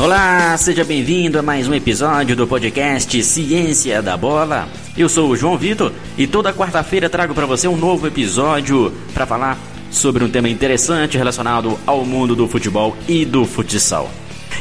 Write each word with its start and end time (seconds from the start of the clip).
Olá, 0.00 0.56
seja 0.56 0.82
bem-vindo 0.82 1.38
a 1.38 1.42
mais 1.42 1.68
um 1.68 1.74
episódio 1.74 2.34
do 2.34 2.46
podcast 2.46 3.22
Ciência 3.22 4.00
da 4.00 4.16
Bola. 4.16 4.66
Eu 4.96 5.10
sou 5.10 5.28
o 5.28 5.36
João 5.36 5.58
Vitor 5.58 5.92
e 6.16 6.26
toda 6.26 6.54
quarta-feira 6.54 7.10
trago 7.10 7.34
para 7.34 7.44
você 7.44 7.68
um 7.68 7.76
novo 7.76 8.06
episódio 8.06 8.94
para 9.12 9.26
falar 9.26 9.58
sobre 9.90 10.24
um 10.24 10.30
tema 10.30 10.48
interessante 10.48 11.18
relacionado 11.18 11.78
ao 11.84 12.02
mundo 12.02 12.34
do 12.34 12.48
futebol 12.48 12.96
e 13.06 13.26
do 13.26 13.44
futsal. 13.44 14.10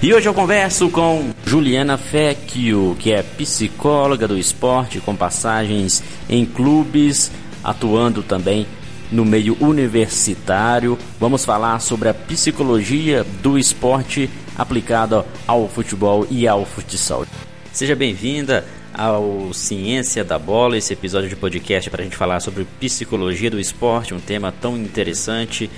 E 0.04 0.14
hoje 0.14 0.28
eu 0.28 0.34
converso 0.34 0.90
com 0.90 1.30
Juliana 1.46 1.98
Fecchio, 1.98 2.98
que 3.00 3.14
é 3.14 3.24
psicóloga 3.24 4.28
do 4.28 4.38
esporte 4.38 5.00
com 5.00 5.16
passagens 5.16 6.04
em 6.30 6.46
clubes, 6.46 7.32
atuando 7.64 8.22
também 8.22 8.68
no 9.10 9.24
meio 9.24 9.56
universitário. 9.62 11.00
Vamos 11.18 11.46
falar 11.46 11.80
sobre 11.80 12.10
a 12.10 12.14
psicologia 12.14 13.26
do 13.42 13.58
esporte 13.58 14.30
aplicada 14.60 15.26
ao 15.48 15.70
futebol 15.70 16.28
e 16.30 16.46
ao 16.46 16.66
futsal. 16.66 17.26
Seja 17.72 17.96
bem-vinda 17.96 18.66
ao 18.94 19.54
Ciência 19.54 20.24
da 20.24 20.38
Bola, 20.38 20.78
esse 20.78 20.92
episódio 20.92 21.30
de 21.30 21.36
podcast 21.36 21.90
para 21.90 22.02
a 22.02 22.04
gente 22.04 22.18
falar 22.18 22.42
sobre 22.42 22.68
psicologia 22.80 23.50
do 23.50 23.60
esporte, 23.60 24.14
um 24.14 24.20
tema 24.20 24.52
tão 24.52 24.76
interessante. 24.76 25.72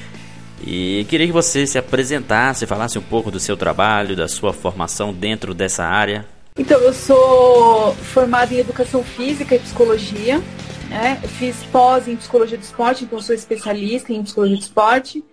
E 0.65 1.05
queria 1.07 1.27
que 1.27 1.33
você 1.33 1.67
se 1.67 1.77
apresentasse, 1.77 2.65
falasse 2.65 2.97
um 2.97 3.03
pouco 3.03 3.29
do 3.29 3.39
seu 3.39 3.55
trabalho, 3.55 4.15
da 4.15 4.27
sua 4.27 4.51
formação 4.51 5.13
dentro 5.13 5.53
dessa 5.53 5.83
área. 5.83 6.25
Então, 6.57 6.79
eu 6.79 6.93
sou 6.93 7.93
formada 7.95 8.53
em 8.53 8.57
Educação 8.57 9.03
Física 9.03 9.55
e 9.55 9.59
Psicologia, 9.59 10.41
né? 10.89 11.19
fiz 11.39 11.55
pós 11.71 12.07
em 12.07 12.15
Psicologia 12.15 12.57
do 12.57 12.63
Esporte, 12.63 13.03
então 13.03 13.21
sou 13.21 13.33
especialista 13.33 14.11
em 14.11 14.23
Psicologia 14.23 14.57
do 14.57 14.61
Esporte, 14.61 15.23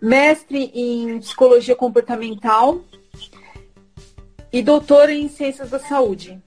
mestre 0.00 0.70
em 0.74 1.18
Psicologia 1.20 1.76
Comportamental 1.76 2.80
e 4.52 4.62
doutora 4.62 5.12
em 5.12 5.28
Ciências 5.28 5.70
da 5.70 5.78
Saúde. 5.78 6.40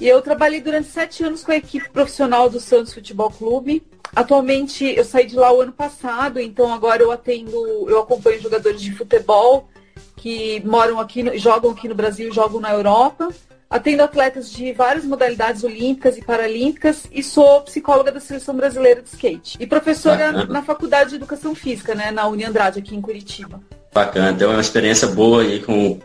E 0.00 0.06
eu 0.06 0.22
trabalhei 0.22 0.60
durante 0.60 0.88
sete 0.88 1.24
anos 1.24 1.42
com 1.42 1.50
a 1.50 1.56
equipe 1.56 1.90
profissional 1.90 2.48
do 2.48 2.60
Santos 2.60 2.94
Futebol 2.94 3.30
Clube. 3.30 3.82
Atualmente 4.14 4.84
eu 4.84 5.04
saí 5.04 5.26
de 5.26 5.34
lá 5.34 5.52
o 5.52 5.60
ano 5.60 5.72
passado, 5.72 6.38
então 6.38 6.72
agora 6.72 7.02
eu 7.02 7.10
atendo, 7.10 7.88
eu 7.88 8.00
acompanho 8.00 8.40
jogadores 8.40 8.80
de 8.80 8.92
futebol 8.92 9.68
que 10.16 10.60
moram 10.64 11.00
aqui, 11.00 11.38
jogam 11.38 11.72
aqui 11.72 11.88
no 11.88 11.94
Brasil, 11.94 12.32
jogam 12.32 12.60
na 12.60 12.72
Europa. 12.72 13.28
Atendo 13.70 14.02
atletas 14.02 14.50
de 14.50 14.72
várias 14.72 15.04
modalidades 15.04 15.62
olímpicas 15.62 16.16
e 16.16 16.22
paralímpicas 16.22 17.06
e 17.12 17.22
sou 17.22 17.60
psicóloga 17.62 18.10
da 18.10 18.20
Seleção 18.20 18.56
Brasileira 18.56 19.02
de 19.02 19.08
Skate. 19.08 19.58
E 19.60 19.66
professora 19.66 20.32
Bacana. 20.32 20.52
na 20.52 20.62
Faculdade 20.62 21.10
de 21.10 21.16
Educação 21.16 21.54
Física, 21.54 21.94
né, 21.94 22.10
na 22.10 22.26
Uni 22.26 22.44
Andrade, 22.44 22.78
aqui 22.78 22.96
em 22.96 23.00
Curitiba. 23.02 23.60
Bacana, 23.92 24.36
tem 24.36 24.46
uma 24.46 24.60
experiência 24.60 25.08
boa 25.08 25.42
aí 25.42 25.60
com, 25.60 25.98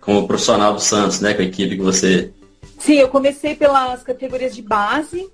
com 0.00 0.18
o 0.18 0.26
profissional 0.28 0.74
do 0.74 0.80
Santos, 0.80 1.20
né, 1.20 1.34
com 1.34 1.42
a 1.42 1.44
equipe 1.44 1.76
que 1.76 1.82
você 1.82 2.32
Sim, 2.78 2.94
eu 2.94 3.08
comecei 3.08 3.56
pelas 3.56 4.02
categorias 4.02 4.54
de 4.54 4.62
base. 4.62 5.28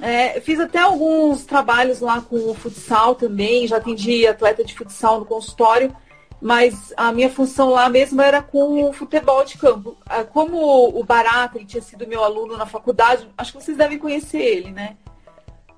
É, 0.00 0.40
fiz 0.40 0.58
até 0.58 0.78
alguns 0.78 1.44
trabalhos 1.44 2.00
lá 2.00 2.20
com 2.20 2.50
o 2.50 2.54
futsal 2.54 3.14
também, 3.14 3.66
já 3.66 3.76
atendi 3.76 4.26
atleta 4.26 4.64
de 4.64 4.74
futsal 4.74 5.20
no 5.20 5.26
consultório, 5.26 5.94
mas 6.40 6.92
a 6.96 7.12
minha 7.12 7.30
função 7.30 7.70
lá 7.70 7.88
mesmo 7.88 8.20
era 8.22 8.40
com 8.42 8.84
o 8.84 8.92
futebol 8.92 9.44
de 9.44 9.58
campo. 9.58 9.96
Ah, 10.06 10.24
como 10.24 10.88
o 10.88 11.04
Barata 11.04 11.58
ele 11.58 11.66
tinha 11.66 11.82
sido 11.82 12.06
meu 12.06 12.22
aluno 12.22 12.56
na 12.56 12.66
faculdade, 12.66 13.28
acho 13.36 13.52
que 13.52 13.62
vocês 13.62 13.76
devem 13.76 13.98
conhecer 13.98 14.40
ele, 14.40 14.70
né? 14.70 14.96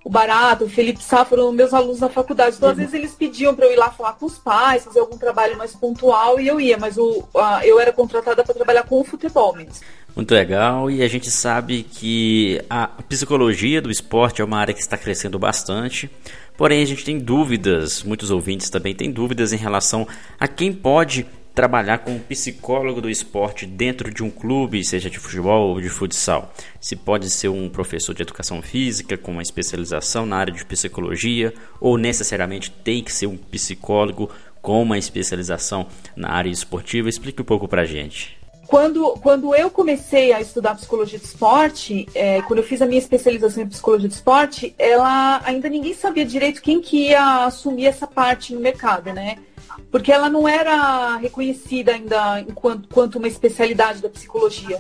o 0.05 0.09
Barato, 0.09 0.65
o 0.65 0.69
Felipe 0.69 1.03
Sá 1.03 1.25
foram 1.25 1.53
meus 1.53 1.75
alunos 1.75 2.01
na 2.01 2.09
faculdade. 2.09 2.57
Então, 2.57 2.71
às 2.71 2.77
vezes, 2.77 2.95
eles 2.95 3.13
pediam 3.13 3.55
para 3.55 3.67
eu 3.67 3.73
ir 3.73 3.77
lá 3.77 3.91
falar 3.91 4.15
com 4.15 4.27
os 4.27 4.39
pais, 4.39 4.85
fazer 4.85 5.01
algum 5.01 5.19
trabalho 5.19 5.59
mais 5.59 5.75
pontual 5.75 6.41
e 6.41 6.49
eu 6.49 6.61
ia, 6.61 6.79
mas 6.79 6.97
o, 6.97 7.25
a, 7.37 7.67
eu 7.67 7.79
era 7.79 7.93
contratada 7.93 8.43
para 8.43 8.55
trabalhar 8.55 8.85
com 8.85 9.01
o 9.01 9.05
futebol 9.05 9.55
mesmo. 9.55 9.75
Muito 10.17 10.35
legal, 10.35 10.91
e 10.91 11.03
a 11.03 11.09
gente 11.09 11.31
sabe 11.31 11.85
que 11.85 12.61
a 12.69 12.89
psicologia 13.09 13.81
do 13.81 13.91
esporte 13.91 14.43
é 14.43 14.45
uma 14.45 14.59
área 14.59 14.75
que 14.75 14.81
está 14.81 14.97
crescendo 14.97 15.39
bastante. 15.39 16.11
Porém, 16.61 16.83
a 16.83 16.85
gente 16.85 17.07
tem 17.07 17.19
dúvidas, 17.19 18.03
muitos 18.03 18.31
ouvintes 18.31 18.69
também 18.69 18.95
têm 18.95 19.11
dúvidas 19.11 19.55
em 19.55 19.57
relação 19.57 20.07
a 20.39 20.47
quem 20.47 20.75
pode 20.75 21.27
trabalhar 21.55 22.01
com 22.01 22.11
um 22.11 22.19
psicólogo 22.19 23.01
do 23.01 23.09
esporte 23.09 23.65
dentro 23.65 24.13
de 24.13 24.23
um 24.23 24.31
clube, 24.31 24.85
seja 24.85 25.09
de 25.09 25.19
futebol 25.19 25.71
ou 25.71 25.81
de 25.81 25.89
futsal. 25.89 26.53
Se 26.79 26.95
pode 26.95 27.31
ser 27.31 27.49
um 27.49 27.71
professor 27.71 28.15
de 28.15 28.21
educação 28.21 28.61
física 28.61 29.17
com 29.17 29.33
uma 29.33 29.41
especialização 29.41 30.27
na 30.27 30.37
área 30.37 30.53
de 30.53 30.63
psicologia, 30.67 31.55
ou 31.81 31.97
necessariamente 31.97 32.71
tem 32.71 33.03
que 33.03 33.11
ser 33.11 33.27
um 33.27 33.39
psicólogo 33.39 34.29
com 34.61 34.83
uma 34.83 34.99
especialização 34.99 35.87
na 36.15 36.29
área 36.29 36.51
esportiva. 36.51 37.09
Explique 37.09 37.41
um 37.41 37.47
pouco 37.47 37.67
pra 37.67 37.87
gente. 37.87 38.40
Quando, 38.71 39.15
quando 39.21 39.53
eu 39.53 39.69
comecei 39.69 40.33
a 40.33 40.41
estudar 40.41 40.77
psicologia 40.77 41.19
do 41.19 41.25
esporte, 41.25 42.07
é, 42.15 42.41
quando 42.43 42.61
eu 42.61 42.65
fiz 42.65 42.81
a 42.81 42.87
minha 42.87 43.01
especialização 43.01 43.65
em 43.65 43.69
psicologia 43.69 44.09
do 44.09 44.13
esporte, 44.13 44.73
ela 44.79 45.43
ainda 45.45 45.69
ninguém 45.69 45.93
sabia 45.93 46.25
direito 46.25 46.63
quem 46.63 46.81
que 46.81 47.09
ia 47.09 47.47
assumir 47.47 47.87
essa 47.87 48.07
parte 48.07 48.55
no 48.55 48.61
mercado, 48.61 49.13
né? 49.13 49.39
porque 49.91 50.13
ela 50.13 50.29
não 50.29 50.47
era 50.47 51.17
reconhecida 51.17 51.93
ainda 51.93 52.41
enquanto, 52.43 52.89
quanto 52.89 53.19
uma 53.19 53.27
especialidade 53.27 54.01
da 54.01 54.09
psicologia. 54.09 54.79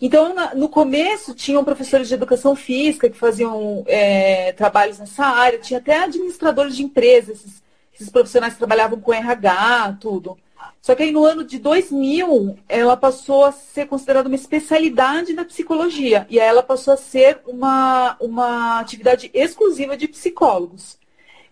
Então, 0.00 0.34
na, 0.34 0.52
no 0.52 0.68
começo, 0.68 1.34
tinham 1.34 1.64
professores 1.64 2.08
de 2.08 2.14
educação 2.14 2.56
física 2.56 3.08
que 3.08 3.16
faziam 3.16 3.84
é, 3.86 4.52
trabalhos 4.54 4.98
nessa 4.98 5.24
área, 5.24 5.60
tinha 5.60 5.78
até 5.78 6.00
administradores 6.00 6.74
de 6.74 6.82
empresas, 6.82 7.36
esses, 7.36 7.62
esses 7.94 8.10
profissionais 8.10 8.56
trabalhavam 8.56 9.00
com 9.00 9.12
RH, 9.12 9.98
tudo. 10.00 10.36
Só 10.80 10.94
que 10.94 11.02
aí 11.02 11.10
no 11.10 11.24
ano 11.24 11.44
de 11.44 11.58
2000, 11.58 12.58
ela 12.68 12.96
passou 12.96 13.44
a 13.44 13.52
ser 13.52 13.86
considerada 13.86 14.28
uma 14.28 14.34
especialidade 14.34 15.32
da 15.32 15.44
psicologia. 15.44 16.26
E 16.28 16.38
aí 16.38 16.46
ela 16.46 16.62
passou 16.62 16.94
a 16.94 16.96
ser 16.96 17.40
uma, 17.46 18.16
uma 18.20 18.80
atividade 18.80 19.30
exclusiva 19.32 19.96
de 19.96 20.06
psicólogos. 20.08 20.98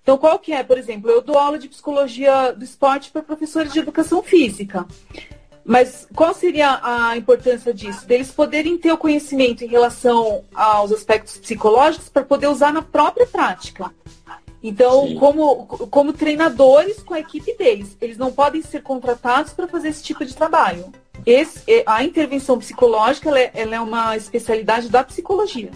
Então, 0.02 0.18
qual 0.18 0.38
que 0.38 0.52
é? 0.52 0.62
Por 0.62 0.76
exemplo, 0.76 1.10
eu 1.10 1.22
dou 1.22 1.38
aula 1.38 1.58
de 1.58 1.68
psicologia 1.68 2.52
do 2.52 2.64
esporte 2.64 3.10
para 3.10 3.22
professores 3.22 3.72
de 3.72 3.78
educação 3.78 4.22
física. 4.22 4.86
Mas 5.64 6.08
qual 6.14 6.34
seria 6.34 6.80
a 6.82 7.16
importância 7.16 7.72
disso? 7.72 8.06
Deles 8.06 8.32
poderem 8.32 8.76
ter 8.76 8.92
o 8.92 8.98
conhecimento 8.98 9.62
em 9.62 9.68
relação 9.68 10.44
aos 10.52 10.90
aspectos 10.90 11.38
psicológicos 11.38 12.08
para 12.08 12.24
poder 12.24 12.48
usar 12.48 12.72
na 12.72 12.82
própria 12.82 13.26
prática. 13.26 13.92
Então, 14.62 15.14
como, 15.16 15.66
como 15.66 16.12
treinadores 16.12 17.02
com 17.02 17.14
a 17.14 17.20
equipe 17.20 17.56
deles, 17.56 17.96
eles 18.00 18.16
não 18.16 18.30
podem 18.30 18.62
ser 18.62 18.82
contratados 18.82 19.52
para 19.52 19.66
fazer 19.66 19.88
esse 19.88 20.02
tipo 20.02 20.24
de 20.24 20.34
trabalho. 20.34 20.92
Esse, 21.26 21.82
a 21.84 22.04
intervenção 22.04 22.58
psicológica 22.58 23.28
ela 23.28 23.40
é, 23.40 23.50
ela 23.54 23.74
é 23.74 23.80
uma 23.80 24.16
especialidade 24.16 24.88
da 24.88 25.02
psicologia. 25.02 25.70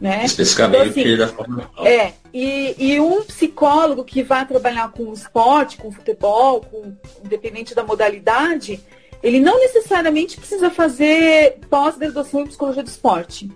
Né? 0.00 0.24
Especificamente 0.24 0.98
então, 0.98 1.02
assim, 1.02 1.16
da 1.18 1.28
forma. 1.28 1.70
É, 1.84 2.12
e, 2.32 2.74
e, 2.78 3.00
um 3.00 3.22
psicólogo 3.22 4.02
que 4.02 4.22
vai 4.22 4.46
trabalhar 4.46 4.90
com 4.92 5.12
esporte, 5.12 5.76
com 5.76 5.92
futebol, 5.92 6.62
com, 6.62 6.96
independente 7.22 7.74
da 7.74 7.84
modalidade, 7.84 8.80
ele 9.22 9.38
não 9.38 9.58
necessariamente 9.58 10.38
precisa 10.38 10.70
fazer 10.70 11.58
pós-graduação 11.68 12.40
em 12.40 12.46
psicologia 12.46 12.82
do 12.82 12.88
esporte. 12.88 13.50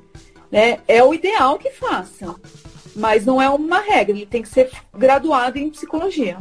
Né? 0.53 0.81
É 0.87 1.03
o 1.03 1.15
ideal 1.15 1.59
que 1.59 1.71
faça, 1.71 2.35
mas 2.95 3.25
não 3.25 3.41
é 3.41 3.49
uma 3.49 3.81
regra, 3.81 4.17
ele 4.17 4.27
tem 4.27 4.43
que 4.43 4.49
ser 4.49 4.71
graduado 4.93 5.59
em 5.59 5.71
psicologia. 5.71 6.39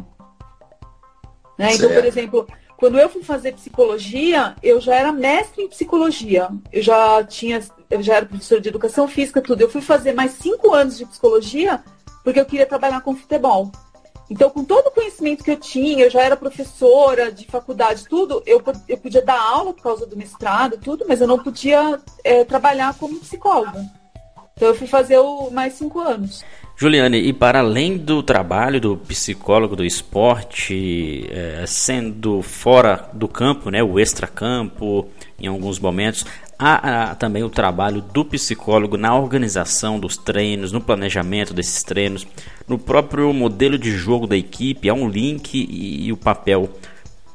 Né? 1.57 1.73
Então, 1.73 1.89
por 1.91 2.05
exemplo, 2.05 2.47
quando 2.77 2.99
eu 2.99 3.09
fui 3.09 3.23
fazer 3.23 3.53
psicologia, 3.53 4.55
eu 4.61 4.81
já 4.81 4.95
era 4.95 5.11
mestre 5.11 5.63
em 5.63 5.69
psicologia. 5.69 6.49
Eu 6.71 6.81
já 6.81 7.23
tinha, 7.23 7.63
eu 7.89 8.01
já 8.01 8.15
era 8.15 8.25
professora 8.25 8.59
de 8.59 8.69
educação 8.69 9.07
física, 9.07 9.41
tudo. 9.41 9.61
Eu 9.61 9.69
fui 9.69 9.81
fazer 9.81 10.13
mais 10.13 10.31
cinco 10.31 10.73
anos 10.73 10.97
de 10.97 11.05
psicologia 11.05 11.81
porque 12.23 12.39
eu 12.39 12.45
queria 12.45 12.65
trabalhar 12.65 13.01
com 13.01 13.15
futebol. 13.15 13.71
Então, 14.29 14.49
com 14.49 14.63
todo 14.63 14.87
o 14.87 14.91
conhecimento 14.91 15.43
que 15.43 15.51
eu 15.51 15.57
tinha, 15.57 16.05
eu 16.05 16.09
já 16.09 16.21
era 16.21 16.35
professora 16.35 17.31
de 17.31 17.45
faculdade, 17.45 18.07
tudo, 18.07 18.41
eu, 18.45 18.63
eu 18.87 18.97
podia 18.97 19.21
dar 19.21 19.39
aula 19.39 19.73
por 19.73 19.83
causa 19.83 20.05
do 20.05 20.17
mestrado, 20.17 20.77
tudo, 20.77 21.05
mas 21.07 21.21
eu 21.21 21.27
não 21.27 21.37
podia 21.37 21.99
é, 22.23 22.43
trabalhar 22.43 22.97
como 22.97 23.19
psicóloga. 23.19 23.85
Então, 24.63 24.71
eu 24.71 24.77
fui 24.77 24.87
fazer 24.87 25.17
o 25.17 25.49
mais 25.51 25.73
cinco 25.73 25.99
anos. 25.99 26.41
Juliane, 26.77 27.17
e 27.17 27.33
para 27.33 27.59
além 27.59 27.97
do 27.97 28.23
trabalho 28.23 28.79
do 28.79 28.95
psicólogo 28.95 29.75
do 29.75 29.83
esporte, 29.83 31.29
é, 31.29 31.65
sendo 31.67 32.41
fora 32.41 33.09
do 33.11 33.27
campo, 33.27 33.69
né, 33.69 33.83
o 33.83 33.99
extracampo, 33.99 35.09
em 35.37 35.47
alguns 35.47 35.79
momentos, 35.79 36.25
há, 36.57 37.11
há, 37.11 37.15
também 37.15 37.43
o 37.43 37.49
trabalho 37.49 38.01
do 38.01 38.23
psicólogo 38.23 38.95
na 38.95 39.13
organização 39.13 39.99
dos 39.99 40.15
treinos, 40.15 40.71
no 40.71 40.79
planejamento 40.79 41.53
desses 41.53 41.83
treinos, 41.83 42.25
no 42.65 42.79
próprio 42.79 43.33
modelo 43.33 43.77
de 43.77 43.91
jogo 43.91 44.25
da 44.25 44.37
equipe, 44.37 44.87
há 44.87 44.93
um 44.93 45.09
link 45.09 45.55
e, 45.55 46.05
e 46.05 46.13
o 46.13 46.15
papel 46.15 46.69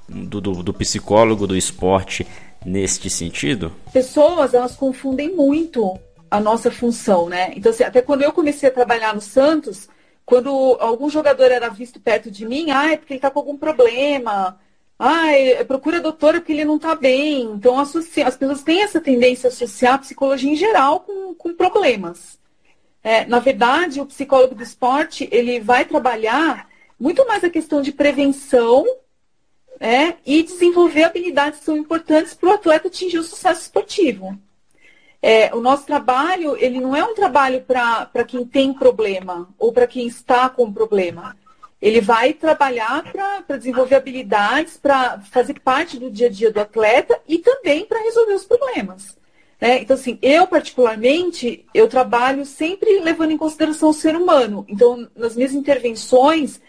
do, 0.09 0.41
do, 0.41 0.63
do 0.63 0.73
psicólogo 0.73 1.47
do 1.47 1.55
esporte 1.55 2.27
neste 2.65 3.11
sentido? 3.11 3.71
Pessoas, 3.93 4.55
elas 4.55 4.75
confundem 4.75 5.37
muito 5.37 5.99
a 6.31 6.41
nossa 6.41 6.71
função, 6.71 7.29
né? 7.29 7.53
Então, 7.57 7.71
assim, 7.71 7.85
até 7.85 8.03
quando 8.03 8.23
eu 8.23 8.33
comecei 8.33 8.69
a 8.69 8.73
trabalhar 8.73 9.15
no 9.15 9.21
Santos, 9.21 9.89
quando 10.25 10.77
algum 10.81 11.09
jogador 11.09 11.51
era 11.51 11.69
visto 11.69 12.01
perto 12.01 12.31
de 12.31 12.47
mim, 12.47 12.71
ah, 12.71 12.93
é 12.93 12.97
porque 12.97 13.15
ele 13.15 13.19
está 13.19 13.31
com 13.31 13.39
algum 13.39 13.57
problema, 13.57 14.59
ah, 14.99 15.27
procura 15.67 16.01
doutora 16.01 16.41
porque 16.41 16.53
ele 16.53 16.65
não 16.65 16.77
está 16.77 16.95
bem. 16.95 17.43
Então, 17.45 17.79
associa, 17.79 18.27
as 18.27 18.37
pessoas 18.37 18.63
têm 18.63 18.83
essa 18.83 19.01
tendência 19.01 19.49
a 19.49 19.53
associar 19.53 19.95
a 19.95 19.99
psicologia 19.99 20.51
em 20.51 20.57
geral 20.57 21.01
com, 21.01 21.35
com 21.35 21.55
problemas. 21.55 22.39
É, 23.03 23.25
na 23.27 23.39
verdade, 23.39 24.01
o 24.01 24.07
psicólogo 24.07 24.55
do 24.55 24.63
esporte, 24.63 25.29
ele 25.31 25.61
vai 25.61 25.85
trabalhar 25.85 26.69
muito 26.99 27.27
mais 27.27 27.45
a 27.45 27.51
questão 27.51 27.81
de 27.81 27.93
prevenção 27.93 28.85
é, 29.81 30.15
e 30.27 30.43
desenvolver 30.43 31.05
habilidades 31.05 31.61
que 31.61 31.65
são 31.65 31.77
importantes 31.77 32.35
para 32.35 32.49
o 32.51 32.53
atleta 32.53 32.89
atingir 32.89 33.19
o 33.19 33.23
sucesso 33.23 33.63
esportivo. 33.63 34.39
É, 35.21 35.55
o 35.55 35.61
nosso 35.61 35.85
trabalho, 35.85 36.57
ele 36.57 36.81
não 36.81 36.95
é 36.95 37.05
um 37.05 37.15
trabalho 37.15 37.63
para 37.63 38.25
quem 38.27 38.45
tem 38.45 38.73
problema 38.73 39.49
ou 39.59 39.73
para 39.73 39.87
quem 39.87 40.07
está 40.07 40.49
com 40.49 40.73
problema. 40.73 41.37
Ele 41.81 42.01
vai 42.01 42.33
trabalhar 42.33 43.05
para 43.13 43.57
desenvolver 43.57 43.97
habilidades, 43.97 44.77
para 44.77 45.21
fazer 45.21 45.61
parte 45.61 45.99
do 45.99 46.11
dia 46.11 46.29
a 46.29 46.31
dia 46.31 46.53
do 46.53 46.61
atleta 46.61 47.21
e 47.27 47.39
também 47.39 47.85
para 47.85 48.03
resolver 48.03 48.35
os 48.35 48.45
problemas. 48.45 49.17
Né? 49.61 49.83
Então, 49.83 49.95
assim, 49.95 50.19
eu 50.23 50.47
particularmente, 50.47 51.67
eu 51.75 51.89
trabalho 51.89 52.45
sempre 52.45 53.01
levando 53.01 53.33
em 53.33 53.39
consideração 53.39 53.91
o 53.91 53.95
ser 53.95 54.15
humano. 54.17 54.65
Então, 54.69 55.09
nas 55.17 55.35
minhas 55.35 55.53
intervenções, 55.53 56.61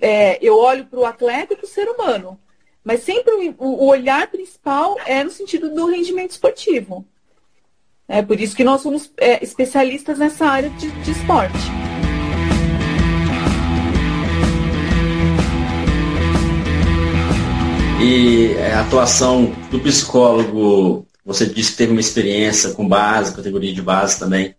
é, 0.00 0.38
eu 0.42 0.56
olho 0.56 0.84
para 0.86 1.00
o 1.00 1.06
atleta 1.06 1.54
e 1.54 1.56
para 1.56 1.64
o 1.64 1.68
ser 1.68 1.88
humano. 1.88 2.38
Mas 2.84 3.00
sempre 3.00 3.32
o, 3.34 3.54
o 3.58 3.86
olhar 3.86 4.30
principal 4.30 4.96
é 5.06 5.24
no 5.24 5.30
sentido 5.30 5.70
do 5.74 5.86
rendimento 5.86 6.30
esportivo. 6.30 7.06
É 8.08 8.22
por 8.22 8.40
isso 8.40 8.54
que 8.54 8.62
nós 8.62 8.82
somos 8.82 9.10
é, 9.16 9.42
especialistas 9.42 10.18
nessa 10.18 10.46
área 10.46 10.70
de, 10.70 10.88
de 11.02 11.10
esporte. 11.10 11.58
E 18.00 18.56
a 18.58 18.82
atuação 18.82 19.52
do 19.70 19.80
psicólogo, 19.80 21.04
você 21.24 21.46
disse 21.46 21.72
que 21.72 21.78
teve 21.78 21.92
uma 21.92 22.00
experiência 22.00 22.70
com 22.70 22.86
base, 22.86 23.34
categoria 23.34 23.74
de 23.74 23.82
base 23.82 24.18
também. 24.18 24.54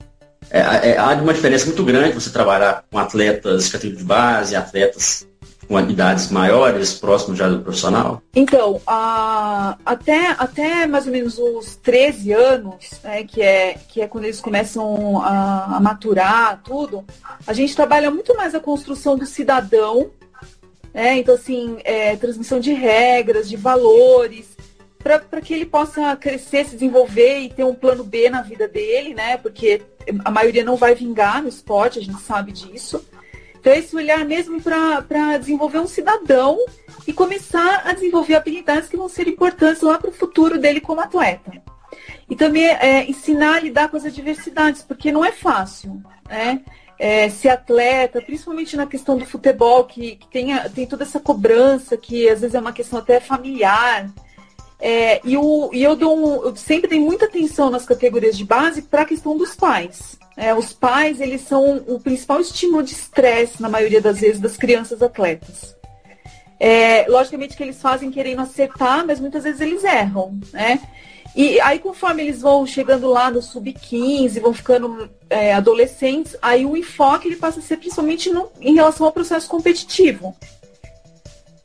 É, 0.49 0.89
é, 0.89 0.97
há 0.97 1.13
uma 1.13 1.33
diferença 1.33 1.65
muito 1.65 1.83
grande 1.83 2.15
você 2.15 2.29
trabalhar 2.29 2.83
com 2.91 2.97
atletas 2.97 3.65
de 3.65 3.71
categoria 3.71 3.99
de 3.99 4.05
base, 4.05 4.55
atletas 4.55 5.25
habilidades 5.75 6.31
maiores, 6.31 6.93
próximos 6.93 7.37
já 7.37 7.49
do 7.49 7.59
profissional? 7.59 8.21
Então, 8.35 8.79
a, 8.85 9.77
até, 9.85 10.27
até 10.37 10.87
mais 10.87 11.05
ou 11.05 11.11
menos 11.11 11.37
os 11.37 11.75
13 11.77 12.31
anos, 12.31 12.91
né, 13.03 13.23
que, 13.23 13.41
é, 13.41 13.73
que 13.89 14.01
é 14.01 14.07
quando 14.07 14.25
eles 14.25 14.39
começam 14.39 15.21
a, 15.21 15.77
a 15.77 15.79
maturar 15.79 16.61
tudo, 16.63 17.03
a 17.45 17.53
gente 17.53 17.75
trabalha 17.75 18.09
muito 18.11 18.35
mais 18.37 18.55
a 18.55 18.59
construção 18.59 19.17
do 19.17 19.25
cidadão, 19.25 20.11
né, 20.93 21.17
então 21.17 21.35
assim, 21.35 21.77
é, 21.83 22.15
transmissão 22.15 22.59
de 22.59 22.71
regras, 22.71 23.49
de 23.49 23.57
valores, 23.57 24.55
para 25.29 25.41
que 25.41 25.53
ele 25.53 25.65
possa 25.65 26.15
crescer, 26.15 26.65
se 26.65 26.73
desenvolver 26.73 27.39
e 27.39 27.49
ter 27.49 27.63
um 27.63 27.73
plano 27.73 28.03
B 28.03 28.29
na 28.29 28.41
vida 28.41 28.67
dele, 28.67 29.13
né? 29.13 29.37
Porque 29.37 29.81
a 30.25 30.31
maioria 30.31 30.65
não 30.65 30.75
vai 30.75 30.93
vingar 30.93 31.41
no 31.41 31.47
esporte, 31.47 31.99
a 31.99 32.01
gente 32.01 32.21
sabe 32.21 32.51
disso. 32.51 33.03
Então, 33.67 33.77
esse 33.77 33.93
olhar 33.97 34.23
mesmo 34.23 34.61
para 34.61 35.37
desenvolver 35.37 35.79
um 35.79 35.87
cidadão 35.87 36.57
e 37.05 37.11
começar 37.11 37.81
a 37.83 37.91
desenvolver 37.91 38.35
habilidades 38.35 38.87
que 38.87 38.95
vão 38.95 39.09
ser 39.09 39.27
importantes 39.27 39.81
lá 39.81 39.97
para 39.97 40.09
o 40.09 40.13
futuro 40.13 40.57
dele 40.57 40.79
como 40.79 41.01
atleta. 41.01 41.51
E 42.29 42.35
também 42.37 42.65
é, 42.65 43.03
ensinar 43.03 43.55
a 43.55 43.59
lidar 43.59 43.89
com 43.89 43.97
as 43.97 44.05
adversidades, 44.05 44.83
porque 44.83 45.11
não 45.11 45.25
é 45.25 45.33
fácil, 45.33 46.01
né? 46.29 46.61
É, 46.97 47.27
ser 47.27 47.49
atleta, 47.49 48.21
principalmente 48.21 48.77
na 48.77 48.87
questão 48.87 49.17
do 49.17 49.25
futebol, 49.25 49.83
que, 49.83 50.15
que 50.15 50.27
tem, 50.29 50.57
tem 50.69 50.87
toda 50.87 51.03
essa 51.03 51.19
cobrança, 51.19 51.97
que 51.97 52.29
às 52.29 52.39
vezes 52.39 52.55
é 52.55 52.61
uma 52.61 52.71
questão 52.71 52.99
até 52.99 53.19
familiar. 53.19 54.09
É, 54.79 55.19
e, 55.25 55.35
o, 55.35 55.71
e 55.73 55.83
eu, 55.83 55.93
dou 55.93 56.17
um, 56.17 56.45
eu 56.45 56.55
sempre 56.55 56.89
dei 56.89 57.01
muita 57.01 57.25
atenção 57.25 57.69
nas 57.69 57.85
categorias 57.85 58.37
de 58.37 58.45
base 58.45 58.83
para 58.83 59.01
a 59.01 59.05
questão 59.05 59.37
dos 59.37 59.57
pais. 59.57 60.17
É, 60.37 60.53
os 60.53 60.71
pais, 60.71 61.19
eles 61.19 61.41
são 61.41 61.77
o 61.87 61.99
principal 61.99 62.39
estímulo 62.39 62.83
de 62.83 62.93
estresse, 62.93 63.59
na 63.59 63.67
maioria 63.67 63.99
das 63.99 64.19
vezes, 64.19 64.39
das 64.39 64.55
crianças 64.55 65.01
atletas. 65.01 65.75
É, 66.59 67.07
logicamente 67.09 67.57
que 67.57 67.63
eles 67.63 67.81
fazem 67.81 68.11
querendo 68.11 68.41
acertar, 68.41 69.05
mas 69.05 69.19
muitas 69.19 69.43
vezes 69.43 69.59
eles 69.59 69.83
erram, 69.83 70.39
né? 70.53 70.79
E 71.35 71.59
aí, 71.61 71.79
conforme 71.79 72.23
eles 72.23 72.41
vão 72.41 72.65
chegando 72.65 73.07
lá 73.07 73.29
no 73.29 73.41
sub-15, 73.41 74.39
vão 74.39 74.53
ficando 74.53 75.09
é, 75.29 75.53
adolescentes, 75.53 76.35
aí 76.41 76.65
o 76.65 76.77
enfoque 76.77 77.27
ele 77.27 77.35
passa 77.35 77.59
a 77.59 77.61
ser 77.61 77.77
principalmente 77.77 78.29
no, 78.29 78.51
em 78.61 78.75
relação 78.75 79.05
ao 79.05 79.11
processo 79.11 79.47
competitivo, 79.47 80.35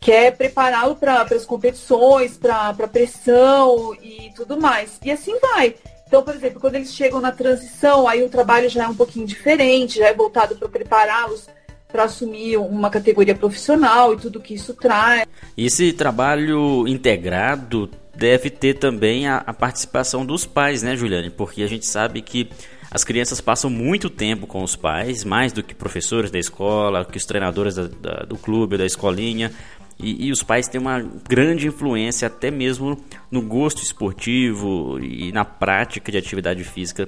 que 0.00 0.10
é 0.10 0.30
prepará-lo 0.30 0.96
para 0.96 1.22
as 1.22 1.44
competições, 1.44 2.36
para 2.36 2.69
a 2.69 2.88
pressão 2.88 3.94
e 4.02 4.30
tudo 4.34 4.60
mais. 4.60 4.98
E 5.02 5.10
assim 5.10 5.38
vai. 5.38 5.74
Então, 6.12 6.23
por 6.23 6.35
exemplo, 6.35 6.61
quando 6.61 6.75
eles 6.75 6.93
chegam 6.93 7.23
na 7.23 7.32
transição, 7.32 8.06
aí 8.06 8.23
o 8.23 8.29
trabalho 8.29 8.69
já 8.69 8.85
é 8.85 8.87
um 8.87 8.94
pouquinho 8.94 9.26
diferente, 9.26 9.99
já 9.99 10.09
é 10.09 10.12
voltado 10.12 10.55
para 10.56 10.69
prepará-los 10.69 11.49
para 11.91 12.05
assumir 12.05 12.59
uma 12.59 12.91
categoria 12.91 13.35
profissional 13.35 14.12
e 14.12 14.19
tudo 14.19 14.38
que 14.38 14.53
isso 14.53 14.75
traz. 14.75 15.26
Esse 15.56 15.91
trabalho 15.91 16.87
integrado 16.87 17.88
deve 18.14 18.50
ter 18.50 18.75
também 18.75 19.26
a, 19.26 19.38
a, 19.38 19.55
participação 19.55 20.26
dos 20.26 20.44
pais, 20.44 20.82
né, 20.82 20.94
Juliane? 20.94 21.31
Porque 21.31 21.62
a 21.62 21.67
gente 21.67 21.87
sabe 21.87 22.20
que 22.20 22.50
as 22.91 23.05
crianças 23.05 23.41
passam 23.41 23.70
muito 23.70 24.11
tempo 24.11 24.47
com 24.47 24.62
os 24.62 24.76
pais, 24.76 25.25
mais 25.25 25.50
do 25.50 25.62
que 25.62 25.75
professores 25.75 26.31
da 26.31 26.38
escola, 26.38 27.06
que 27.06 27.17
os 27.17 27.25
treinadores 27.25 27.75
da, 27.75 27.85
da, 27.85 28.25
do 28.25 28.37
clube, 28.37 28.76
da 28.76 28.85
escolinha. 28.85 29.50
E, 29.99 30.27
e, 30.27 30.33
os 30.33 30.43
pais 30.43 30.69
têm 30.69 30.81
uma 30.81 31.00
grande 31.00 31.69
influência 31.69 32.27
até 32.27 32.50
mesmo 32.50 32.97
no 33.31 33.43
gosto 33.43 33.83
esportivo 33.83 34.99
e 35.00 35.31
na 35.33 35.44
prática 35.44 36.11
de 36.11 36.19
atividade 36.19 36.65
física 36.65 37.06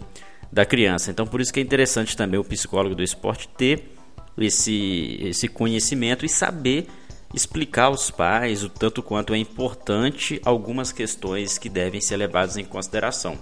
da 0.53 0.65
criança. 0.65 1.11
Então, 1.11 1.27
por 1.27 1.41
isso 1.41 1.53
que 1.53 1.61
é 1.61 1.63
interessante 1.63 2.17
também 2.17 2.39
o 2.39 2.45
psicólogo 2.45 2.95
do 2.95 3.03
esporte 3.03 3.49
ter 3.49 3.95
esse, 4.39 5.19
esse 5.21 5.49
conhecimento 5.49 6.25
e 6.25 6.29
saber 6.29 6.87
explicar 7.35 7.87
aos 7.87 8.11
pais 8.11 8.63
o 8.63 8.69
tanto 8.69 9.03
quanto 9.03 9.35
é 9.35 9.39
importante 9.39 10.41
algumas 10.45 10.93
questões 10.93 11.59
que 11.59 11.69
devem 11.69 12.01
ser 12.01 12.17
levadas 12.17 12.57
em 12.57 12.65
consideração. 12.65 13.37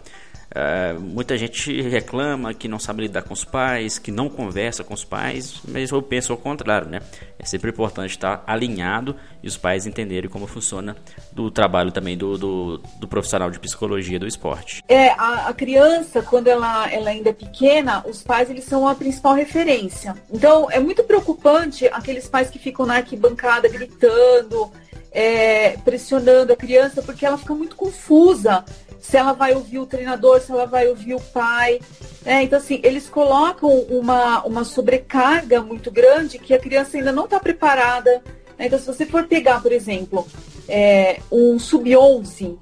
Uh, 0.53 1.01
muita 1.01 1.39
gente 1.39 1.81
reclama 1.81 2.53
que 2.53 2.69
não 2.69 2.79
sabe 2.79 3.03
lidar 3.03 3.23
com 3.23 3.33
os 3.33 3.43
pais, 3.45 3.99
que 3.99 4.11
não 4.11 4.29
conversa 4.29 4.85
com 4.85 4.93
os 4.93 5.03
pais, 5.03 5.61
mas 5.67 5.91
eu 5.91 6.03
penso 6.03 6.33
ao 6.33 6.39
contrário, 6.39 6.89
né? 6.89 7.01
É 7.39 7.47
sempre 7.47 7.71
importante 7.71 8.11
estar 8.11 8.45
alinhado 8.47 9.17
e 9.43 9.49
os 9.49 9.57
pais 9.57 9.87
entenderem 9.87 10.29
como 10.29 10.47
funciona 10.47 10.95
do 11.33 11.51
trabalho 11.51 11.91
também 11.91 12.19
do, 12.19 12.37
do, 12.37 12.79
do 13.01 13.09
profissional 13.09 13.51
de 13.51 13.59
psicologia 13.59 14.19
do 14.19 14.27
esporte. 14.27 14.83
É, 14.87 15.09
a, 15.13 15.49
a, 15.49 15.55
criança, 15.55 16.23
quando 16.23 16.49
ela, 16.49 16.91
ela 16.93 17.11
ainda 17.11 17.31
é 17.31 17.33
pequena, 17.33 18.05
os 18.07 18.23
pais 18.23 18.51
eles 18.51 18.65
são 18.65 18.87
a 18.87 18.95
principal 18.95 19.35
referência. 19.35 20.15
Então, 20.31 20.71
é 20.71 20.79
muito 20.79 21.03
preocupante 21.05 21.87
aqueles 21.87 22.29
pais 22.29 22.51
que 22.51 22.59
ficam 22.59 22.85
na 22.85 22.97
arquibancada 22.97 23.69
gritando, 23.69 24.71
é, 25.13 25.77
pressionando 25.85 26.53
a 26.53 26.57
criança, 26.57 27.03
porque 27.03 27.27
ela 27.27 27.39
fica 27.39 27.55
muito 27.55 27.77
confusa 27.77 28.65
se 29.01 29.17
ela 29.17 29.33
vai 29.33 29.53
ouvir 29.53 29.81
o 29.81 29.87
treinador, 29.87 30.41
se 30.41 30.53
ela 30.53 30.65
vai 30.65 30.89
ouvir 30.89 31.15
o 31.15 31.21
pai. 31.21 31.81
É, 32.25 32.43
então, 32.43 32.59
assim, 32.59 32.81
eles 32.85 33.09
colocam 33.09 33.69
uma, 33.91 34.45
uma 34.45 34.65
sobrecarga 34.65 35.61
muito 35.61 35.91
grande 35.91 36.39
que 36.39 36.55
a 36.55 36.59
criança 36.59 36.97
ainda 36.97 37.11
não 37.11 37.25
está 37.25 37.41
preparada. 37.41 38.23
Né? 38.57 38.67
Então, 38.67 38.79
se 38.79 38.87
você 38.87 39.05
for 39.05 39.25
pegar, 39.25 39.61
por 39.61 39.73
exemplo, 39.73 40.27
é, 40.69 41.21
um 41.31 41.59
sub-11 41.59 42.59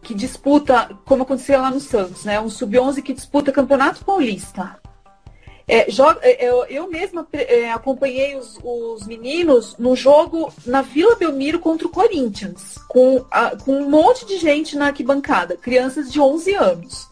que 0.00 0.14
disputa, 0.14 0.96
como 1.04 1.24
aconteceu 1.24 1.60
lá 1.60 1.70
no 1.70 1.80
Santos, 1.80 2.24
né? 2.24 2.40
um 2.40 2.48
sub-11 2.48 3.02
que 3.02 3.12
disputa 3.12 3.52
campeonato 3.52 4.04
paulista. 4.04 4.78
É, 5.68 5.90
joga, 5.90 6.20
é, 6.22 6.48
eu, 6.48 6.64
eu 6.64 6.90
mesma 6.90 7.28
é, 7.30 7.70
acompanhei 7.70 8.34
os, 8.36 8.58
os, 8.64 9.06
meninos 9.06 9.76
no 9.78 9.94
jogo 9.94 10.50
na 10.64 10.80
Vila 10.80 11.14
Belmiro 11.14 11.58
contra 11.58 11.86
o 11.86 11.90
Corinthians, 11.90 12.76
com, 12.88 13.22
a, 13.30 13.54
com 13.54 13.72
um 13.72 13.90
monte 13.90 14.24
de 14.24 14.38
gente 14.38 14.74
na 14.76 14.86
arquibancada, 14.86 15.58
crianças 15.58 16.10
de 16.10 16.18
11 16.18 16.54
anos. 16.54 17.08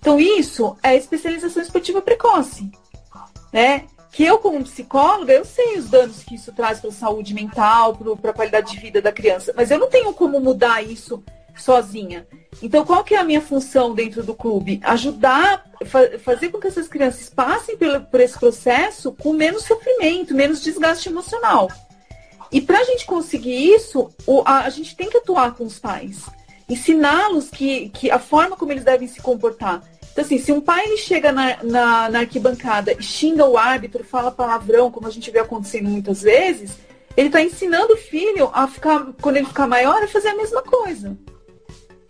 Então, 0.00 0.18
isso 0.18 0.76
é 0.82 0.96
especialização 0.96 1.62
esportiva 1.62 2.02
precoce. 2.02 2.68
Né? 3.52 3.84
Que 4.10 4.24
eu, 4.24 4.38
como 4.38 4.64
psicóloga, 4.64 5.32
eu 5.32 5.44
sei 5.44 5.78
os 5.78 5.88
danos 5.88 6.24
que 6.24 6.34
isso 6.34 6.52
traz 6.52 6.80
para 6.80 6.90
a 6.90 6.92
saúde 6.92 7.32
mental, 7.32 7.96
para 8.20 8.32
a 8.32 8.34
qualidade 8.34 8.72
de 8.72 8.80
vida 8.80 9.00
da 9.00 9.12
criança, 9.12 9.54
mas 9.56 9.70
eu 9.70 9.78
não 9.78 9.88
tenho 9.88 10.12
como 10.12 10.40
mudar 10.40 10.82
isso 10.82 11.22
sozinha. 11.56 12.26
Então, 12.62 12.84
qual 12.84 13.04
que 13.04 13.14
é 13.14 13.18
a 13.18 13.24
minha 13.24 13.40
função 13.40 13.94
dentro 13.94 14.22
do 14.22 14.34
clube? 14.34 14.80
Ajudar, 14.82 15.64
fa 15.84 16.18
fazer 16.18 16.50
com 16.50 16.58
que 16.58 16.66
essas 16.66 16.88
crianças 16.88 17.28
passem 17.28 17.76
por, 17.76 18.00
por 18.02 18.20
esse 18.20 18.38
processo 18.38 19.12
com 19.12 19.32
menos 19.32 19.64
sofrimento, 19.64 20.34
menos 20.34 20.62
desgaste 20.62 21.08
emocional. 21.08 21.68
E 22.50 22.60
para 22.60 22.78
a 22.78 22.84
gente 22.84 23.04
conseguir 23.04 23.74
isso, 23.74 24.10
o, 24.26 24.42
a, 24.44 24.60
a, 24.60 24.70
gente 24.70 24.94
tem 24.94 25.10
que 25.10 25.16
atuar 25.16 25.54
com 25.54 25.64
os 25.64 25.78
pais. 25.78 26.22
Ensiná-los 26.68 27.50
que, 27.50 27.88
que 27.90 28.10
a 28.10 28.18
forma 28.18 28.56
como 28.56 28.72
eles 28.72 28.84
devem 28.84 29.08
se 29.08 29.20
comportar. 29.20 29.82
Então, 30.12 30.24
assim, 30.24 30.38
se 30.38 30.52
um 30.52 30.60
pai 30.60 30.84
ele 30.84 30.96
chega 30.96 31.32
na, 31.32 31.62
na, 31.64 32.08
na 32.08 32.18
arquibancada 32.20 32.92
e 32.92 33.02
xinga 33.02 33.44
o 33.44 33.58
árbitro, 33.58 34.04
fala 34.04 34.30
palavrão, 34.30 34.88
como 34.88 35.08
a 35.08 35.10
gente 35.10 35.30
vê 35.32 35.40
acontecendo 35.40 35.90
muitas 35.90 36.22
vezes, 36.22 36.78
ele 37.16 37.26
está 37.26 37.42
ensinando 37.42 37.94
o 37.94 37.96
filho 37.96 38.48
a 38.54 38.68
ficar, 38.68 39.08
quando 39.20 39.36
ele 39.36 39.46
ficar 39.46 39.66
maior, 39.66 40.02
a 40.02 40.08
fazer 40.08 40.28
a 40.28 40.36
mesma 40.36 40.62
coisa. 40.62 41.16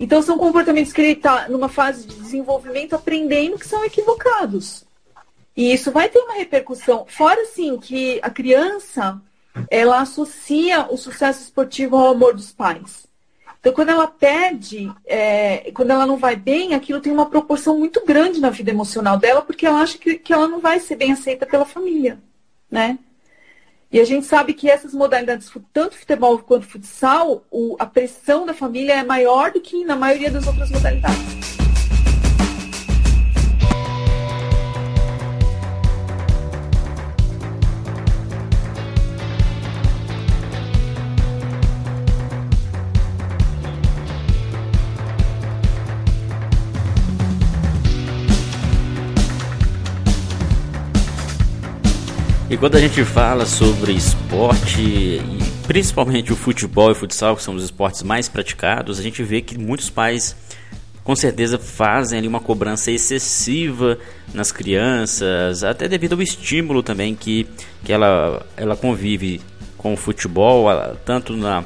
Então 0.05 0.21
são 0.21 0.37
comportamentos 0.37 0.93
que 0.93 1.01
ele 1.01 1.13
está 1.13 1.49
numa 1.49 1.67
fase 1.67 2.07
de 2.07 2.15
desenvolvimento 2.17 2.95
aprendendo 2.95 3.59
que 3.59 3.67
são 3.67 3.83
equivocados. 3.83 4.85
E 5.57 5.73
isso 5.73 5.91
vai 5.91 6.11
ter 6.11 6.19
uma 6.19 6.35
repercussão. 6.35 7.07
Fora 7.09 7.41
assim 7.41 7.79
que 7.79 8.21
a 8.23 8.29
criança 8.29 9.19
ela 9.71 10.03
associa 10.03 10.87
o 10.93 10.99
sucesso 10.99 11.45
esportivo 11.45 11.97
ao 11.97 12.09
amor 12.09 12.35
dos 12.35 12.53
pais. 12.53 13.07
Então, 13.59 13.73
quando 13.73 13.89
ela 13.89 14.07
perde, 14.07 14.93
é, 15.07 15.71
quando 15.73 15.93
ela 15.93 16.05
não 16.05 16.19
vai 16.19 16.37
bem, 16.37 16.75
aquilo 16.75 17.01
tem 17.01 17.11
uma 17.11 17.31
proporção 17.31 17.79
muito 17.79 18.05
grande 18.05 18.43
na 18.43 18.51
vida 18.51 18.71
emocional 18.71 19.17
dela, 19.17 19.41
porque 19.41 19.65
ela 19.65 19.81
acha 19.81 19.97
que, 19.97 20.19
que 20.19 20.35
ela 20.35 20.47
não 20.47 20.61
vai 20.61 20.81
ser 20.81 20.97
bem 20.97 21.13
aceita 21.13 21.47
pela 21.47 21.65
família, 21.65 22.21
né? 22.71 22.99
E 23.95 24.01
a 24.01 24.05
gente 24.05 24.27
sabe 24.27 24.55
que 24.55 24.69
essas 24.69 24.93
modalidades, 24.93 25.49
tanto 25.73 25.97
futebol 25.97 26.37
quanto 26.41 26.67
futsal, 26.67 27.47
o, 27.49 27.77
a 27.79 27.87
pressão 27.87 28.45
da 28.45 28.53
família 28.53 28.95
é 28.95 29.05
maior 29.05 29.53
do 29.53 29.61
que 29.61 29.85
na 29.85 29.95
maioria 29.95 30.33
das 30.33 30.49
outras 30.49 30.69
modalidades. 30.69 31.64
E 52.55 52.57
quando 52.57 52.77
a 52.77 52.81
gente 52.81 53.05
fala 53.05 53.47
sobre 53.47 53.91
esporte, 53.91 54.81
e 54.81 55.21
principalmente 55.67 56.33
o 56.33 56.37
futebol 56.37 56.89
e 56.89 56.93
o 56.93 56.95
futsal, 56.95 57.35
que 57.35 57.43
são 57.43 57.57
os 57.57 57.65
esportes 57.65 58.05
mais 58.05 58.29
praticados, 58.29 59.01
a 59.01 59.03
gente 59.03 59.25
vê 59.25 59.41
que 59.41 59.59
muitos 59.59 59.91
pais 59.91 60.37
com 61.03 61.17
certeza 61.17 61.59
fazem 61.59 62.17
ali 62.17 62.29
uma 62.29 62.39
cobrança 62.39 62.93
excessiva 62.93 63.99
nas 64.33 64.53
crianças, 64.53 65.65
até 65.65 65.89
devido 65.89 66.13
ao 66.13 66.23
estímulo 66.23 66.81
também 66.81 67.17
que, 67.17 67.45
que 67.85 67.93
ela, 67.93 68.47
ela 68.57 68.77
convive 68.77 69.41
com 69.77 69.95
o 69.95 69.97
futebol, 69.97 70.69
tanto 71.05 71.37
na, 71.37 71.65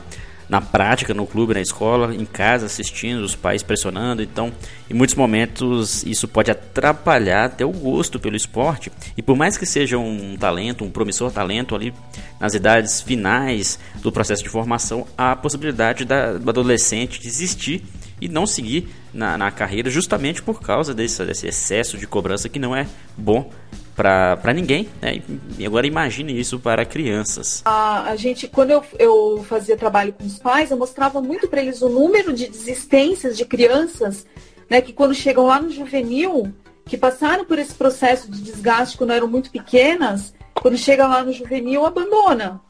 na 0.48 0.60
prática, 0.60 1.12
no 1.12 1.26
clube, 1.26 1.54
na 1.54 1.60
escola, 1.60 2.14
em 2.14 2.24
casa, 2.24 2.66
assistindo, 2.66 3.22
os 3.22 3.34
pais 3.34 3.62
pressionando. 3.62 4.22
Então, 4.22 4.52
em 4.88 4.94
muitos 4.94 5.14
momentos, 5.14 6.02
isso 6.04 6.26
pode 6.26 6.50
atrapalhar 6.50 7.44
até 7.44 7.64
o 7.64 7.70
gosto 7.70 8.18
pelo 8.18 8.36
esporte. 8.36 8.90
E 9.16 9.22
por 9.22 9.36
mais 9.36 9.58
que 9.58 9.66
seja 9.66 9.98
um 9.98 10.36
talento, 10.36 10.84
um 10.84 10.90
promissor 10.90 11.30
talento 11.30 11.74
ali 11.74 11.92
nas 12.40 12.54
idades 12.54 13.00
finais 13.00 13.78
do 13.96 14.10
processo 14.10 14.42
de 14.42 14.48
formação, 14.48 15.06
há 15.16 15.32
a 15.32 15.36
possibilidade 15.36 16.04
da, 16.04 16.34
do 16.34 16.48
adolescente 16.48 17.20
desistir 17.20 17.84
e 18.20 18.28
não 18.28 18.46
seguir 18.46 18.88
na, 19.12 19.38
na 19.38 19.50
carreira 19.50 19.90
justamente 19.90 20.42
por 20.42 20.60
causa 20.60 20.94
desse, 20.94 21.24
desse 21.24 21.46
excesso 21.46 21.96
de 21.96 22.06
cobrança 22.06 22.48
que 22.48 22.58
não 22.58 22.74
é 22.74 22.86
bom 23.16 23.50
para 23.98 24.52
ninguém, 24.54 24.88
né? 25.02 25.20
E 25.58 25.66
agora 25.66 25.84
imagine 25.84 26.38
isso 26.38 26.60
para 26.60 26.84
crianças. 26.84 27.62
A, 27.64 28.04
a 28.10 28.16
gente, 28.16 28.46
quando 28.46 28.70
eu, 28.70 28.84
eu 28.96 29.44
fazia 29.48 29.76
trabalho 29.76 30.12
com 30.12 30.24
os 30.24 30.38
pais, 30.38 30.70
eu 30.70 30.76
mostrava 30.76 31.20
muito 31.20 31.48
para 31.48 31.60
eles 31.60 31.82
o 31.82 31.88
número 31.88 32.32
de 32.32 32.46
desistências 32.46 33.36
de 33.36 33.44
crianças, 33.44 34.24
né? 34.70 34.80
Que 34.80 34.92
quando 34.92 35.14
chegam 35.14 35.46
lá 35.46 35.60
no 35.60 35.68
juvenil, 35.68 36.54
que 36.84 36.96
passaram 36.96 37.44
por 37.44 37.58
esse 37.58 37.74
processo 37.74 38.30
de 38.30 38.40
desgaste 38.40 38.96
quando 38.96 39.12
eram 39.12 39.26
muito 39.26 39.50
pequenas, 39.50 40.32
quando 40.54 40.78
chega 40.78 41.08
lá 41.08 41.24
no 41.24 41.32
juvenil, 41.32 41.84
abandona. 41.84 42.60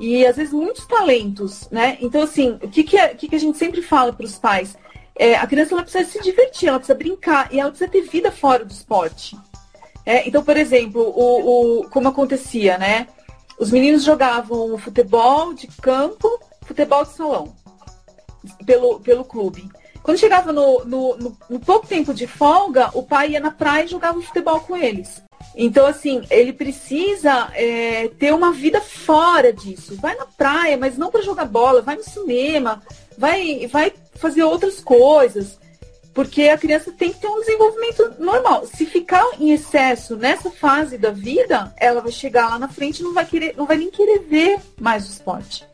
E 0.00 0.26
às 0.26 0.34
vezes 0.34 0.52
muitos 0.52 0.84
talentos, 0.84 1.68
né? 1.70 1.96
Então, 2.00 2.22
assim, 2.22 2.58
o 2.60 2.68
que, 2.68 2.82
que, 2.82 2.98
é, 2.98 3.12
o 3.12 3.16
que, 3.16 3.28
que 3.28 3.36
a 3.36 3.40
gente 3.40 3.56
sempre 3.56 3.82
fala 3.82 4.12
para 4.12 4.26
os 4.26 4.36
pais? 4.36 4.76
É, 5.14 5.36
a 5.36 5.46
criança 5.46 5.74
ela 5.74 5.84
precisa 5.84 6.04
se 6.04 6.20
divertir, 6.20 6.68
ela 6.68 6.78
precisa 6.78 6.98
brincar 6.98 7.48
e 7.52 7.60
ela 7.60 7.70
precisa 7.70 7.88
ter 7.88 8.02
vida 8.02 8.32
fora 8.32 8.64
do 8.64 8.72
esporte. 8.72 9.36
É, 10.04 10.26
então, 10.28 10.42
por 10.42 10.56
exemplo, 10.56 11.02
o, 11.02 11.80
o, 11.80 11.88
como 11.88 12.08
acontecia, 12.08 12.76
né? 12.76 13.06
Os 13.58 13.70
meninos 13.70 14.02
jogavam 14.02 14.76
futebol 14.78 15.54
de 15.54 15.68
campo, 15.68 16.28
futebol 16.62 17.04
de 17.04 17.12
salão, 17.12 17.54
pelo, 18.66 19.00
pelo 19.00 19.24
clube. 19.24 19.70
Quando 20.02 20.18
chegava 20.18 20.52
no, 20.52 20.84
no, 20.84 21.16
no, 21.16 21.36
no 21.48 21.60
pouco 21.60 21.86
tempo 21.86 22.12
de 22.12 22.26
folga, 22.26 22.90
o 22.92 23.04
pai 23.04 23.30
ia 23.30 23.40
na 23.40 23.52
praia 23.52 23.84
e 23.84 23.88
jogava 23.88 24.20
futebol 24.20 24.60
com 24.60 24.76
eles. 24.76 25.22
Então, 25.54 25.86
assim, 25.86 26.22
ele 26.30 26.52
precisa 26.52 27.50
é, 27.54 28.08
ter 28.08 28.32
uma 28.32 28.52
vida 28.52 28.80
fora 28.80 29.52
disso. 29.52 29.96
Vai 29.96 30.16
na 30.16 30.26
praia, 30.26 30.76
mas 30.76 30.96
não 30.96 31.10
para 31.10 31.22
jogar 31.22 31.44
bola, 31.44 31.82
vai 31.82 31.96
no 31.96 32.02
cinema, 32.02 32.82
vai, 33.16 33.66
vai 33.68 33.92
fazer 34.14 34.42
outras 34.42 34.80
coisas. 34.80 35.58
Porque 36.14 36.42
a 36.48 36.58
criança 36.58 36.92
tem 36.92 37.12
que 37.12 37.20
ter 37.20 37.28
um 37.28 37.40
desenvolvimento 37.40 38.14
normal. 38.18 38.66
Se 38.66 38.84
ficar 38.84 39.24
em 39.38 39.50
excesso 39.50 40.16
nessa 40.16 40.50
fase 40.50 40.98
da 40.98 41.10
vida, 41.10 41.72
ela 41.78 42.00
vai 42.00 42.12
chegar 42.12 42.50
lá 42.50 42.58
na 42.58 42.68
frente 42.68 43.00
e 43.00 43.02
não 43.02 43.14
vai 43.14 43.24
querer, 43.24 43.54
não 43.56 43.66
vai 43.66 43.78
nem 43.78 43.90
querer 43.90 44.20
ver 44.20 44.58
mais 44.78 45.06
o 45.06 45.10
esporte. 45.10 45.66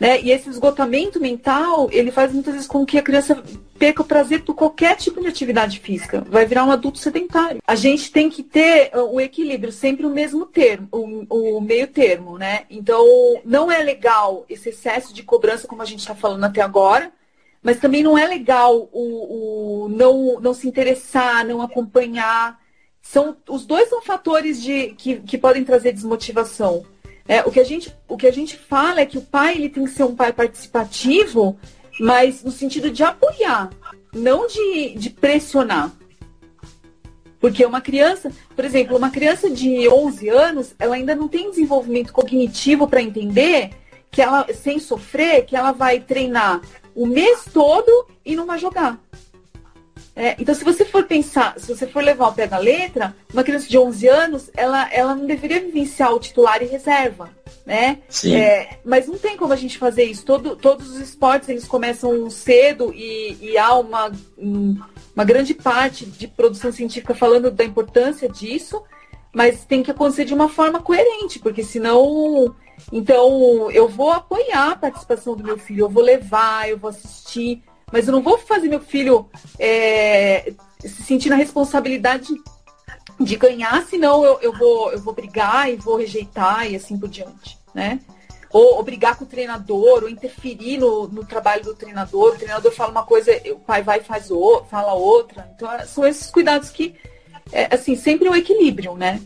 Né? 0.00 0.20
E 0.22 0.30
esse 0.30 0.48
esgotamento 0.48 1.20
mental, 1.20 1.88
ele 1.90 2.10
faz 2.10 2.32
muitas 2.32 2.54
vezes 2.54 2.68
com 2.68 2.86
que 2.86 2.98
a 2.98 3.02
criança 3.02 3.42
perca 3.78 4.02
o 4.02 4.04
prazer 4.04 4.42
por 4.44 4.54
qualquer 4.54 4.96
tipo 4.96 5.20
de 5.20 5.28
atividade 5.28 5.80
física. 5.80 6.24
Vai 6.28 6.46
virar 6.46 6.64
um 6.64 6.70
adulto 6.70 6.98
sedentário. 6.98 7.60
A 7.66 7.74
gente 7.74 8.10
tem 8.10 8.30
que 8.30 8.42
ter 8.42 8.90
uh, 8.94 9.14
o 9.14 9.20
equilíbrio, 9.20 9.72
sempre 9.72 10.06
o 10.06 10.10
mesmo 10.10 10.46
termo, 10.46 10.88
o, 10.92 11.56
o 11.56 11.60
meio 11.60 11.86
termo, 11.86 12.38
né? 12.38 12.62
Então, 12.70 13.04
não 13.44 13.70
é 13.70 13.82
legal 13.82 14.44
esse 14.48 14.70
excesso 14.70 15.12
de 15.12 15.22
cobrança, 15.22 15.68
como 15.68 15.82
a 15.82 15.84
gente 15.84 16.00
está 16.00 16.14
falando 16.14 16.44
até 16.44 16.60
agora, 16.60 17.12
mas 17.62 17.78
também 17.78 18.02
não 18.02 18.16
é 18.16 18.26
legal 18.26 18.88
o, 18.92 19.84
o, 19.84 19.88
não, 19.88 20.40
não 20.40 20.54
se 20.54 20.68
interessar, 20.68 21.44
não 21.44 21.60
acompanhar. 21.60 22.58
São, 23.02 23.36
os 23.48 23.66
dois 23.66 23.88
são 23.88 24.02
fatores 24.02 24.62
de, 24.62 24.94
que, 24.94 25.16
que 25.16 25.38
podem 25.38 25.64
trazer 25.64 25.92
desmotivação. 25.92 26.84
É, 27.26 27.42
o, 27.42 27.50
que 27.50 27.60
a 27.60 27.64
gente, 27.64 27.94
o 28.08 28.16
que 28.16 28.26
a 28.26 28.32
gente 28.32 28.56
fala 28.56 29.00
é 29.00 29.06
que 29.06 29.18
o 29.18 29.22
pai 29.22 29.54
ele 29.56 29.68
tem 29.68 29.84
que 29.84 29.90
ser 29.90 30.04
um 30.04 30.14
pai 30.14 30.32
participativo, 30.32 31.58
mas 32.00 32.42
no 32.42 32.50
sentido 32.50 32.90
de 32.90 33.02
apoiar, 33.02 33.70
não 34.14 34.46
de, 34.46 34.94
de 34.94 35.10
pressionar. 35.10 35.92
Porque 37.40 37.64
uma 37.64 37.80
criança, 37.80 38.32
por 38.56 38.64
exemplo, 38.64 38.96
uma 38.96 39.10
criança 39.10 39.50
de 39.50 39.88
11 39.88 40.28
anos, 40.28 40.74
ela 40.78 40.96
ainda 40.96 41.14
não 41.14 41.28
tem 41.28 41.50
desenvolvimento 41.50 42.12
cognitivo 42.12 42.88
para 42.88 43.02
entender 43.02 43.70
que 44.10 44.22
ela, 44.22 44.46
sem 44.54 44.78
sofrer, 44.78 45.44
que 45.44 45.54
ela 45.54 45.70
vai 45.70 46.00
treinar 46.00 46.60
o 46.98 47.06
mês 47.06 47.44
todo 47.52 48.06
e 48.24 48.34
não 48.34 48.44
vai 48.44 48.58
jogar. 48.58 48.98
É, 50.16 50.34
então, 50.36 50.52
se 50.52 50.64
você 50.64 50.84
for 50.84 51.04
pensar, 51.04 51.54
se 51.60 51.72
você 51.72 51.86
for 51.86 52.02
levar 52.02 52.26
o 52.26 52.32
pé 52.32 52.48
da 52.48 52.58
letra, 52.58 53.14
uma 53.32 53.44
criança 53.44 53.68
de 53.68 53.78
11 53.78 54.08
anos, 54.08 54.50
ela, 54.56 54.92
ela 54.92 55.14
não 55.14 55.24
deveria 55.24 55.60
vivenciar 55.60 56.12
o 56.12 56.18
titular 56.18 56.60
e 56.60 56.66
reserva, 56.66 57.30
né? 57.64 57.98
Sim. 58.08 58.34
É, 58.34 58.80
mas 58.84 59.06
não 59.06 59.16
tem 59.16 59.36
como 59.36 59.52
a 59.52 59.56
gente 59.56 59.78
fazer 59.78 60.02
isso. 60.02 60.24
Todo, 60.24 60.56
todos 60.56 60.90
os 60.90 61.00
esportes, 61.00 61.48
eles 61.48 61.68
começam 61.68 62.28
cedo 62.30 62.92
e, 62.92 63.38
e 63.40 63.56
há 63.56 63.76
uma, 63.76 64.10
uma 64.36 65.24
grande 65.24 65.54
parte 65.54 66.04
de 66.04 66.26
produção 66.26 66.72
científica 66.72 67.14
falando 67.14 67.48
da 67.48 67.62
importância 67.62 68.28
disso, 68.28 68.82
mas 69.34 69.64
tem 69.64 69.82
que 69.82 69.90
acontecer 69.90 70.24
de 70.24 70.34
uma 70.34 70.48
forma 70.48 70.80
coerente, 70.80 71.38
porque 71.38 71.62
senão 71.62 72.54
então, 72.92 73.70
eu 73.70 73.88
vou 73.88 74.10
apoiar 74.10 74.72
a 74.72 74.76
participação 74.76 75.34
do 75.34 75.44
meu 75.44 75.58
filho, 75.58 75.84
eu 75.84 75.90
vou 75.90 76.02
levar, 76.02 76.68
eu 76.68 76.78
vou 76.78 76.90
assistir, 76.90 77.62
mas 77.92 78.06
eu 78.06 78.12
não 78.12 78.22
vou 78.22 78.38
fazer 78.38 78.68
meu 78.68 78.80
filho 78.80 79.28
é, 79.58 80.52
se 80.80 81.02
sentir 81.02 81.28
na 81.28 81.36
responsabilidade 81.36 82.28
de 83.18 83.36
ganhar, 83.36 83.84
senão 83.84 84.24
eu, 84.24 84.38
eu, 84.40 84.52
vou, 84.52 84.92
eu 84.92 85.00
vou 85.00 85.12
brigar 85.12 85.70
e 85.70 85.76
vou 85.76 85.96
rejeitar 85.96 86.70
e 86.70 86.76
assim 86.76 86.98
por 86.98 87.08
diante, 87.08 87.58
né? 87.74 88.00
Ou, 88.50 88.76
ou 88.76 88.82
brigar 88.82 89.16
com 89.16 89.24
o 89.24 89.28
treinador, 89.28 90.04
ou 90.04 90.08
interferir 90.08 90.78
no, 90.78 91.06
no 91.08 91.22
trabalho 91.22 91.62
do 91.64 91.74
treinador. 91.74 92.32
O 92.32 92.38
treinador 92.38 92.72
fala 92.72 92.90
uma 92.90 93.04
coisa, 93.04 93.30
o 93.52 93.58
pai 93.58 93.82
vai 93.82 93.98
e 93.98 94.04
faz 94.04 94.30
o, 94.30 94.64
fala 94.70 94.94
outra. 94.94 95.50
Então, 95.54 95.68
são 95.86 96.06
esses 96.06 96.30
cuidados 96.30 96.70
que, 96.70 96.94
é, 97.52 97.74
assim, 97.74 97.96
sempre 97.96 98.28
o 98.28 98.34
equilíbrio, 98.34 98.94
né? 98.94 99.20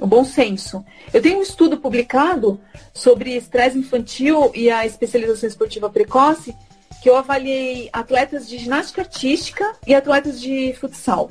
o 0.00 0.06
bom 0.06 0.24
senso. 0.24 0.84
Eu 1.12 1.22
tenho 1.22 1.38
um 1.38 1.42
estudo 1.42 1.78
publicado 1.78 2.60
sobre 2.92 3.36
estresse 3.36 3.78
infantil 3.78 4.50
e 4.54 4.70
a 4.70 4.84
especialização 4.86 5.48
esportiva 5.48 5.88
precoce, 5.88 6.54
que 7.02 7.08
eu 7.08 7.16
avaliei 7.16 7.88
atletas 7.92 8.48
de 8.48 8.58
ginástica 8.58 9.02
artística 9.02 9.74
e 9.86 9.94
atletas 9.94 10.40
de 10.40 10.74
futsal. 10.80 11.30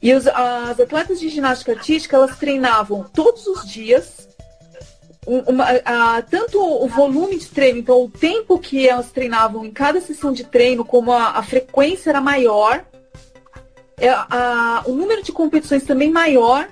E 0.00 0.12
os, 0.14 0.26
as 0.26 0.78
atletas 0.78 1.20
de 1.20 1.28
ginástica 1.28 1.72
artística, 1.72 2.16
elas 2.16 2.36
treinavam 2.38 3.04
todos 3.12 3.46
os 3.46 3.66
dias, 3.66 4.28
uma, 5.26 5.64
a, 5.84 6.22
tanto 6.22 6.60
o 6.60 6.86
volume 6.86 7.36
de 7.36 7.46
treino, 7.46 7.80
então 7.80 8.04
o 8.04 8.10
tempo 8.10 8.58
que 8.60 8.88
elas 8.88 9.10
treinavam 9.10 9.64
em 9.64 9.72
cada 9.72 10.00
sessão 10.00 10.32
de 10.32 10.44
treino, 10.44 10.84
como 10.84 11.12
a, 11.12 11.30
a 11.30 11.42
frequência 11.42 12.10
era 12.10 12.20
maior, 12.20 12.84
é, 13.98 14.08
a, 14.10 14.82
o 14.86 14.92
número 14.92 15.22
de 15.22 15.32
competições 15.32 15.84
também 15.84 16.10
maior, 16.10 16.68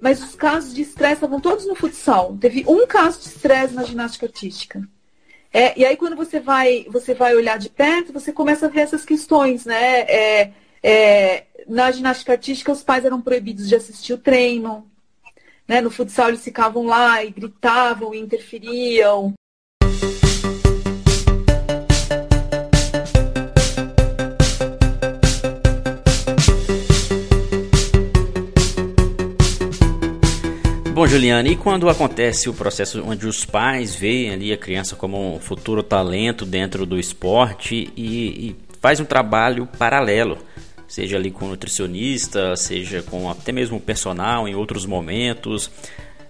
mas 0.00 0.22
os 0.22 0.34
casos 0.34 0.74
de 0.74 0.82
estresse 0.82 1.14
estavam 1.14 1.40
todos 1.40 1.66
no 1.66 1.74
futsal. 1.74 2.36
Teve 2.40 2.64
um 2.68 2.86
caso 2.86 3.20
de 3.20 3.26
estresse 3.28 3.74
na 3.74 3.84
ginástica 3.84 4.26
artística. 4.26 4.86
É, 5.52 5.78
e 5.78 5.84
aí 5.84 5.96
quando 5.96 6.16
você 6.16 6.38
vai, 6.38 6.86
você 6.90 7.14
vai 7.14 7.34
olhar 7.34 7.58
de 7.58 7.70
perto, 7.70 8.12
você 8.12 8.32
começa 8.32 8.66
a 8.66 8.68
ver 8.68 8.80
essas 8.80 9.04
questões, 9.04 9.64
né? 9.64 10.00
É, 10.02 10.52
é, 10.82 11.44
na 11.66 11.90
ginástica 11.90 12.32
artística, 12.32 12.72
os 12.72 12.82
pais 12.82 13.04
eram 13.04 13.20
proibidos 13.20 13.68
de 13.68 13.74
assistir 13.74 14.12
o 14.12 14.18
treino. 14.18 14.86
Né? 15.66 15.80
No 15.80 15.90
futsal, 15.90 16.28
eles 16.28 16.44
ficavam 16.44 16.86
lá 16.86 17.22
e 17.24 17.30
gritavam 17.30 18.14
e 18.14 18.18
interferiam. 18.18 19.34
Bom, 30.98 31.06
Juliana, 31.06 31.48
e 31.48 31.54
quando 31.54 31.88
acontece 31.88 32.48
o 32.48 32.52
processo 32.52 33.00
onde 33.06 33.24
os 33.24 33.44
pais 33.44 33.94
veem 33.94 34.32
ali 34.32 34.52
a 34.52 34.56
criança 34.56 34.96
como 34.96 35.36
um 35.36 35.38
futuro 35.38 35.80
talento 35.80 36.44
dentro 36.44 36.84
do 36.84 36.98
esporte 36.98 37.88
e, 37.96 38.48
e 38.48 38.56
faz 38.80 38.98
um 38.98 39.04
trabalho 39.04 39.64
paralelo, 39.78 40.38
seja 40.88 41.16
ali 41.16 41.30
com 41.30 41.46
nutricionista, 41.46 42.56
seja 42.56 43.00
com 43.00 43.30
até 43.30 43.52
mesmo 43.52 43.78
personal 43.78 44.48
em 44.48 44.56
outros 44.56 44.84
momentos, 44.86 45.70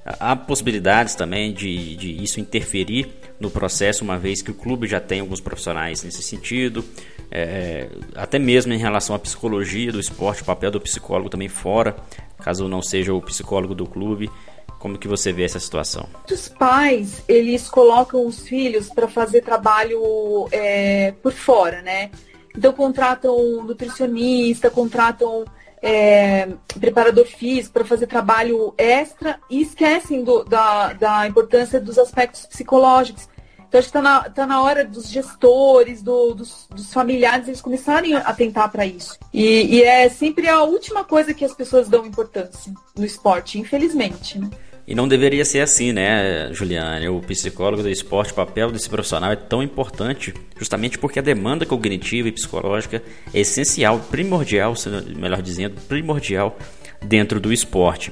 há 0.05 0.37
possibilidades 0.37 1.15
também 1.15 1.51
de, 1.51 1.97
de 1.97 2.23
isso 2.23 2.39
interferir 2.39 3.09
no 3.41 3.51
processo, 3.51 4.05
uma 4.05 4.19
vez 4.19 4.43
que 4.43 4.51
o 4.51 4.55
clube 4.55 4.87
já 4.87 5.01
tem 5.01 5.21
alguns 5.21 5.41
profissionais 5.41 6.03
nesse 6.03 6.23
sentido, 6.23 6.85
é, 7.31 7.89
até 8.15 8.39
mesmo 8.39 8.75
em 8.75 8.79
relação 8.79 9.17
à 9.17 9.19
psicologia 9.19 9.91
do 9.91 9.99
esporte, 9.99 10.43
o 10.43 10.45
papel 10.45 10.71
do 10.71 10.79
psicólogo 10.79 11.31
também 11.31 11.49
fora, 11.49 11.97
caso 12.39 12.69
não 12.69 12.83
seja 12.83 13.15
o 13.15 13.23
psicólogo 13.23 13.75
do 13.75 13.87
clube. 13.87 14.31
Como 14.79 14.99
que 14.99 15.09
você 15.09 15.33
vê 15.33 15.45
essa 15.45 15.59
situação? 15.59 16.09
Os 16.31 16.49
pais, 16.49 17.23
eles 17.29 17.69
colocam 17.69 18.27
os 18.27 18.41
filhos 18.41 18.89
para 18.89 19.09
fazer 19.09 19.43
trabalho 19.43 20.49
é, 20.53 21.13
por 21.23 21.33
fora, 21.33 21.83
né? 21.83 22.11
Então 22.57 22.73
contratam 22.73 23.63
nutricionista, 23.65 24.71
contratam 24.71 25.45
é, 25.83 26.49
preparador 26.79 27.27
físico 27.27 27.75
para 27.75 27.85
fazer 27.85 28.07
trabalho 28.07 28.75
extra 28.77 29.39
e 29.51 29.61
esquecem 29.61 30.23
do, 30.25 30.45
da, 30.45 30.93
da 30.93 31.27
importância 31.27 31.81
dos 31.81 31.99
aspectos 31.99 32.47
psicológicos. 32.47 33.29
Então, 33.69 33.79
acho 33.79 33.93
que 33.93 33.99
está 33.99 34.03
na, 34.03 34.31
tá 34.31 34.47
na 34.47 34.63
hora 34.63 34.83
dos 34.83 35.09
gestores, 35.09 36.03
do, 36.03 36.33
dos, 36.33 36.67
dos, 36.71 36.91
familiares, 36.91 37.49
eles 37.49 37.61
começarem 37.61 38.15
a 38.15 38.21
atentar 38.21 38.71
para 38.73 38.87
isso. 38.87 39.19
E, 39.33 39.77
e, 39.77 39.83
é 39.83 40.09
sempre 40.09 40.49
a 40.49 40.63
última 40.63 41.05
coisa 41.05 41.35
que 41.35 41.45
as 41.45 41.53
pessoas 41.53 41.87
dão 41.87 42.07
importância 42.07 42.73
no 42.97 43.05
esporte, 43.05 43.59
infelizmente. 43.59 44.39
Né? 44.39 44.49
E 44.89 44.95
não 44.95 45.07
deveria 45.07 45.45
ser 45.45 45.61
assim, 45.61 45.93
né, 45.93 46.49
Juliane? 46.51 47.11
O 47.11 47.21
psicólogo 47.21 47.83
do 47.83 47.91
esporte, 47.91 48.33
o 48.33 48.35
papel 48.35 48.71
desse 48.71 48.89
profissional 48.89 49.31
é 49.31 49.37
tão 49.37 49.63
importante 49.63 50.33
justamente 50.59 50.97
porque 50.97 51.19
a 51.19 51.23
demanda 51.23 51.67
cognitiva 51.67 52.27
e 52.27 52.33
psicológica 52.33 53.03
é 53.35 53.41
essencial, 53.41 54.01
primordial, 54.11 54.73
melhor 55.15 55.43
dizendo, 55.43 55.79
primordial 55.83 56.57
dentro 57.05 57.39
do 57.39 57.53
esporte. 57.53 58.11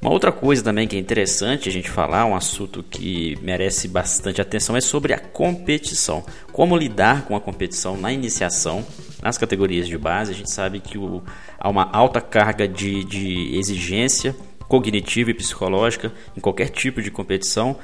Uma 0.00 0.12
outra 0.12 0.30
coisa 0.30 0.62
também 0.62 0.86
que 0.86 0.94
é 0.94 0.98
interessante 1.00 1.68
a 1.68 1.72
gente 1.72 1.90
falar, 1.90 2.24
um 2.24 2.36
assunto 2.36 2.84
que 2.88 3.36
merece 3.42 3.88
bastante 3.88 4.40
atenção, 4.40 4.76
é 4.76 4.80
sobre 4.80 5.12
a 5.12 5.18
competição. 5.18 6.24
Como 6.52 6.76
lidar 6.76 7.24
com 7.24 7.34
a 7.34 7.40
competição 7.40 7.96
na 7.96 8.12
iniciação, 8.12 8.86
nas 9.22 9.38
categorias 9.38 9.86
de 9.86 9.96
base. 9.96 10.32
A 10.32 10.34
gente 10.34 10.50
sabe 10.50 10.80
que 10.80 10.98
o, 10.98 11.22
há 11.58 11.68
uma 11.68 11.88
alta 11.92 12.20
carga 12.20 12.66
de, 12.66 13.04
de 13.04 13.56
exigência 13.56 14.34
cognitiva 14.72 15.30
e 15.30 15.34
psicológica 15.34 16.10
em 16.34 16.40
qualquer 16.40 16.70
tipo 16.70 17.02
de 17.02 17.10
competição. 17.10 17.76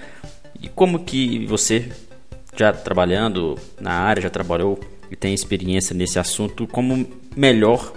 E 0.59 0.69
como 0.69 1.01
que 1.01 1.45
você 1.45 1.93
já 2.57 2.73
trabalhando 2.73 3.57
na 3.79 3.93
área, 3.93 4.23
já 4.23 4.31
trabalhou 4.31 4.81
e 5.11 5.15
tem 5.15 5.35
experiência 5.35 5.95
nesse 5.95 6.19
assunto, 6.19 6.67
como 6.67 7.07
melhor 7.37 7.93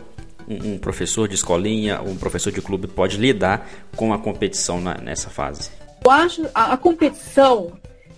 um, 0.45 0.77
professor 0.77 1.25
de 1.25 1.35
escolinha, 1.35 2.01
um 2.01 2.17
professor 2.17 2.51
de 2.51 2.61
clube 2.61 2.85
pode 2.85 3.15
lidar 3.15 3.65
com 3.95 4.11
a 4.13 4.19
competição 4.19 4.81
na, 4.81 4.95
nessa 4.95 5.29
fase? 5.29 5.71
Eu 6.03 6.11
acho 6.11 6.45
a, 6.53 6.73
a 6.73 6.77
competição 6.77 7.71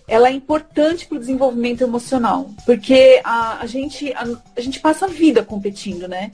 ela 0.08 0.28
é 0.28 0.32
importante 0.32 1.06
para 1.06 1.18
o 1.18 1.20
desenvolvimento 1.20 1.84
emocional, 1.84 2.50
porque 2.66 3.22
a, 3.24 3.60
a 3.62 3.68
gente 3.68 4.12
a, 4.14 4.26
a, 4.58 4.62
gente 4.62 4.80
passa 4.80 5.06
a 5.06 5.08
vida 5.08 5.44
competindo, 5.44 6.08
né? 6.08 6.32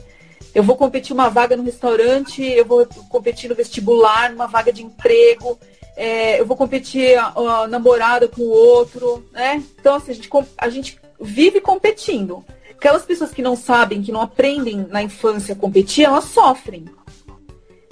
Eu 0.54 0.64
vou 0.64 0.76
competir 0.76 1.14
uma 1.14 1.30
vaga 1.30 1.56
no 1.56 1.64
restaurante, 1.64 2.44
eu 2.44 2.66
vou 2.66 2.86
competir 3.10 3.50
no 3.50 3.56
vestibular, 3.56 4.32
numa 4.32 4.48
vaga 4.48 4.74
de 4.74 4.84
emprego, 4.84 5.60
é, 5.96 6.40
eu 6.40 6.46
vou 6.46 6.56
competir 6.56 7.18
a, 7.18 7.34
a, 7.36 7.68
namorada 7.68 8.28
com 8.28 8.42
o 8.42 8.50
outro, 8.50 9.26
né? 9.32 9.62
Então, 9.80 9.96
assim, 9.96 10.12
a 10.12 10.16
gente, 10.16 10.30
a 10.58 10.70
gente 10.70 11.00
vive 11.20 11.60
competindo. 11.60 12.44
Aquelas 12.72 13.04
pessoas 13.04 13.32
que 13.32 13.42
não 13.42 13.58
sabem, 13.58 14.02
que 14.02 14.12
não 14.12 14.22
aprendem 14.22 14.88
na 14.90 15.04
infância 15.04 15.54
a 15.54 15.58
competir, 15.58 16.06
elas 16.06 16.24
sofrem. 16.24 16.86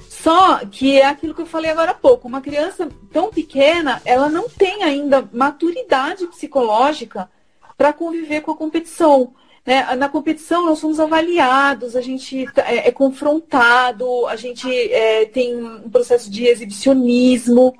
Só 0.10 0.65
que 0.65 1.00
é 1.00 1.06
aquilo 1.06 1.34
que 1.36 1.41
eu 1.41 1.46
falei 1.46 1.70
agora 1.70 1.91
há 1.91 1.93
pouco. 1.93 2.28
Uma 2.28 2.41
criança 2.41 2.88
tão 3.12 3.30
pequena, 3.30 4.02
ela 4.06 4.30
não 4.30 4.48
tem 4.48 4.84
ainda 4.84 5.28
maturidade 5.34 6.26
psicológica 6.28 7.30
para 7.78 7.93
conviver 7.93 8.41
com 8.41 8.52
a 8.52 8.58
competição. 8.58 9.34
Né? 9.67 9.84
Na 9.97 10.08
competição, 10.08 10.65
nós 10.65 10.80
somos 10.80 10.97
avaliados, 10.97 11.97
a 11.97 11.99
gente 11.99 12.45
é, 12.56 12.88
é 12.88 12.91
confrontado, 12.91 14.25
a 14.27 14.38
gente 14.38 14.65
é, 14.71 15.25
tem 15.25 15.58
um 15.58 15.89
processo 15.89 16.32
de 16.32 16.45
exibicionismo. 16.45 17.75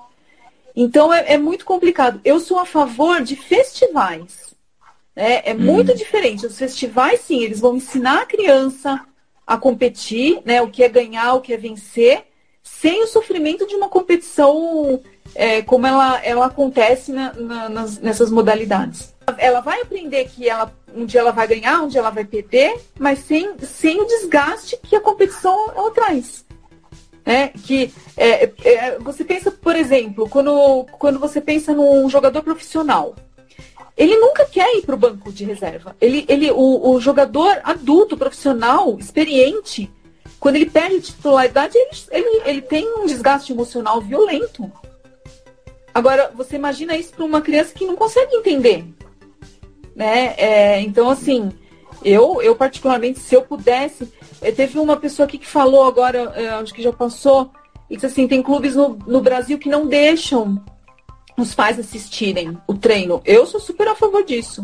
Então, 0.76 1.14
é, 1.14 1.34
é, 1.34 1.38
muito 1.38 1.64
complicado. 1.64 2.20
Eu 2.26 2.42
sou 2.42 2.60
a 2.60 2.66
favor 2.66 3.22
de 3.22 3.38
festivais. 3.38 4.54
Né? 5.16 5.42
É 5.46 5.54
muito 5.54 5.94
hum. 5.94 5.96
diferente. 5.96 6.46
Os 6.46 6.58
festivais, 6.58 7.22
sim, 7.22 7.42
eles 7.42 7.62
vão 7.62 7.78
ensinar 7.78 8.24
a 8.24 8.26
criança 8.26 9.02
a 9.46 9.58
competir, 9.58 10.42
né? 10.44 10.62
o 10.62 10.70
que 10.70 10.84
é 10.84 10.90
ganhar, 10.90 11.36
o 11.36 11.42
que 11.42 11.54
é 11.54 11.58
vencer, 11.58 12.26
sem 12.62 13.02
o 13.02 13.08
sofrimento 13.08 13.66
de 13.66 13.76
uma 13.76 13.88
competição 13.88 15.02
é, 15.36 15.62
como 15.62 15.86
ela, 15.88 16.20
ela 16.24 16.46
acontece 16.48 17.12
na, 17.12 17.34
na, 17.34 17.70
nas, 17.70 18.00
nessas 18.00 18.32
modalidades. 18.32 19.16
Ela 19.38 19.60
vai 19.60 19.82
aprender 19.82 20.30
que 20.30 20.48
ela 20.48 20.72
um 20.98 21.06
dia 21.06 21.20
ela 21.20 21.32
vai 21.32 21.48
ganhar, 21.48 21.82
um 21.82 21.88
dia 21.88 22.00
ela 22.00 22.10
vai 22.10 22.26
perder, 22.26 22.80
mas 22.98 23.20
sem, 23.20 23.56
sem 23.60 24.02
o 24.02 24.06
desgaste 24.06 24.78
que 24.82 24.96
a 24.96 25.02
competição 25.02 25.72
ela 25.76 25.92
traz. 25.92 26.44
Né? 27.26 27.50
Que 27.50 27.94
é, 28.16 28.52
é, 28.64 29.00
você 29.00 29.24
pensa, 29.24 29.52
por 29.52 29.76
exemplo, 29.76 30.28
quando, 30.30 30.86
quando 30.98 31.20
você 31.20 31.40
pensa 31.40 31.74
num 31.74 32.10
jogador 32.10 32.42
profissional, 32.42 33.16
ele 33.96 34.16
nunca 34.18 34.46
quer 34.46 34.76
ir 34.78 34.84
para 34.84 34.96
o 34.96 34.98
banco 34.98 35.32
de 35.32 35.44
reserva. 35.44 35.96
Ele, 36.00 36.26
ele, 36.28 36.52
o, 36.52 36.92
o, 36.92 37.02
jogador 37.02 37.60
adulto, 37.64 38.16
profissional, 38.16 38.98
experiente, 38.98 39.92
quando 40.40 40.56
ele 40.56 40.70
perde 40.70 41.02
titularidade, 41.02 41.78
ele, 41.78 41.90
ele, 42.12 42.42
ele 42.46 42.62
tem 42.62 42.88
um 43.00 43.06
desgaste 43.06 43.52
emocional 43.52 44.00
violento. 44.00 44.72
Agora, 45.98 46.32
você 46.36 46.56
imagina 46.56 46.96
isso 46.96 47.14
para 47.14 47.26
uma 47.26 47.42
criança 47.42 47.74
que 47.74 47.86
não 47.86 47.96
consegue 47.96 48.36
entender 48.36 48.86
né? 49.98 50.36
É, 50.38 50.82
então, 50.82 51.10
assim, 51.10 51.52
eu, 52.06 52.40
eu 52.40 52.56
particularmente, 52.56 53.20
se 53.20 53.34
eu 53.34 53.42
pudesse, 53.42 54.08
eh, 54.42 54.52
teve 54.52 54.78
uma 54.78 54.96
pessoa 54.96 55.26
aqui 55.26 55.40
que 55.40 55.48
falou 55.48 55.86
agora, 55.86 56.32
eh, 56.36 56.50
acho 56.50 56.72
que 56.72 56.84
já 56.84 56.94
passou, 56.94 57.52
e 57.90 57.96
disse 57.96 58.06
assim, 58.06 58.28
tem 58.28 58.44
clubes 58.44 58.76
no, 58.76 58.90
no 59.08 59.22
Brasil 59.22 59.58
que 59.58 59.68
não 59.68 59.88
deixam 59.88 60.64
os 61.36 61.56
pais 61.56 61.80
assistirem 61.80 62.56
o 62.68 62.76
treino. 62.76 63.22
Eu 63.26 63.48
sou 63.48 63.60
super 63.60 63.88
a 63.88 63.96
favor 63.96 64.24
disso. 64.24 64.62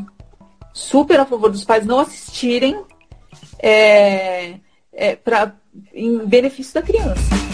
Super 0.72 1.20
a 1.20 1.26
favor 1.26 1.50
dos 1.50 1.66
pais 1.66 1.86
não 1.86 2.00
assistirem 2.00 2.80
é, 3.58 4.60
é, 4.92 5.16
pra, 5.16 5.56
em 5.94 6.20
benefício 6.20 6.76
da 6.76 6.82
criança. 6.84 7.53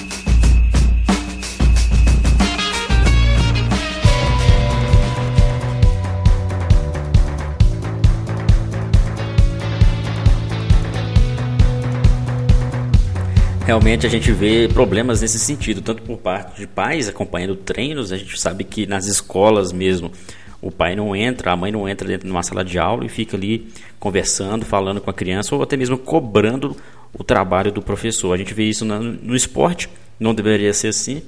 Realmente 13.69 14.07
a 14.07 14.09
gente 14.09 14.31
vê 14.31 14.67
problemas 14.67 15.21
nesse 15.21 15.37
sentido, 15.37 15.79
tanto 15.79 16.01
por 16.01 16.17
parte 16.17 16.59
de 16.59 16.65
pais 16.65 17.07
acompanhando 17.07 17.55
treinos, 17.55 18.11
a 18.11 18.17
gente 18.17 18.41
sabe 18.41 18.63
que 18.63 18.87
nas 18.87 19.05
escolas 19.05 19.71
mesmo 19.71 20.11
o 20.59 20.71
pai 20.71 20.95
não 20.95 21.15
entra, 21.15 21.51
a 21.51 21.55
mãe 21.55 21.71
não 21.71 21.87
entra 21.87 22.07
dentro 22.07 22.25
de 22.25 22.31
uma 22.31 22.41
sala 22.41 22.65
de 22.65 22.79
aula 22.79 23.05
e 23.05 23.09
fica 23.09 23.37
ali 23.37 23.67
conversando, 23.99 24.65
falando 24.65 24.99
com 24.99 25.11
a 25.11 25.13
criança 25.13 25.53
ou 25.53 25.61
até 25.61 25.77
mesmo 25.77 25.99
cobrando 25.99 26.75
o 27.13 27.23
trabalho 27.23 27.71
do 27.71 27.79
professor. 27.79 28.33
A 28.33 28.37
gente 28.37 28.55
vê 28.55 28.63
isso 28.63 28.83
no, 28.83 29.35
esporte, 29.35 29.87
não 30.19 30.33
deveria 30.33 30.73
ser 30.73 30.87
assim. 30.87 31.21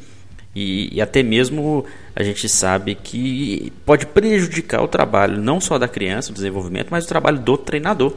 E, 0.55 0.97
e, 0.97 0.99
até 0.99 1.21
mesmo 1.21 1.85
a 2.15 2.23
gente 2.23 2.49
sabe 2.49 2.95
que 2.95 3.71
pode 3.85 4.07
prejudicar 4.07 4.81
o 4.81 4.87
trabalho 4.87 5.39
não 5.39 5.61
só 5.61 5.77
da 5.77 5.87
criança, 5.87 6.31
o 6.31 6.33
desenvolvimento, 6.33 6.87
mas 6.89 7.05
o 7.05 7.07
trabalho 7.07 7.37
do 7.37 7.55
treinador 7.55 8.13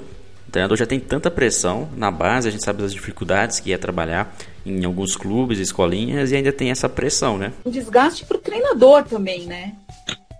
treinador 0.50 0.76
já 0.76 0.86
tem 0.86 1.00
tanta 1.00 1.30
pressão 1.30 1.88
na 1.96 2.10
base, 2.10 2.48
a 2.48 2.50
gente 2.50 2.64
sabe 2.64 2.82
das 2.82 2.92
dificuldades 2.92 3.60
que 3.60 3.72
é 3.72 3.78
trabalhar 3.78 4.34
em 4.64 4.84
alguns 4.84 5.16
clubes, 5.16 5.58
escolinhas, 5.58 6.32
e 6.32 6.36
ainda 6.36 6.52
tem 6.52 6.70
essa 6.70 6.88
pressão, 6.88 7.36
né? 7.36 7.52
Um 7.64 7.70
desgaste 7.70 8.24
para 8.24 8.36
o 8.36 8.40
treinador 8.40 9.04
também, 9.04 9.46
né? 9.46 9.74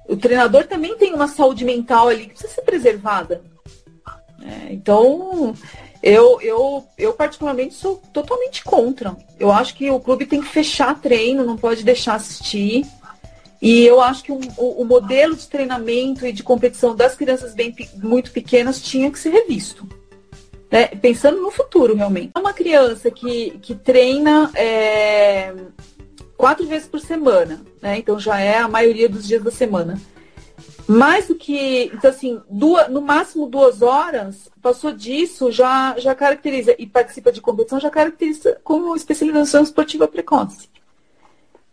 O 0.08 0.16
treinador 0.16 0.66
também 0.66 0.96
tem 0.96 1.14
uma 1.14 1.28
saúde 1.28 1.64
mental 1.64 2.08
ali 2.08 2.26
que 2.26 2.30
precisa 2.30 2.52
ser 2.52 2.62
preservada. 2.62 3.42
É, 4.42 4.72
então, 4.72 5.54
eu, 6.02 6.38
eu, 6.42 6.84
eu 6.98 7.12
particularmente 7.14 7.74
sou 7.74 7.96
totalmente 8.12 8.62
contra. 8.62 9.16
Eu 9.40 9.50
acho 9.50 9.74
que 9.74 9.90
o 9.90 9.98
clube 9.98 10.26
tem 10.26 10.42
que 10.42 10.48
fechar 10.48 11.00
treino, 11.00 11.44
não 11.44 11.56
pode 11.56 11.82
deixar 11.82 12.16
assistir. 12.16 12.86
E 13.64 13.86
eu 13.86 13.98
acho 13.98 14.22
que 14.22 14.30
o, 14.30 14.40
o, 14.58 14.84
modelo 14.84 15.34
de 15.34 15.48
treinamento 15.48 16.26
e 16.26 16.32
de 16.32 16.42
competição 16.42 16.94
das 16.94 17.14
crianças 17.14 17.54
bem, 17.54 17.74
muito 17.94 18.30
pequenas 18.30 18.78
tinha 18.78 19.10
que 19.10 19.18
ser 19.18 19.30
revisto. 19.30 19.88
Né? 20.70 20.88
Pensando 20.88 21.40
no 21.40 21.50
futuro, 21.50 21.96
realmente. 21.96 22.30
Uma 22.38 22.52
criança 22.52 23.10
que, 23.10 23.52
que 23.62 23.74
treina 23.74 24.50
é, 24.54 25.54
quatro 26.36 26.66
vezes 26.66 26.86
por 26.86 27.00
semana, 27.00 27.62
né? 27.80 27.96
então 27.96 28.20
já 28.20 28.38
é 28.38 28.58
a 28.58 28.68
maioria 28.68 29.08
dos 29.08 29.26
dias 29.26 29.42
da 29.42 29.50
semana. 29.50 29.98
Mais 30.86 31.28
do 31.28 31.34
que, 31.34 31.90
então 31.94 32.10
assim, 32.10 32.42
duas, 32.50 32.90
no 32.90 33.00
máximo 33.00 33.46
duas 33.46 33.80
horas, 33.80 34.50
passou 34.60 34.92
disso, 34.92 35.50
já, 35.50 35.94
já 35.96 36.14
caracteriza, 36.14 36.74
e 36.78 36.86
participa 36.86 37.32
de 37.32 37.40
competição, 37.40 37.80
já 37.80 37.88
caracteriza 37.88 38.60
como 38.62 38.94
especialização 38.94 39.62
esportiva 39.62 40.06
precoce. 40.06 40.68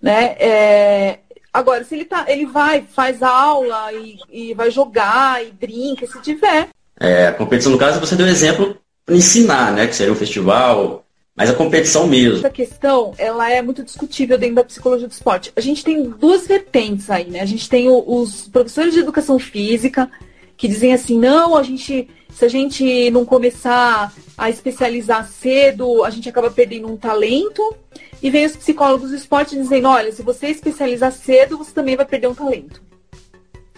Né? 0.02 0.38
É, 0.40 1.20
agora, 1.54 1.84
se 1.84 1.96
ele, 1.96 2.06
tá, 2.06 2.26
ele 2.28 2.46
vai, 2.46 2.82
faz 2.82 3.22
aula 3.22 3.92
e, 3.94 4.18
e 4.30 4.54
vai 4.54 4.72
jogar 4.72 5.46
e 5.46 5.52
brinca, 5.52 6.08
se 6.08 6.22
tiver. 6.22 6.70
É, 7.00 7.28
a 7.28 7.34
competição, 7.34 7.72
no 7.72 7.78
caso, 7.78 8.00
você 8.00 8.16
deu 8.16 8.28
exemplo 8.28 8.78
para 9.06 9.16
ensinar, 9.16 9.74
né? 9.74 9.88
Que 9.88 9.96
seria 9.96 10.14
um 10.14 10.16
festival, 10.16 11.04
mas 11.36 11.50
a 11.50 11.54
competição 11.54 12.08
mesmo. 12.08 12.40
Essa 12.40 12.50
questão, 12.50 13.14
ela 13.18 13.50
é 13.52 13.62
muito 13.62 13.84
discutível 13.84 14.38
dentro 14.38 14.56
da 14.56 14.64
psicologia 14.64 15.08
do 15.08 15.12
esporte. 15.12 15.52
A 15.56 15.62
gente 15.62 15.84
tem 15.84 16.04
duas 16.04 16.46
vertentes 16.46 17.10
aí, 17.10 17.30
né? 17.30 17.42
A 17.42 17.46
gente 17.46 17.68
tem 17.70 17.90
o, 17.90 18.04
os 18.06 18.48
professores 18.48 18.94
de 18.94 19.00
educação 19.00 19.40
física 19.40 20.10
que 20.56 20.68
dizem 20.68 20.94
assim, 20.94 21.18
não, 21.18 21.58
a 21.58 21.64
gente, 21.64 22.08
se 22.34 22.46
a 22.46 22.48
gente 22.48 23.10
não 23.12 23.26
começar 23.26 24.13
a 24.38 24.50
especializar 24.50 25.28
cedo, 25.28 26.04
a 26.04 26.10
gente 26.10 26.28
acaba 26.30 26.50
perdendo 26.50 26.91
um 26.91 26.98
talento. 26.98 27.76
E 28.22 28.30
vem 28.30 28.46
os 28.46 28.56
psicólogos 28.56 29.10
do 29.10 29.15
esporte 29.15 29.56
dizendo, 29.56 29.88
olha, 29.88 30.12
se 30.12 30.22
você 30.22 30.48
especializar 30.48 31.12
cedo, 31.12 31.58
você 31.58 31.72
também 31.72 31.96
vai 31.96 32.06
perder 32.06 32.28
um 32.28 32.36
talento. 32.36 32.82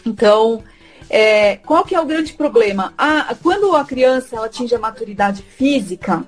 Então, 0.06 0.64
é, 1.10 1.58
qual 1.58 1.84
que 1.84 1.96
é 1.96 2.00
o 2.00 2.06
grande 2.06 2.34
problema? 2.34 2.94
Ah, 2.98 3.36
quando 3.42 3.76
a 3.76 3.86
criança 3.86 4.36
ela 4.36 4.48
atinge 4.48 4.76
a 4.76 4.80
maturidade 4.80 5.42
física, 5.42 6.26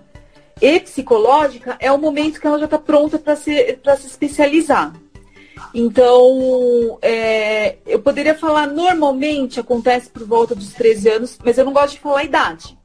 e 0.61 0.79
psicológica 0.79 1.75
é 1.79 1.91
o 1.91 1.97
momento 1.97 2.39
que 2.39 2.47
ela 2.47 2.59
já 2.59 2.65
está 2.65 2.77
pronta 2.77 3.19
para 3.19 3.35
se, 3.35 3.77
se 3.97 4.07
especializar. 4.07 4.93
Então, 5.77 6.97
é, 7.01 7.75
eu 7.85 7.99
poderia 7.99 8.33
falar 8.33 8.65
normalmente 8.65 9.59
acontece 9.59 10.09
por 10.09 10.25
volta 10.25 10.55
dos 10.55 10.71
13 10.71 11.09
anos, 11.09 11.38
mas 11.43 11.57
eu 11.57 11.65
não 11.65 11.73
gosto 11.73 11.95
de 11.95 11.99
falar 11.99 12.21
a 12.21 12.23
idade. 12.23 12.77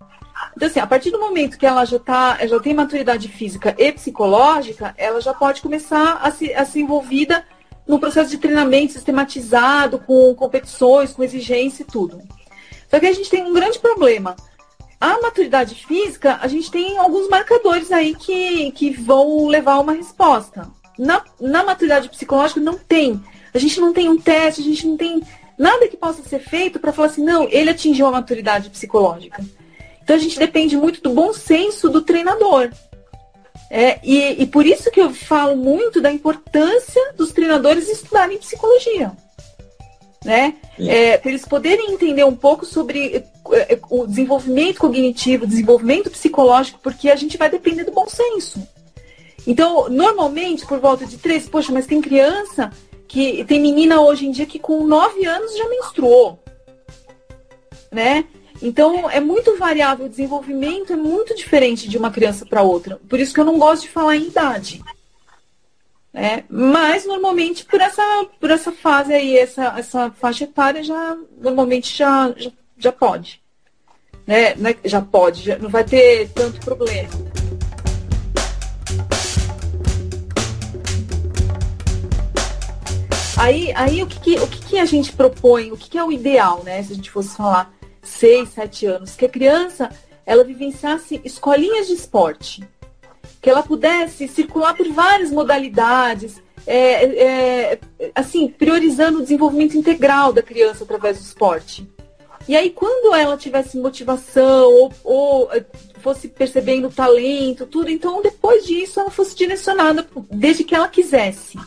Então, 0.57 0.67
assim, 0.67 0.81
a 0.81 0.87
partir 0.89 1.13
do 1.13 1.21
momento 1.21 1.57
que 1.57 1.65
ela 1.65 1.85
já, 1.85 2.01
tá, 2.01 2.45
já 2.45 2.59
tem 2.59 2.75
maturidade 2.75 3.29
física 3.29 3.77
e 3.79 3.93
psicológica, 3.93 4.93
ela 4.99 5.21
já 5.21 5.33
pode 5.33 5.63
começar 5.63 6.15
a 6.21 6.33
se, 6.33 6.53
a 6.53 6.65
ser 6.65 6.81
envolvida 6.81 7.45
no 7.87 8.01
processo 8.01 8.31
de 8.31 8.39
treinamento 8.39 8.95
sistematizado, 8.95 10.01
com 10.01 10.35
competições, 10.35 11.13
com 11.13 11.23
exigência 11.23 11.85
e 11.85 11.87
tudo. 11.87 12.21
Só 12.89 12.99
que 12.99 13.07
a 13.07 13.13
gente 13.13 13.31
tem 13.31 13.45
um 13.45 13.53
grande 13.53 13.79
problema. 13.79 14.35
A 15.01 15.21
maturidade 15.21 15.77
física, 15.77 16.41
a 16.43 16.49
gente 16.49 16.69
tem 16.73 16.99
alguns 16.99 17.29
marcadores 17.29 17.93
aí 17.93 18.17
que, 18.17 18.73
que 18.73 18.91
vão 18.91 19.47
levar 19.47 19.79
uma 19.79 19.93
resposta. 19.93 20.80
Na, 20.99 21.25
na 21.41 21.65
maturidade 21.65 22.09
psicológica 22.09 22.61
não 22.61 22.79
tem. 22.79 23.23
A 23.53 23.59
gente 23.59 23.81
não 23.81 23.93
tem 23.93 24.09
um 24.09 24.19
teste, 24.19 24.61
a 24.61 24.65
gente 24.65 24.87
não 24.87 24.97
tem 24.97 25.23
nada 25.59 25.89
que 25.89 25.97
possa 25.97 26.23
ser 26.23 26.39
feito 26.39 26.79
para 26.79 26.93
falar 26.93 27.09
assim, 27.09 27.25
não, 27.25 27.49
ele 27.49 27.71
atingiu 27.71 28.07
a 28.07 28.13
maturidade 28.13 28.71
psicológica. 28.71 29.45
Então 30.03 30.17
a 30.17 30.19
gente 30.19 30.39
depende 30.39 30.77
muito 30.77 31.01
do 31.03 31.11
bom 31.11 31.33
senso 31.33 31.89
do 31.89 32.03
treinador. 32.03 32.71
É, 33.71 34.01
e, 34.03 34.43
e 34.43 34.47
por 34.47 34.67
isso 34.67 34.91
que 34.91 35.01
eu 35.01 35.11
falo 35.15 35.57
muito 35.57 36.01
da 36.01 36.11
importância 36.11 37.13
dos 37.17 37.33
treinadores 37.33 37.89
estudarem 37.89 38.39
psicologia 38.39 39.13
né? 40.25 40.55
É, 40.79 41.17
para 41.17 41.31
eles 41.31 41.45
poderem 41.45 41.93
entender 41.93 42.25
um 42.25 42.35
pouco 42.35 42.65
sobre 42.67 43.17
é, 43.53 43.75
é, 43.75 43.79
o 43.89 44.07
desenvolvimento 44.07 44.79
cognitivo, 44.79 45.45
o 45.45 45.49
desenvolvimento 45.49 46.11
psicológico, 46.11 46.79
porque 46.83 47.11
a 47.11 47.17
gente 47.17 47.37
vai 47.37 47.51
depender 47.51 47.85
do 47.85 47.93
bom 47.93 48.07
senso. 48.07 48.67
Então, 49.47 49.89
normalmente, 49.89 50.67
por 50.67 50.79
volta 50.79 51.07
de 51.07 51.19
três, 51.19 51.49
poxa, 51.49 51.73
mas 51.73 51.87
tem 51.87 52.01
criança 52.01 52.71
que 53.09 53.45
tem 53.45 53.61
menina 53.61 54.01
hoje 54.01 54.27
em 54.27 54.31
dia 54.31 54.47
que 54.47 54.59
com 54.59 54.87
nove 54.87 55.25
anos 55.25 55.57
já 55.57 55.69
menstruou, 55.69 56.43
né? 57.91 58.25
Então, 58.63 59.11
é 59.11 59.21
muito 59.21 59.57
variável, 59.57 60.07
o 60.07 60.09
desenvolvimento 60.09 60.93
é 60.93 60.97
muito 60.97 61.35
diferente 61.35 61.89
de 61.89 61.97
uma 61.97 62.11
criança 62.11 62.45
para 62.45 62.63
outra. 62.63 63.01
Por 63.09 63.19
isso 63.19 63.33
que 63.33 63.41
eu 63.41 63.45
não 63.45 63.59
gosto 63.59 63.83
de 63.83 63.89
falar 63.89 64.17
em 64.17 64.27
idade. 64.27 64.83
É, 66.13 66.43
mas 66.49 67.07
normalmente 67.07 67.65
por 67.65 67.81
essa, 67.81 68.03
por 68.41 68.51
essa 68.51 68.73
fase 68.73 69.13
aí, 69.13 69.39
essa, 69.39 69.75
essa 69.79 70.11
faixa 70.11 70.43
etária 70.43 70.83
já 70.83 71.17
normalmente 71.41 71.97
já, 71.97 72.35
já, 72.37 72.51
já 72.77 72.93
pode. 72.93 73.41
Né? 74.27 74.55
né? 74.57 74.75
Já 74.85 75.01
pode, 75.01 75.43
já 75.45 75.57
não 75.59 75.71
vai 75.71 75.85
ter 75.85 76.29
tanto 76.31 76.61
problema. 76.61 77.09
Aí, 83.41 83.73
aí 83.75 84.03
o, 84.03 84.07
que, 84.07 84.21
que 84.21 84.35
o 84.39 84.47
que, 84.47 84.67
que, 84.67 84.79
a 84.79 84.85
gente 84.85 85.13
propõe, 85.13 85.73
o 85.73 85.77
que, 85.77 85.89
que, 85.89 85.99
é 85.99 86.05
o 86.05 86.13
ideal, 86.13 86.63
né? 86.63 86.83
Se 86.83 86.93
a 86.93 86.97
gente 86.97 87.11
fosse 87.11 87.35
falar 87.35 87.73
seis, 88.03 88.51
sete 88.51 88.85
anos, 88.85 89.17
que 89.17 89.25
a 89.25 89.31
criança 89.31 89.91
ela 90.27 90.45
vivenciasse 90.45 91.21
escolinhas 91.25 91.87
de 91.87 91.95
esporte 91.95 92.63
que 93.41 93.49
ela 93.49 93.63
pudesse 93.63 94.29
circular 94.29 94.75
por 94.75 94.87
várias 94.93 95.31
modalidades, 95.31 96.43
é, 96.67 97.05
é, 97.05 97.79
assim, 98.15 98.47
priorizando 98.49 99.19
o 99.19 99.23
desenvolvimento 99.23 99.75
integral 99.75 100.33
da 100.33 100.43
criança 100.43 100.85
através 100.85 101.19
do 101.19 101.25
esporte. 101.25 101.89
E 102.47 102.55
aí, 102.55 102.69
quando 102.69 103.15
ela 103.15 103.39
tivesse 103.39 103.79
motivação 103.79 104.71
ou, 104.71 104.93
ou 105.03 105.53
é, 105.53 105.65
fosse 106.01 106.29
percebendo 106.29 106.91
talento, 106.91 107.65
tudo, 107.65 107.91
então 107.91 108.21
depois 108.21 108.67
disso 108.67 109.01
ela 109.01 109.11
fosse 109.11 109.35
direcionada 109.35 110.07
desde 110.31 110.63
que 110.63 110.75
ela 110.75 110.89
quisesse. 110.89 111.59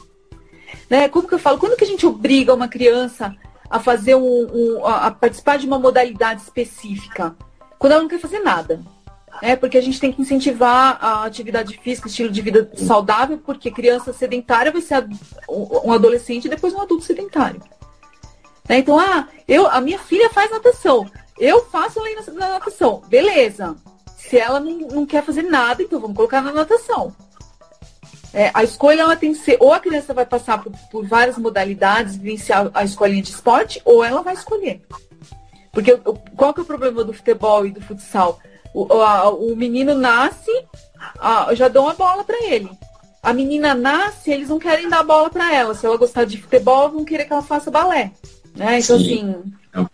Né? 0.93 1.10
Como 1.10 1.27
que 1.27 1.34
eu 1.34 1.39
falo? 1.39 1.58
Quando 1.58 1.75
que 1.75 1.84
a 1.84 1.88
gente 1.88 2.06
obriga 2.06 2.53
uma 2.53 2.67
criança 2.67 3.36
a 3.67 3.79
fazer 3.79 4.13
um, 4.13 4.47
um 4.53 4.86
a 4.86 5.10
participar 5.10 5.58
de 5.58 5.65
uma 5.65 5.79
modalidade 5.79 6.43
específica? 6.43 7.36
Quando 7.79 7.93
ela 7.93 8.01
não 8.03 8.08
quer 8.08 8.19
fazer 8.19 8.41
nada 8.41 8.79
né? 9.41 9.56
Porque 9.56 9.75
a 9.75 9.82
gente 9.82 9.99
tem 9.99 10.12
que 10.13 10.21
incentivar 10.21 10.99
a 11.01 11.25
atividade 11.25 11.79
física, 11.79 12.08
estilo 12.08 12.29
de 12.29 12.41
vida 12.41 12.69
saudável, 12.75 13.39
porque 13.43 13.71
criança 13.71 14.13
sedentária 14.13 14.71
vai 14.71 14.82
ser 14.82 15.03
um 15.49 15.91
adolescente 15.91 16.45
e 16.45 16.49
depois 16.49 16.75
um 16.75 16.82
adulto 16.82 17.03
sedentário. 17.03 17.60
Né? 18.69 18.77
Então, 18.77 18.99
ah, 18.99 19.27
eu, 19.47 19.67
a 19.67 19.82
minha 19.82 19.97
filha 19.97 20.29
faz 20.29 20.51
natação. 20.51 21.10
Eu 21.39 21.65
faço 21.65 21.99
ela 21.99 22.34
na 22.34 22.49
natação. 22.49 23.01
Beleza. 23.08 23.75
Se 24.15 24.38
ela 24.38 24.60
não, 24.60 24.77
não 24.77 25.06
quer 25.08 25.23
fazer 25.23 25.41
nada, 25.41 25.82
então 25.82 25.99
vamos 25.99 26.15
colocar 26.15 26.41
na 26.41 26.53
natação. 26.53 27.13
É, 28.34 28.50
a 28.52 28.63
escolha 28.63 29.02
ela 29.02 29.15
tem 29.15 29.32
que 29.32 29.39
ser, 29.39 29.58
ou 29.60 29.72
a 29.72 29.80
criança 29.80 30.13
vai 30.13 30.26
passar 30.26 30.62
por, 30.63 30.72
por, 30.91 31.06
várias 31.06 31.38
modalidades, 31.38 32.17
vivenciar 32.17 32.72
a 32.74 32.84
escolinha 32.84 33.22
de 33.22 33.30
esporte, 33.30 33.80
ou 33.86 34.04
ela 34.04 34.24
vai 34.24 34.34
escolher. 34.34 34.82
Porque 35.72 35.96
qual 36.36 36.54
que 36.54 36.60
é 36.60 36.63
o 36.63 36.65
problema 36.65 37.04
do 37.04 37.13
futebol 37.13 37.65
e 37.65 37.72
do 37.72 37.82
futsal? 37.82 38.39
O, 38.74 38.91
a, 39.02 39.30
o 39.30 39.56
menino 39.56 39.93
nasce, 39.93 40.52
a, 41.19 41.54
já 41.54 41.67
dão 41.67 41.88
a 41.88 41.93
bola 41.93 42.24
para 42.24 42.43
ele. 42.46 42.69
A 43.22 43.32
menina 43.34 43.76
nasce, 43.76 44.32
eles 44.32 44.50
não 44.50 44.58
querem 44.58 44.89
dar 44.89 45.00
a 45.00 45.04
bola 45.04 45.30
para 45.30 45.54
ela. 45.54 45.76
Se 45.76 45.86
ela 45.86 45.96
gostar 45.96 46.26
de 46.26 46.41
futebol, 46.41 46.89
vão 46.89 47.06
querer 47.06 47.26
que 47.26 47.34
ela 47.34 47.41
faça 47.41 47.72
balé. 47.72 48.12
Né? 48.56 48.80
Então, 48.80 48.98
Sim. 48.98 49.36
assim. 49.74 49.88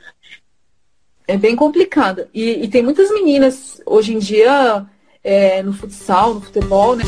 É 1.28 1.38
bem 1.38 1.56
complicado. 1.56 2.28
E, 2.34 2.64
e, 2.64 2.68
tem 2.68 2.82
muitas 2.82 3.12
meninas 3.12 3.80
hoje 3.86 4.16
em 4.16 4.18
dia 4.18 4.86
é, 5.24 5.62
no 5.62 5.74
futsal, 5.74 6.34
no 6.34 6.42
futebol, 6.42 6.96
né? 6.96 7.04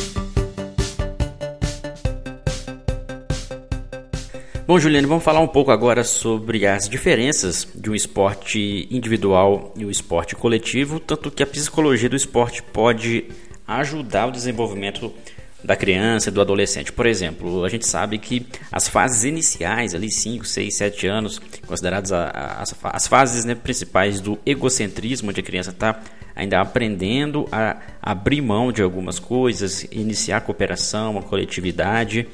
Bom, 4.71 4.79
Juliane, 4.79 5.05
vamos 5.05 5.25
falar 5.25 5.41
um 5.41 5.49
pouco 5.49 5.69
agora 5.69 6.01
sobre 6.01 6.65
as 6.65 6.88
diferenças 6.88 7.67
de 7.75 7.89
um 7.89 7.93
esporte 7.93 8.88
individual 8.89 9.73
e 9.75 9.84
o 9.84 9.89
um 9.89 9.91
esporte 9.91 10.34
coletivo, 10.34 10.97
tanto 10.97 11.29
que 11.29 11.43
a 11.43 11.45
psicologia 11.45 12.07
do 12.07 12.15
esporte 12.15 12.63
pode 12.63 13.25
ajudar 13.67 14.27
o 14.27 14.31
desenvolvimento 14.31 15.13
da 15.62 15.75
criança 15.75 16.29
e 16.29 16.31
do 16.31 16.39
adolescente. 16.39 16.89
Por 16.89 17.05
exemplo, 17.05 17.65
a 17.65 17.67
gente 17.67 17.86
sabe 17.86 18.17
que 18.17 18.47
as 18.71 18.88
fases 18.88 19.25
iniciais, 19.25 19.93
ali 19.93 20.10
5, 20.10 20.45
6, 20.45 20.77
7 20.77 21.05
anos, 21.05 21.41
consideradas 21.67 22.13
as, 22.13 22.73
as, 22.81 23.07
fases 23.07 23.43
né, 23.43 23.55
principais 23.55 24.21
do 24.21 24.39
egocentrismo, 24.45 25.31
onde 25.31 25.41
a 25.41 25.43
criança 25.43 25.71
está 25.71 25.99
ainda 26.34 26.62
aprendendo 26.62 27.45
a 27.51 27.75
abrir 28.01 28.39
mão 28.39 28.71
de 28.71 28.81
algumas 28.81 29.19
coisas, 29.19 29.86
iniciar 29.91 30.38
a 30.38 30.41
cooperação, 30.41 31.17
a 31.17 31.21
coletividade. 31.21 32.25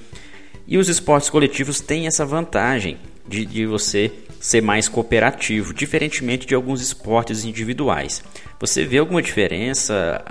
E 0.67 0.77
os 0.77 0.89
esportes 0.89 1.29
coletivos 1.29 1.79
têm 1.79 2.07
essa 2.07 2.25
vantagem 2.25 2.97
de, 3.27 3.45
de 3.45 3.65
você 3.65 4.11
ser 4.39 4.61
mais 4.61 4.87
cooperativo, 4.87 5.73
diferentemente 5.73 6.45
de 6.45 6.53
alguns 6.53 6.81
esportes 6.81 7.45
individuais. 7.45 8.21
Você 8.59 8.83
vê 8.83 8.97
alguma 8.97 9.21
diferença 9.21 10.21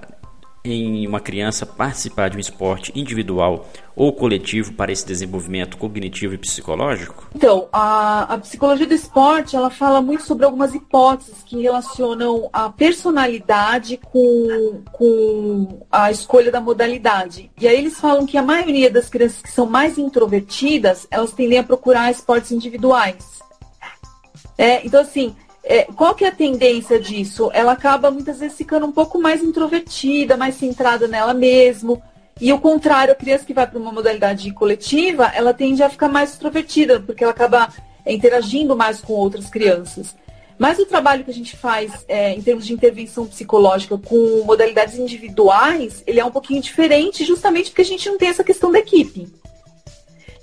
em 0.72 1.06
uma 1.06 1.20
criança 1.20 1.64
participar 1.64 2.30
de 2.30 2.36
um 2.36 2.40
esporte 2.40 2.92
individual 2.94 3.66
ou 3.94 4.12
coletivo 4.12 4.74
para 4.74 4.92
esse 4.92 5.06
desenvolvimento 5.06 5.78
cognitivo 5.78 6.34
e 6.34 6.38
psicológico? 6.38 7.28
Então, 7.34 7.68
a, 7.72 8.34
a 8.34 8.38
psicologia 8.38 8.86
do 8.86 8.94
esporte 8.94 9.56
ela 9.56 9.70
fala 9.70 10.02
muito 10.02 10.22
sobre 10.24 10.44
algumas 10.44 10.74
hipóteses 10.74 11.42
que 11.44 11.62
relacionam 11.62 12.48
a 12.52 12.68
personalidade 12.68 13.98
com, 14.04 14.82
com 14.92 15.86
a 15.90 16.10
escolha 16.10 16.50
da 16.50 16.60
modalidade. 16.60 17.50
E 17.58 17.66
aí 17.66 17.78
eles 17.78 17.98
falam 17.98 18.26
que 18.26 18.36
a 18.36 18.42
maioria 18.42 18.90
das 18.90 19.08
crianças 19.08 19.40
que 19.40 19.50
são 19.50 19.66
mais 19.66 19.96
introvertidas, 19.96 21.06
elas 21.10 21.32
tendem 21.32 21.58
a 21.58 21.64
procurar 21.64 22.10
esportes 22.10 22.52
individuais. 22.52 23.36
É, 24.58 24.86
então, 24.86 25.00
assim, 25.00 25.34
é, 25.68 25.82
qual 25.82 26.14
que 26.14 26.24
é 26.24 26.28
a 26.28 26.32
tendência 26.32 27.00
disso? 27.00 27.50
Ela 27.52 27.72
acaba 27.72 28.08
muitas 28.08 28.38
vezes 28.38 28.56
ficando 28.56 28.86
um 28.86 28.92
pouco 28.92 29.18
mais 29.18 29.42
introvertida, 29.42 30.36
mais 30.36 30.54
centrada 30.54 31.08
nela 31.08 31.34
mesmo. 31.34 32.00
E 32.40 32.52
o 32.52 32.60
contrário, 32.60 33.12
a 33.12 33.16
criança 33.16 33.44
que 33.44 33.52
vai 33.52 33.66
para 33.66 33.78
uma 33.78 33.90
modalidade 33.90 34.48
coletiva, 34.52 35.32
ela 35.34 35.52
tende 35.52 35.82
a 35.82 35.90
ficar 35.90 36.08
mais 36.08 36.30
extrovertida, 36.30 37.00
porque 37.00 37.24
ela 37.24 37.32
acaba 37.32 37.68
interagindo 38.06 38.76
mais 38.76 39.00
com 39.00 39.14
outras 39.14 39.50
crianças. 39.50 40.14
Mas 40.56 40.78
o 40.78 40.86
trabalho 40.86 41.24
que 41.24 41.32
a 41.32 41.34
gente 41.34 41.56
faz 41.56 42.04
é, 42.06 42.32
em 42.32 42.40
termos 42.40 42.64
de 42.64 42.72
intervenção 42.72 43.26
psicológica 43.26 43.98
com 43.98 44.44
modalidades 44.44 44.96
individuais, 44.96 46.04
ele 46.06 46.20
é 46.20 46.24
um 46.24 46.30
pouquinho 46.30 46.62
diferente, 46.62 47.24
justamente 47.24 47.70
porque 47.70 47.82
a 47.82 47.86
gente 47.86 48.08
não 48.08 48.16
tem 48.16 48.28
essa 48.28 48.44
questão 48.44 48.70
da 48.70 48.78
equipe. 48.78 49.26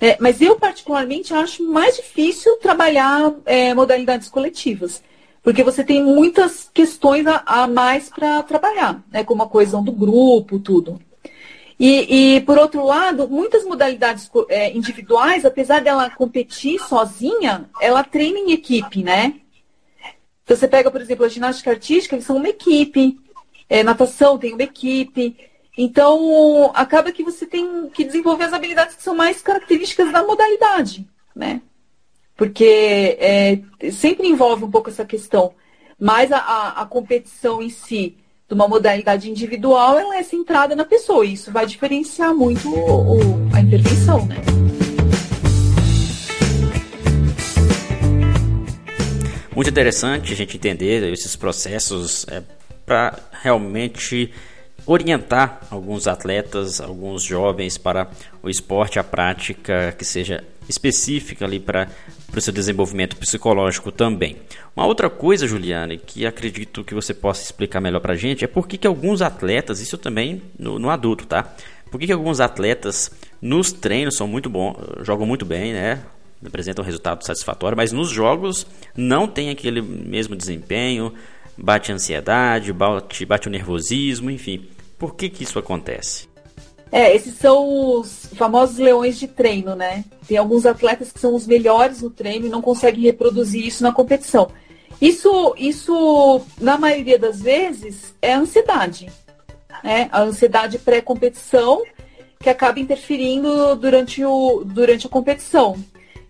É, 0.02 0.18
mas 0.20 0.42
eu, 0.42 0.58
particularmente, 0.58 1.34
acho 1.34 1.64
mais 1.64 1.96
difícil 1.96 2.58
trabalhar 2.58 3.34
é, 3.46 3.74
modalidades 3.74 4.28
coletivas 4.28 5.02
porque 5.44 5.62
você 5.62 5.84
tem 5.84 6.02
muitas 6.02 6.72
questões 6.74 7.28
a, 7.28 7.44
a 7.46 7.68
mais 7.68 8.10
para 8.10 8.42
trabalhar, 8.44 9.04
né? 9.12 9.26
como 9.26 9.44
a 9.44 9.50
coesão 9.50 9.84
do 9.84 9.92
grupo, 9.92 10.58
tudo. 10.58 11.00
E, 11.78 12.36
e, 12.36 12.42
por 12.42 12.58
outro 12.58 12.86
lado, 12.86 13.28
muitas 13.28 13.66
modalidades 13.66 14.32
é, 14.48 14.72
individuais, 14.72 15.44
apesar 15.44 15.82
dela 15.82 16.10
competir 16.10 16.80
sozinha, 16.80 17.70
ela 17.82 18.04
treina 18.04 18.40
em 18.40 18.54
equipe, 18.54 19.04
né? 19.04 19.34
Então 20.44 20.56
você 20.56 20.68
pega, 20.68 20.90
por 20.90 21.02
exemplo, 21.02 21.26
a 21.26 21.30
ginástica 21.30 21.72
artística, 21.72 22.16
eles 22.16 22.26
são 22.26 22.38
uma 22.38 22.48
equipe, 22.48 23.18
é, 23.68 23.84
natação 23.84 24.38
tem 24.38 24.54
uma 24.54 24.64
equipe. 24.64 25.36
Então, 25.78 26.72
acaba 26.74 27.12
que 27.12 27.24
você 27.24 27.46
tem 27.46 27.90
que 27.90 28.04
desenvolver 28.04 28.46
as 28.46 28.54
habilidades 28.54 28.96
que 28.96 29.04
são 29.04 29.16
mais 29.16 29.42
características 29.42 30.12
da 30.12 30.24
modalidade, 30.24 31.06
né? 31.36 31.62
Porque 32.36 33.18
é, 33.20 33.60
sempre 33.92 34.28
envolve 34.28 34.64
um 34.64 34.72
pouco 34.72 34.90
essa 34.90 35.06
questão. 35.06 35.54
Mas 36.00 36.32
a, 36.32 36.38
a, 36.38 36.82
a, 36.82 36.86
competição 36.86 37.62
em 37.62 37.70
si, 37.70 38.18
de 38.48 38.54
uma 38.54 38.68
modalidade 38.68 39.30
individual, 39.30 39.98
ela 39.98 40.18
é 40.18 40.24
centrada 40.24 40.76
na 40.76 40.84
pessoa. 40.84 41.26
E 41.26 41.34
isso 41.34 41.52
vai 41.52 41.66
diferenciar 41.66 42.34
muito 42.34 42.68
o, 42.68 43.18
o, 43.18 43.56
a 43.56 43.62
intervenção, 43.62 44.26
né? 44.26 44.36
Muito 49.56 49.70
interessante 49.70 50.34
a 50.34 50.36
gente 50.36 50.58
entender 50.58 51.14
esses 51.14 51.36
processos 51.36 52.26
é, 52.28 52.42
para 52.86 53.20
realmente 53.44 54.34
orientar 54.86 55.62
alguns 55.70 56.08
atletas, 56.08 56.82
alguns 56.82 57.24
jovens 57.24 57.78
para 57.78 58.10
o 58.42 58.50
esporte, 58.50 58.98
a 58.98 59.04
prática 59.04 59.94
que 59.98 60.04
seja 60.04 60.44
específica 60.68 61.46
ali 61.46 61.60
para 61.60 61.88
o 62.40 62.42
seu 62.42 62.54
desenvolvimento 62.54 63.16
psicológico 63.18 63.92
também. 63.92 64.38
Uma 64.76 64.86
outra 64.86 65.10
coisa, 65.10 65.48
Juliane, 65.48 65.98
que 65.98 66.26
acredito 66.26 66.84
que 66.84 66.94
você 66.94 67.14
possa 67.14 67.44
explicar 67.44 67.80
melhor 67.80 68.00
para 68.00 68.14
a 68.14 68.18
gente 68.18 68.44
é 68.44 68.48
por 68.48 68.68
que, 68.68 68.78
que 68.78 68.88
alguns 68.88 69.22
atletas, 69.22 69.80
isso 69.80 69.98
também 69.98 70.42
no, 70.58 70.80
no 70.80 70.90
adulto, 70.90 71.26
tá? 71.26 71.54
Por 71.92 72.00
que, 72.00 72.08
que 72.08 72.14
alguns 72.14 72.40
atletas 72.40 73.12
nos 73.42 73.72
treinos 73.72 74.16
são 74.16 74.28
muito 74.28 74.50
bons, 74.50 74.76
jogam 75.02 75.28
muito 75.28 75.46
bem, 75.46 75.74
né? 75.74 76.02
Apresentam 76.46 76.84
um 76.84 76.86
resultado 76.86 77.24
satisfatório, 77.24 77.78
mas 77.78 77.92
nos 77.92 78.10
jogos 78.10 78.66
não 78.98 79.28
tem 79.28 79.50
aquele 79.50 79.82
mesmo 79.82 80.36
desempenho, 80.36 81.14
bate 81.58 81.92
a 81.92 81.96
ansiedade, 81.96 82.74
bate, 82.74 83.26
bate 83.26 83.48
o 83.48 83.52
nervosismo, 83.52 84.32
enfim. 84.32 84.68
Por 84.98 85.16
que, 85.16 85.30
que 85.30 85.44
isso 85.44 85.60
acontece? 85.60 86.33
É, 86.94 87.16
esses 87.16 87.34
são 87.40 87.98
os 88.00 88.28
famosos 88.36 88.78
leões 88.78 89.18
de 89.18 89.28
treino, 89.28 89.76
né? 89.76 90.06
Tem 90.28 90.38
alguns 90.38 90.64
atletas 90.64 91.12
que 91.12 91.20
são 91.20 91.34
os 91.34 91.48
melhores 91.48 92.04
no 92.04 92.12
treino 92.12 92.46
e 92.46 92.50
não 92.50 92.62
conseguem 92.62 93.04
reproduzir 93.04 93.66
isso 93.66 93.82
na 93.82 93.92
competição. 93.92 94.52
Isso, 95.02 95.56
isso 95.58 96.40
na 96.62 96.78
maioria 96.78 97.18
das 97.18 97.42
vezes, 97.42 98.14
é 98.22 98.36
ansiedade. 98.36 99.12
Né? 99.84 100.08
A 100.12 100.22
ansiedade 100.22 100.78
pré-competição 100.78 101.82
que 102.40 102.48
acaba 102.48 102.80
interferindo 102.80 103.76
durante, 103.76 104.24
o, 104.24 104.64
durante 104.64 105.08
a 105.08 105.10
competição. 105.10 105.76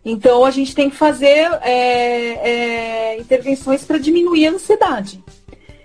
Então, 0.06 0.46
a 0.46 0.52
gente 0.52 0.74
tem 0.74 0.90
que 0.90 0.96
fazer 0.96 1.52
é, 1.62 3.12
é, 3.12 3.20
intervenções 3.20 3.84
para 3.84 3.98
diminuir 3.98 4.48
a 4.48 4.52
ansiedade. 4.52 5.22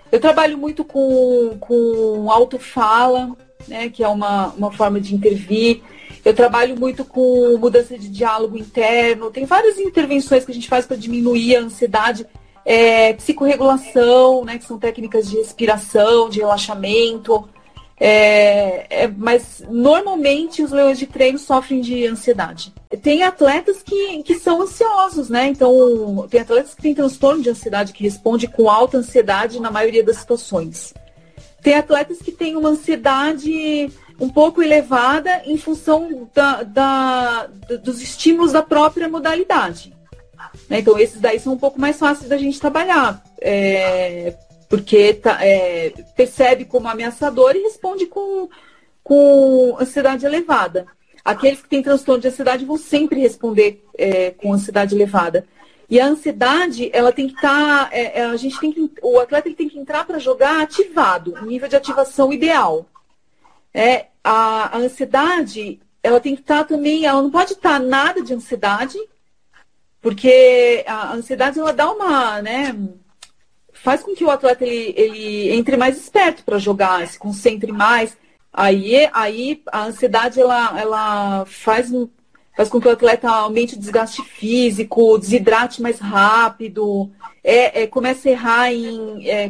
Eu 0.09 0.21
trabalho 0.21 0.57
muito 0.57 0.85
com, 0.85 1.57
com 1.59 2.31
autofala, 2.31 3.35
né, 3.67 3.89
que 3.89 4.03
é 4.03 4.07
uma, 4.07 4.47
uma 4.49 4.71
forma 4.71 4.99
de 4.99 5.13
intervir. 5.13 5.81
Eu 6.23 6.33
trabalho 6.33 6.77
muito 6.79 7.05
com 7.05 7.57
mudança 7.57 7.97
de 7.97 8.09
diálogo 8.09 8.57
interno. 8.57 9.31
Tem 9.31 9.45
várias 9.45 9.77
intervenções 9.77 10.45
que 10.45 10.51
a 10.51 10.53
gente 10.53 10.67
faz 10.67 10.85
para 10.85 10.97
diminuir 10.97 11.55
a 11.55 11.61
ansiedade. 11.61 12.25
É, 12.65 13.13
psicorregulação, 13.13 14.43
né, 14.43 14.57
que 14.57 14.65
são 14.65 14.77
técnicas 14.77 15.29
de 15.29 15.37
respiração, 15.37 16.29
de 16.29 16.39
relaxamento. 16.39 17.47
É, 18.01 18.85
é, 19.03 19.07
mas 19.07 19.61
normalmente 19.69 20.63
os 20.63 20.71
leões 20.71 20.97
de 20.97 21.05
treino 21.05 21.37
sofrem 21.37 21.81
de 21.81 22.05
ansiedade. 22.05 22.73
Tem 23.01 23.23
atletas 23.23 23.83
que, 23.83 24.23
que 24.23 24.35
são 24.35 24.61
ansiosos, 24.61 25.29
né? 25.29 25.47
Então, 25.47 26.25
tem 26.29 26.39
atletas 26.39 26.73
que 26.73 26.81
têm 26.81 26.95
transtorno 26.95 27.43
de 27.43 27.49
ansiedade 27.49 27.91
que 27.91 28.03
responde 28.03 28.47
com 28.47 28.69
alta 28.69 28.97
ansiedade 28.97 29.59
na 29.59 29.69
maioria 29.69 30.03
das 30.03 30.17
situações. 30.17 30.93
Tem 31.61 31.75
atletas 31.75 32.19
que 32.19 32.31
têm 32.31 32.55
uma 32.55 32.69
ansiedade 32.69 33.91
um 34.19 34.29
pouco 34.29 34.61
elevada 34.61 35.41
em 35.45 35.57
função 35.57 36.29
da, 36.33 36.63
da, 36.63 37.47
dos 37.81 38.01
estímulos 38.01 38.51
da 38.51 38.61
própria 38.61 39.07
modalidade. 39.07 39.93
Né? 40.69 40.79
Então, 40.79 40.97
esses 40.99 41.21
daí 41.21 41.39
são 41.39 41.53
um 41.53 41.57
pouco 41.57 41.79
mais 41.79 41.97
fáceis 41.97 42.29
da 42.29 42.37
gente 42.37 42.59
trabalhar, 42.59 43.23
é, 43.41 44.35
porque 44.67 45.13
tá, 45.13 45.37
é, 45.41 45.93
percebe 46.15 46.65
como 46.65 46.87
ameaçador 46.87 47.55
e 47.55 47.63
responde 47.63 48.05
com, 48.05 48.49
com 49.03 49.77
ansiedade 49.79 50.25
elevada. 50.25 50.85
Aqueles 51.23 51.61
que 51.61 51.69
têm 51.69 51.83
transtorno 51.83 52.21
de 52.21 52.27
ansiedade 52.27 52.65
vão 52.65 52.77
sempre 52.77 53.19
responder 53.19 53.83
é, 53.97 54.31
com 54.31 54.53
ansiedade 54.53 54.95
elevada. 54.95 55.45
E 55.89 55.99
a 55.99 56.05
ansiedade, 56.05 56.91
ela 56.93 57.11
tem 57.11 57.27
que 57.27 57.35
estar, 57.35 57.89
tá, 57.89 57.95
é, 57.95 58.19
é, 58.19 58.25
a 58.25 58.35
gente 58.35 58.59
tem 58.59 58.71
que, 58.71 58.91
o 59.01 59.19
atleta 59.19 59.47
ele 59.47 59.55
tem 59.55 59.67
que 59.67 59.79
entrar 59.79 60.05
para 60.05 60.19
jogar 60.19 60.61
ativado, 60.61 61.33
nível 61.45 61.67
de 61.67 61.75
ativação 61.75 62.31
ideal. 62.31 62.85
É, 63.73 64.07
a, 64.23 64.75
a 64.75 64.77
ansiedade, 64.77 65.79
ela 66.03 66.19
tem 66.19 66.35
que 66.35 66.41
estar 66.41 66.59
tá 66.59 66.63
também, 66.63 67.05
ela 67.05 67.21
não 67.21 67.31
pode 67.31 67.53
estar 67.53 67.79
tá 67.79 67.85
nada 67.85 68.21
de 68.21 68.33
ansiedade, 68.35 68.99
porque 69.99 70.83
a 70.87 71.13
ansiedade 71.13 71.59
ela 71.59 71.73
dá 71.73 71.91
uma, 71.91 72.39
né, 72.41 72.75
faz 73.73 74.03
com 74.03 74.13
que 74.13 74.23
o 74.23 74.29
atleta 74.29 74.63
ele, 74.63 74.93
ele 74.95 75.51
entre 75.51 75.75
mais 75.75 75.97
esperto 75.97 76.43
para 76.43 76.59
jogar, 76.59 77.05
se 77.07 77.17
concentre 77.17 77.71
mais. 77.71 78.15
Aí, 78.53 79.09
aí 79.11 79.63
a 79.71 79.85
ansiedade 79.85 80.39
ela, 80.39 80.79
ela 80.79 81.45
faz 81.45 81.91
faz 82.59 82.67
com 82.67 82.81
que 82.81 82.89
o 82.89 82.91
atleta 82.91 83.29
aumente 83.29 83.75
o 83.75 83.79
desgaste 83.79 84.21
físico, 84.21 85.17
desidrate 85.17 85.81
mais 85.81 85.97
rápido, 85.97 87.09
é, 87.41 87.83
é 87.83 87.87
começa 87.87 88.27
a 88.27 88.31
errar 88.33 88.73
em, 88.73 89.29
é, 89.29 89.49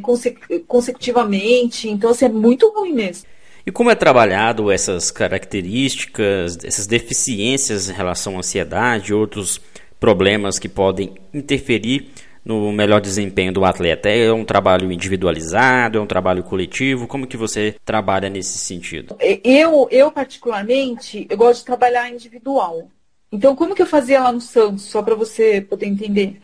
consecutivamente. 0.67 1.89
Então, 1.89 2.11
assim, 2.11 2.25
é 2.25 2.29
muito 2.29 2.71
ruim 2.71 2.93
mesmo. 2.93 3.25
E 3.65 3.71
como 3.71 3.89
é 3.89 3.95
trabalhado 3.95 4.69
essas 4.69 5.09
características, 5.09 6.59
essas 6.63 6.85
deficiências 6.85 7.89
em 7.89 7.93
relação 7.93 8.35
à 8.35 8.39
ansiedade 8.39 9.09
e 9.09 9.15
outros 9.15 9.59
problemas 9.99 10.59
que 10.59 10.69
podem 10.69 11.15
interferir 11.33 12.11
no 12.45 12.71
melhor 12.71 13.01
desempenho 13.01 13.51
do 13.51 13.65
atleta? 13.65 14.07
É 14.07 14.31
um 14.31 14.45
trabalho 14.45 14.91
individualizado, 14.91 15.97
é 15.97 16.01
um 16.01 16.05
trabalho 16.05 16.43
coletivo? 16.43 17.07
Como 17.07 17.25
que 17.25 17.37
você 17.37 17.75
trabalha 17.83 18.29
nesse 18.29 18.59
sentido? 18.59 19.17
Eu, 19.43 19.87
eu 19.89 20.11
particularmente, 20.11 21.25
eu 21.27 21.35
gosto 21.35 21.61
de 21.61 21.65
trabalhar 21.65 22.07
individual. 22.07 22.87
Então, 23.31 23.55
como 23.55 23.75
que 23.75 23.81
eu 23.81 23.85
fazia 23.85 24.21
lá 24.21 24.31
no 24.31 24.41
Santos, 24.41 24.83
só 24.85 25.01
para 25.01 25.15
você 25.15 25.61
poder 25.61 25.85
entender? 25.85 26.41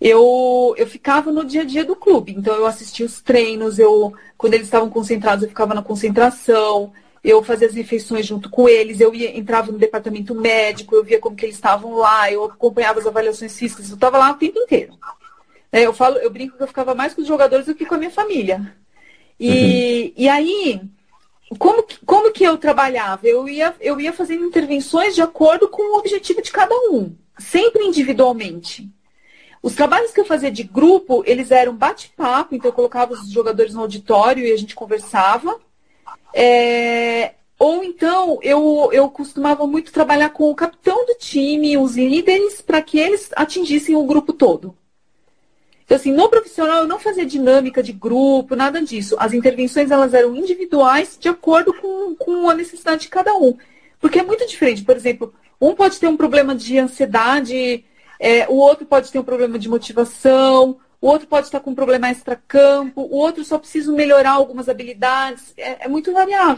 Eu, 0.00 0.74
eu 0.76 0.86
ficava 0.86 1.30
no 1.30 1.44
dia 1.44 1.62
a 1.62 1.64
dia 1.64 1.84
do 1.84 1.96
clube. 1.96 2.34
Então, 2.36 2.54
eu 2.54 2.66
assistia 2.66 3.06
os 3.06 3.22
treinos, 3.22 3.78
eu, 3.78 4.12
quando 4.36 4.54
eles 4.54 4.66
estavam 4.66 4.90
concentrados, 4.90 5.44
eu 5.44 5.48
ficava 5.48 5.74
na 5.74 5.82
concentração, 5.82 6.92
eu 7.22 7.42
fazia 7.42 7.68
as 7.68 7.74
refeições 7.74 8.26
junto 8.26 8.50
com 8.50 8.68
eles, 8.68 9.00
eu 9.00 9.14
ia, 9.14 9.36
entrava 9.36 9.72
no 9.72 9.78
departamento 9.78 10.34
médico, 10.34 10.94
eu 10.94 11.04
via 11.04 11.18
como 11.18 11.34
que 11.34 11.46
eles 11.46 11.54
estavam 11.54 11.94
lá, 11.94 12.30
eu 12.30 12.44
acompanhava 12.44 13.00
as 13.00 13.06
avaliações 13.06 13.56
físicas, 13.58 13.88
eu 13.88 13.94
estava 13.94 14.18
lá 14.18 14.32
o 14.32 14.34
tempo 14.34 14.58
inteiro. 14.58 14.98
É, 15.72 15.82
eu 15.82 15.92
falo, 15.94 16.18
eu 16.18 16.30
brinco 16.30 16.56
que 16.56 16.62
eu 16.62 16.68
ficava 16.68 16.94
mais 16.94 17.14
com 17.14 17.22
os 17.22 17.26
jogadores 17.26 17.66
do 17.66 17.74
que 17.74 17.86
com 17.86 17.94
a 17.94 17.98
minha 17.98 18.10
família. 18.10 18.74
E, 19.40 20.12
uhum. 20.16 20.22
e 20.22 20.28
aí, 20.28 20.80
como 21.58 21.82
que, 21.82 22.04
como 22.04 22.32
que 22.32 22.44
eu 22.44 22.56
trabalhava? 22.56 23.26
Eu 23.26 23.48
ia, 23.48 23.74
eu 23.80 24.00
ia 24.00 24.12
fazendo 24.12 24.44
intervenções 24.44 25.14
de 25.14 25.22
acordo 25.22 25.68
com 25.68 25.94
o 25.94 25.98
objetivo 25.98 26.42
de 26.42 26.50
cada 26.50 26.74
um, 26.90 27.14
sempre 27.38 27.84
individualmente. 27.84 28.90
Os 29.62 29.74
trabalhos 29.74 30.12
que 30.12 30.20
eu 30.20 30.26
fazia 30.26 30.50
de 30.50 30.62
grupo, 30.62 31.22
eles 31.26 31.50
eram 31.50 31.74
bate-papo, 31.74 32.54
então 32.54 32.68
eu 32.68 32.74
colocava 32.74 33.14
os 33.14 33.30
jogadores 33.30 33.72
no 33.72 33.80
auditório 33.80 34.44
e 34.44 34.52
a 34.52 34.56
gente 34.56 34.74
conversava. 34.74 35.58
É, 36.34 37.32
ou 37.58 37.82
então 37.82 38.38
eu, 38.42 38.90
eu 38.92 39.08
costumava 39.08 39.66
muito 39.66 39.92
trabalhar 39.92 40.30
com 40.30 40.50
o 40.50 40.54
capitão 40.54 41.06
do 41.06 41.14
time, 41.14 41.78
os 41.78 41.96
líderes, 41.96 42.60
para 42.60 42.82
que 42.82 42.98
eles 42.98 43.30
atingissem 43.34 43.96
o 43.96 44.04
grupo 44.04 44.32
todo. 44.32 44.76
Então, 45.84 45.96
assim, 45.96 46.12
no 46.12 46.28
profissional 46.28 46.78
eu 46.78 46.88
não 46.88 46.98
fazia 46.98 47.26
dinâmica 47.26 47.82
de 47.82 47.92
grupo, 47.92 48.56
nada 48.56 48.80
disso. 48.80 49.16
As 49.18 49.32
intervenções 49.32 49.90
elas 49.90 50.14
eram 50.14 50.34
individuais 50.34 51.16
de 51.20 51.28
acordo 51.28 51.74
com, 51.74 52.14
com 52.16 52.48
a 52.48 52.54
necessidade 52.54 53.02
de 53.02 53.08
cada 53.08 53.34
um. 53.34 53.56
Porque 54.00 54.18
é 54.18 54.22
muito 54.22 54.46
diferente. 54.46 54.82
Por 54.82 54.96
exemplo, 54.96 55.34
um 55.60 55.74
pode 55.74 55.98
ter 56.00 56.06
um 56.06 56.16
problema 56.16 56.54
de 56.54 56.78
ansiedade, 56.78 57.84
é, 58.18 58.48
o 58.48 58.54
outro 58.54 58.86
pode 58.86 59.12
ter 59.12 59.18
um 59.18 59.24
problema 59.24 59.58
de 59.58 59.68
motivação, 59.68 60.78
o 61.00 61.06
outro 61.06 61.28
pode 61.28 61.46
estar 61.46 61.60
com 61.60 61.70
um 61.70 61.74
problema 61.74 62.08
extra-campo, 62.08 63.02
o 63.02 63.16
outro 63.16 63.44
só 63.44 63.58
precisa 63.58 63.92
melhorar 63.92 64.32
algumas 64.32 64.70
habilidades. 64.70 65.52
É, 65.56 65.84
é 65.84 65.88
muito 65.88 66.12
variável. 66.14 66.56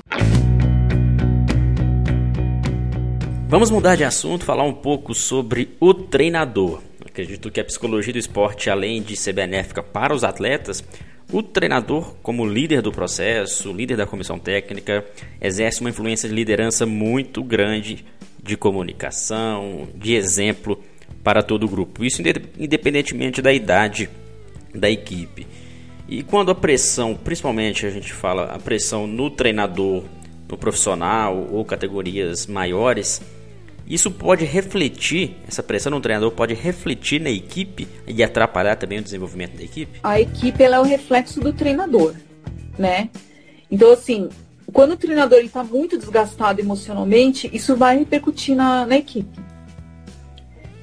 Vamos 3.49 3.71
mudar 3.71 3.97
de 3.97 4.05
assunto, 4.05 4.45
falar 4.45 4.65
um 4.65 4.75
pouco 4.75 5.15
sobre 5.15 5.77
o 5.81 5.95
treinador. 5.95 6.81
Acredito 7.17 7.51
que 7.51 7.59
a 7.59 7.65
psicologia 7.65 8.13
do 8.13 8.19
esporte, 8.19 8.69
além 8.69 9.01
de 9.01 9.17
ser 9.17 9.33
benéfica 9.33 9.83
para 9.83 10.15
os 10.15 10.23
atletas, 10.23 10.85
o 11.33 11.43
treinador, 11.43 12.15
como 12.23 12.45
líder 12.45 12.83
do 12.83 12.93
processo, 12.93 13.73
líder 13.73 13.97
da 13.97 14.05
comissão 14.05 14.39
técnica, 14.39 15.03
exerce 15.41 15.81
uma 15.81 15.89
influência 15.89 16.29
de 16.29 16.35
liderança 16.35 16.85
muito 16.85 17.43
grande 17.43 18.05
de 18.43 18.55
comunicação, 18.55 19.89
de 19.95 20.15
exemplo 20.15 20.79
para 21.25 21.43
todo 21.43 21.65
o 21.65 21.69
grupo. 21.71 22.05
Isso 22.05 22.21
independentemente 22.59 23.41
da 23.41 23.51
idade 23.51 24.11
da 24.75 24.91
equipe. 24.91 25.47
E 26.07 26.23
quando 26.23 26.51
a 26.51 26.55
pressão, 26.55 27.15
principalmente 27.15 27.87
a 27.87 27.91
gente 27.91 28.13
fala 28.13 28.55
a 28.55 28.59
pressão 28.59 29.07
no 29.07 29.31
treinador, 29.31 30.05
no 30.47 30.59
profissional 30.59 31.49
ou 31.51 31.65
categorias 31.65 32.47
maiores, 32.47 33.23
isso 33.87 34.11
pode 34.11 34.45
refletir, 34.45 35.37
essa 35.47 35.63
pressão 35.63 35.91
no 35.91 36.01
treinador 36.01 36.33
pode 36.33 36.55
refletir 36.55 37.21
na 37.21 37.31
equipe 37.31 37.87
e 38.07 38.23
atrapalhar 38.23 38.77
também 38.77 38.99
o 38.99 39.03
desenvolvimento 39.03 39.57
da 39.57 39.63
equipe? 39.63 40.01
A 40.03 40.21
equipe 40.21 40.63
ela 40.63 40.77
é 40.77 40.81
o 40.81 40.83
reflexo 40.83 41.41
do 41.41 41.53
treinador, 41.53 42.15
né? 42.77 43.09
Então, 43.71 43.93
assim, 43.93 44.29
quando 44.73 44.93
o 44.93 44.97
treinador 44.97 45.39
está 45.39 45.63
muito 45.63 45.97
desgastado 45.97 46.61
emocionalmente, 46.61 47.49
isso 47.53 47.77
vai 47.77 47.99
repercutir 47.99 48.57
na, 48.57 48.85
na 48.85 48.97
equipe. 48.97 49.39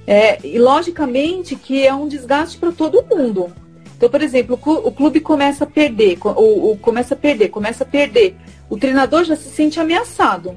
É, 0.07 0.45
e 0.45 0.57
logicamente 0.57 1.55
que 1.55 1.85
é 1.85 1.93
um 1.93 2.07
desgaste 2.07 2.57
para 2.57 2.71
todo 2.71 3.05
mundo. 3.09 3.53
Então, 3.97 4.09
por 4.09 4.21
exemplo, 4.21 4.59
o 4.61 4.91
clube 4.91 5.19
começa 5.19 5.63
a 5.63 5.67
perder, 5.67 6.17
o, 6.21 6.71
o, 6.71 6.77
começa 6.77 7.13
a 7.13 7.17
perder, 7.17 7.49
começa 7.49 7.83
a 7.83 7.87
perder. 7.87 8.35
O 8.69 8.77
treinador 8.77 9.23
já 9.23 9.35
se 9.35 9.49
sente 9.49 9.79
ameaçado 9.79 10.55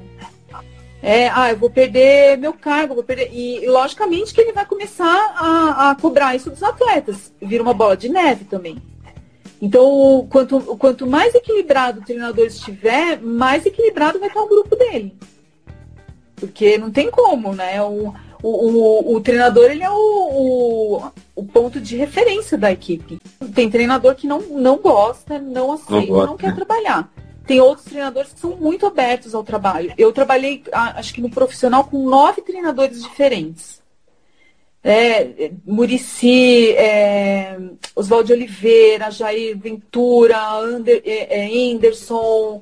é, 1.01 1.29
ah, 1.29 1.51
eu 1.51 1.57
vou 1.57 1.69
perder 1.69 2.37
meu 2.37 2.53
cargo, 2.53 2.95
vou 2.95 3.03
perder. 3.03 3.29
E 3.31 3.67
logicamente 3.67 4.33
que 4.33 4.41
ele 4.41 4.53
vai 4.53 4.65
começar 4.65 5.33
a, 5.35 5.91
a 5.91 5.95
cobrar 5.95 6.35
isso 6.35 6.49
dos 6.49 6.63
atletas. 6.63 7.31
Vira 7.41 7.63
uma 7.63 7.73
bola 7.73 7.95
de 7.95 8.09
neve 8.09 8.45
também. 8.45 8.77
Então, 9.61 10.27
quanto, 10.29 10.59
quanto 10.77 11.07
mais 11.07 11.33
equilibrado 11.33 11.99
o 11.99 12.03
treinador 12.03 12.45
estiver, 12.45 13.19
mais 13.21 13.65
equilibrado 13.65 14.19
vai 14.19 14.27
estar 14.27 14.41
o 14.41 14.49
grupo 14.49 14.75
dele. 14.75 15.15
Porque 16.35 16.77
não 16.77 16.91
tem 16.91 17.09
como, 17.09 17.53
né? 17.55 17.81
O, 17.81 18.13
o, 18.43 18.49
o, 18.49 19.15
o 19.15 19.21
treinador 19.21 19.71
ele 19.71 19.83
é 19.83 19.89
o, 19.89 19.93
o, 19.95 21.11
o, 21.35 21.43
ponto 21.43 21.79
de 21.81 21.95
referência 21.95 22.57
da 22.57 22.71
equipe. 22.71 23.19
Tem 23.55 23.69
treinador 23.69 24.13
que 24.13 24.27
não, 24.27 24.41
não 24.41 24.77
gosta, 24.77 25.39
não 25.39 25.71
aceita, 25.71 26.13
não, 26.13 26.25
não 26.27 26.37
quer 26.37 26.53
trabalhar. 26.53 27.11
Tem 27.47 27.61
outros 27.61 27.85
treinadores 27.85 28.33
que 28.33 28.39
são 28.41 28.57
muito 28.57 28.85
abertos 28.85 29.33
ao 29.33 29.41
trabalho. 29.41 29.93
Eu 29.97 30.11
trabalhei, 30.11 30.63
acho 30.71 31.13
que 31.13 31.21
no 31.21 31.29
profissional, 31.29 31.85
com 31.85 32.07
nove 32.09 32.41
treinadores 32.41 33.01
diferentes. 33.01 33.81
É, 34.83 35.51
Murici, 35.65 36.71
é, 36.75 37.57
Oswaldo 37.95 38.33
Oliveira, 38.33 39.09
Jair 39.09 39.57
Ventura, 39.57 40.37
Ander, 40.59 41.01
é, 41.05 41.41
é 41.41 41.73
Anderson, 41.73 42.61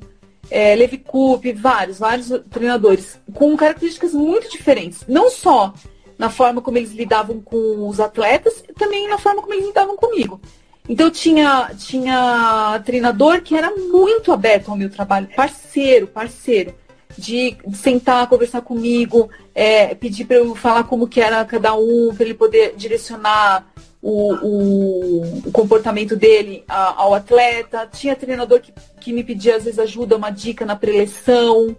é, 0.52 0.76
Levi 0.76 1.00
Coupe, 1.00 1.52
vários, 1.52 2.00
vários 2.00 2.30
treinadores, 2.52 3.20
com 3.34 3.58
características 3.58 4.14
muito 4.14 4.50
diferentes. 4.52 5.04
Não 5.08 5.32
só 5.32 5.74
na 6.18 6.30
forma 6.30 6.62
como 6.62 6.78
eles 6.78 6.92
lidavam 6.92 7.42
com 7.42 7.88
os 7.88 8.00
atletas, 8.00 8.64
também 8.78 9.08
na 9.08 9.18
forma 9.18 9.42
como 9.42 9.54
eles 9.54 9.66
lidavam 9.66 9.98
comigo. 9.98 10.40
Então 10.88 11.10
tinha, 11.10 11.72
tinha 11.78 12.82
treinador 12.86 13.42
que 13.42 13.56
era 13.56 13.72
muito 13.72 14.32
aberto 14.32 14.70
ao 14.70 14.78
meu 14.78 14.90
trabalho, 14.90 15.28
parceiro, 15.36 16.08
parceiro, 16.08 16.74
de 17.18 17.58
sentar, 17.74 18.28
conversar 18.28 18.62
comigo, 18.62 19.30
é, 19.54 19.96
pedir 19.96 20.26
para 20.26 20.38
eu 20.38 20.54
falar 20.56 20.84
como 20.84 21.08
que 21.08 21.22
era 21.22 21.44
cada 21.46 21.74
um, 21.76 22.14
para 22.16 22.26
ele 22.26 22.34
poder 22.34 22.76
direcionar 22.76 23.66
o, 24.02 24.34
o, 24.36 25.40
o 25.48 25.52
comportamento 25.52 26.16
dele 26.16 26.64
a, 26.68 27.02
ao 27.02 27.14
atleta. 27.16 27.90
Tinha 27.92 28.16
treinador 28.16 28.60
que, 28.60 28.74
que 29.00 29.12
me 29.12 29.24
pedia 29.24 29.56
às 29.56 29.64
vezes 29.64 29.80
ajuda, 29.80 30.18
uma 30.18 30.30
dica 30.30 30.66
na 30.66 30.76
preleção, 30.76 31.76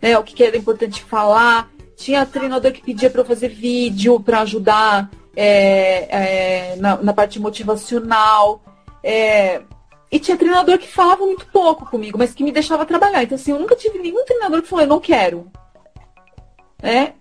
né, 0.00 0.16
o 0.16 0.22
que, 0.22 0.34
que 0.34 0.44
era 0.44 0.56
importante 0.56 1.02
falar. 1.02 1.68
Tinha 1.96 2.26
treinador 2.26 2.70
que 2.70 2.82
pedia 2.82 3.10
para 3.10 3.22
eu 3.22 3.24
fazer 3.24 3.48
vídeo 3.48 4.20
para 4.20 4.42
ajudar 4.42 5.10
é, 5.36 6.72
é, 6.72 6.76
na, 6.76 6.96
na, 6.96 7.12
parte 7.12 7.38
motivacional. 7.38 8.62
É, 9.04 9.62
e 10.10 10.18
tinha 10.18 10.36
treinador 10.36 10.78
que 10.78 10.88
falava 10.88 11.24
muito 11.26 11.46
pouco 11.46 11.84
comigo, 11.86 12.16
mas 12.18 12.32
que 12.32 12.42
me 12.42 12.50
deixava 12.50 12.86
trabalhar. 12.86 13.22
Então, 13.22 13.36
assim, 13.36 13.52
eu 13.52 13.58
nunca 13.58 13.76
tive 13.76 13.98
nenhum 13.98 14.24
treinador 14.24 14.62
que 14.62 14.68
falou, 14.68 14.84
eu 14.84 14.88
não 14.88 15.00
quero. 15.00 15.50
É, 16.82 17.12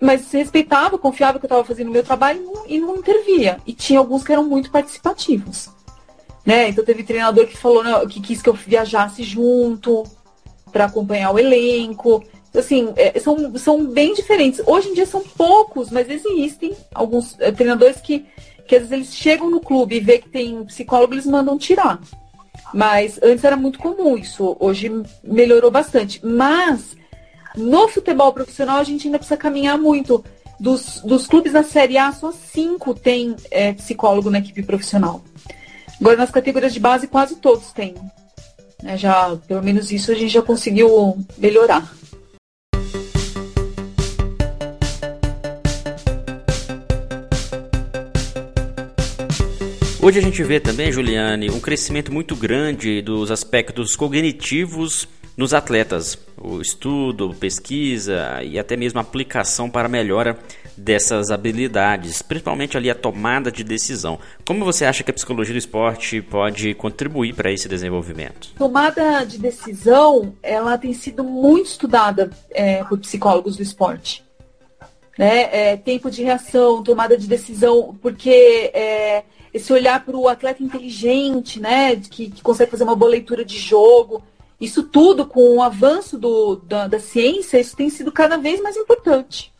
mas 0.00 0.30
respeitava, 0.32 0.98
confiava 0.98 1.38
que 1.38 1.44
eu 1.44 1.48
estava 1.48 1.64
fazendo 1.64 1.88
o 1.88 1.92
meu 1.92 2.04
trabalho 2.04 2.52
e 2.66 2.78
não, 2.78 2.96
intervia. 2.96 3.58
E 3.66 3.72
tinha 3.72 3.98
alguns 3.98 4.22
que 4.22 4.32
eram 4.32 4.44
muito 4.44 4.70
participativos. 4.70 5.70
Né? 6.44 6.68
Então 6.68 6.84
teve 6.84 7.02
treinador 7.02 7.46
que 7.46 7.56
falou 7.56 7.82
não, 7.82 8.06
que 8.06 8.20
quis 8.20 8.40
que 8.40 8.48
eu 8.48 8.54
viajasse 8.54 9.22
junto 9.24 10.04
para 10.70 10.84
acompanhar 10.84 11.32
o 11.32 11.38
elenco 11.38 12.22
assim, 12.56 12.92
é, 12.96 13.18
são, 13.18 13.56
são 13.56 13.84
bem 13.84 14.14
diferentes. 14.14 14.60
Hoje 14.66 14.88
em 14.88 14.94
dia 14.94 15.06
são 15.06 15.22
poucos, 15.22 15.90
mas 15.90 16.08
existem 16.08 16.74
alguns 16.94 17.38
é, 17.40 17.52
treinadores 17.52 18.00
que, 18.00 18.26
que 18.66 18.76
às 18.76 18.82
vezes 18.82 18.92
eles 18.92 19.14
chegam 19.14 19.50
no 19.50 19.60
clube 19.60 19.96
e 19.96 20.00
vê 20.00 20.18
que 20.18 20.28
tem 20.28 20.64
psicólogo, 20.64 21.14
eles 21.14 21.26
mandam 21.26 21.58
tirar. 21.58 22.00
Mas 22.74 23.18
antes 23.22 23.44
era 23.44 23.56
muito 23.56 23.78
comum 23.78 24.16
isso, 24.16 24.56
hoje 24.58 24.90
melhorou 25.22 25.70
bastante. 25.70 26.24
Mas 26.24 26.96
no 27.56 27.88
futebol 27.88 28.32
profissional 28.32 28.78
a 28.78 28.84
gente 28.84 29.06
ainda 29.06 29.18
precisa 29.18 29.36
caminhar 29.36 29.78
muito. 29.78 30.24
Dos, 30.58 31.02
dos 31.04 31.26
clubes 31.26 31.52
da 31.52 31.62
Série 31.62 31.98
A, 31.98 32.10
só 32.12 32.32
cinco 32.32 32.94
tem 32.94 33.36
é, 33.50 33.74
psicólogo 33.74 34.30
na 34.30 34.38
equipe 34.38 34.62
profissional. 34.62 35.22
Agora 36.00 36.16
nas 36.16 36.30
categorias 36.30 36.72
de 36.72 36.80
base 36.80 37.06
quase 37.06 37.36
todos 37.36 37.72
têm. 37.72 37.94
É, 38.84 38.96
já, 38.96 39.36
pelo 39.46 39.62
menos 39.62 39.90
isso 39.90 40.10
a 40.12 40.14
gente 40.14 40.32
já 40.32 40.42
conseguiu 40.42 41.18
melhorar. 41.36 41.90
Hoje 50.06 50.20
a 50.20 50.22
gente 50.22 50.40
vê 50.44 50.60
também, 50.60 50.92
Juliane, 50.92 51.50
um 51.50 51.58
crescimento 51.58 52.12
muito 52.12 52.36
grande 52.36 53.02
dos 53.02 53.28
aspectos 53.32 53.96
cognitivos 53.96 55.08
nos 55.36 55.52
atletas. 55.52 56.16
O 56.40 56.60
estudo, 56.60 57.34
pesquisa 57.34 58.40
e 58.40 58.56
até 58.56 58.76
mesmo 58.76 59.00
aplicação 59.00 59.68
para 59.68 59.88
melhora 59.88 60.38
dessas 60.76 61.32
habilidades, 61.32 62.22
principalmente 62.22 62.76
ali 62.76 62.88
a 62.88 62.94
tomada 62.94 63.50
de 63.50 63.64
decisão. 63.64 64.16
Como 64.46 64.64
você 64.64 64.84
acha 64.84 65.02
que 65.02 65.10
a 65.10 65.14
psicologia 65.14 65.52
do 65.52 65.58
esporte 65.58 66.22
pode 66.22 66.72
contribuir 66.74 67.34
para 67.34 67.50
esse 67.50 67.68
desenvolvimento? 67.68 68.54
Tomada 68.56 69.24
de 69.24 69.38
decisão, 69.38 70.36
ela 70.40 70.78
tem 70.78 70.92
sido 70.92 71.24
muito 71.24 71.66
estudada 71.66 72.30
é, 72.52 72.84
por 72.84 72.96
psicólogos 73.00 73.56
do 73.56 73.62
esporte. 73.64 74.24
Né? 75.18 75.48
É, 75.50 75.76
tempo 75.76 76.08
de 76.12 76.22
reação, 76.22 76.80
tomada 76.84 77.18
de 77.18 77.26
decisão, 77.26 77.98
porque 78.00 78.70
é, 78.72 79.24
esse 79.56 79.72
olhar 79.72 80.04
para 80.04 80.16
o 80.16 80.28
atleta 80.28 80.62
inteligente, 80.62 81.60
né, 81.60 81.96
que, 81.96 82.30
que, 82.30 82.42
consegue 82.42 82.70
fazer 82.70 82.84
uma 82.84 82.96
boa 82.96 83.10
leitura 83.10 83.44
de 83.44 83.58
jogo, 83.58 84.22
isso 84.60 84.82
tudo 84.84 85.26
com 85.26 85.56
o 85.56 85.62
avanço 85.62 86.18
do, 86.18 86.56
da, 86.56 86.86
da 86.86 86.98
ciência, 87.00 87.58
isso 87.58 87.76
tem 87.76 87.90
sido 87.90 88.10
cada 88.10 88.36
vez 88.36 88.60
mais 88.60 88.76
importante 88.76 89.52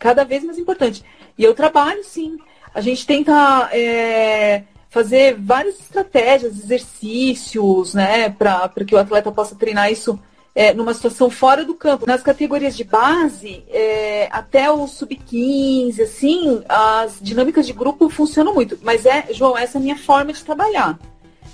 cada 0.00 0.24
vez 0.24 0.42
mais 0.42 0.58
importante. 0.58 1.04
E 1.38 1.44
eu 1.44 1.54
trabalho, 1.54 2.02
sim. 2.02 2.38
A 2.74 2.80
gente 2.80 3.06
tenta 3.06 3.68
é, 3.70 4.64
fazer 4.88 5.36
várias 5.38 5.78
estratégias, 5.78 6.58
exercícios, 6.58 7.94
né, 7.94 8.30
para 8.30 8.72
que 8.84 8.94
o 8.94 8.98
atleta 8.98 9.30
possa 9.30 9.54
treinar 9.54 9.92
isso 9.92 10.18
é, 10.54 10.74
numa 10.74 10.94
situação 10.94 11.30
fora 11.30 11.64
do 11.64 11.74
campo. 11.74 12.06
Nas 12.06 12.22
categorias 12.22 12.76
de 12.76 12.84
base, 12.84 13.64
é, 13.68 14.28
até 14.30 14.70
o 14.70 14.86
sub-15, 14.86 16.00
assim, 16.00 16.62
as 16.68 17.18
dinâmicas 17.20 17.66
de 17.66 17.72
grupo 17.72 18.08
funcionam 18.08 18.54
muito. 18.54 18.78
Mas 18.82 19.06
é, 19.06 19.26
João, 19.32 19.56
essa 19.56 19.78
é 19.78 19.80
a 19.80 19.82
minha 19.82 19.98
forma 19.98 20.32
de 20.32 20.44
trabalhar. 20.44 20.98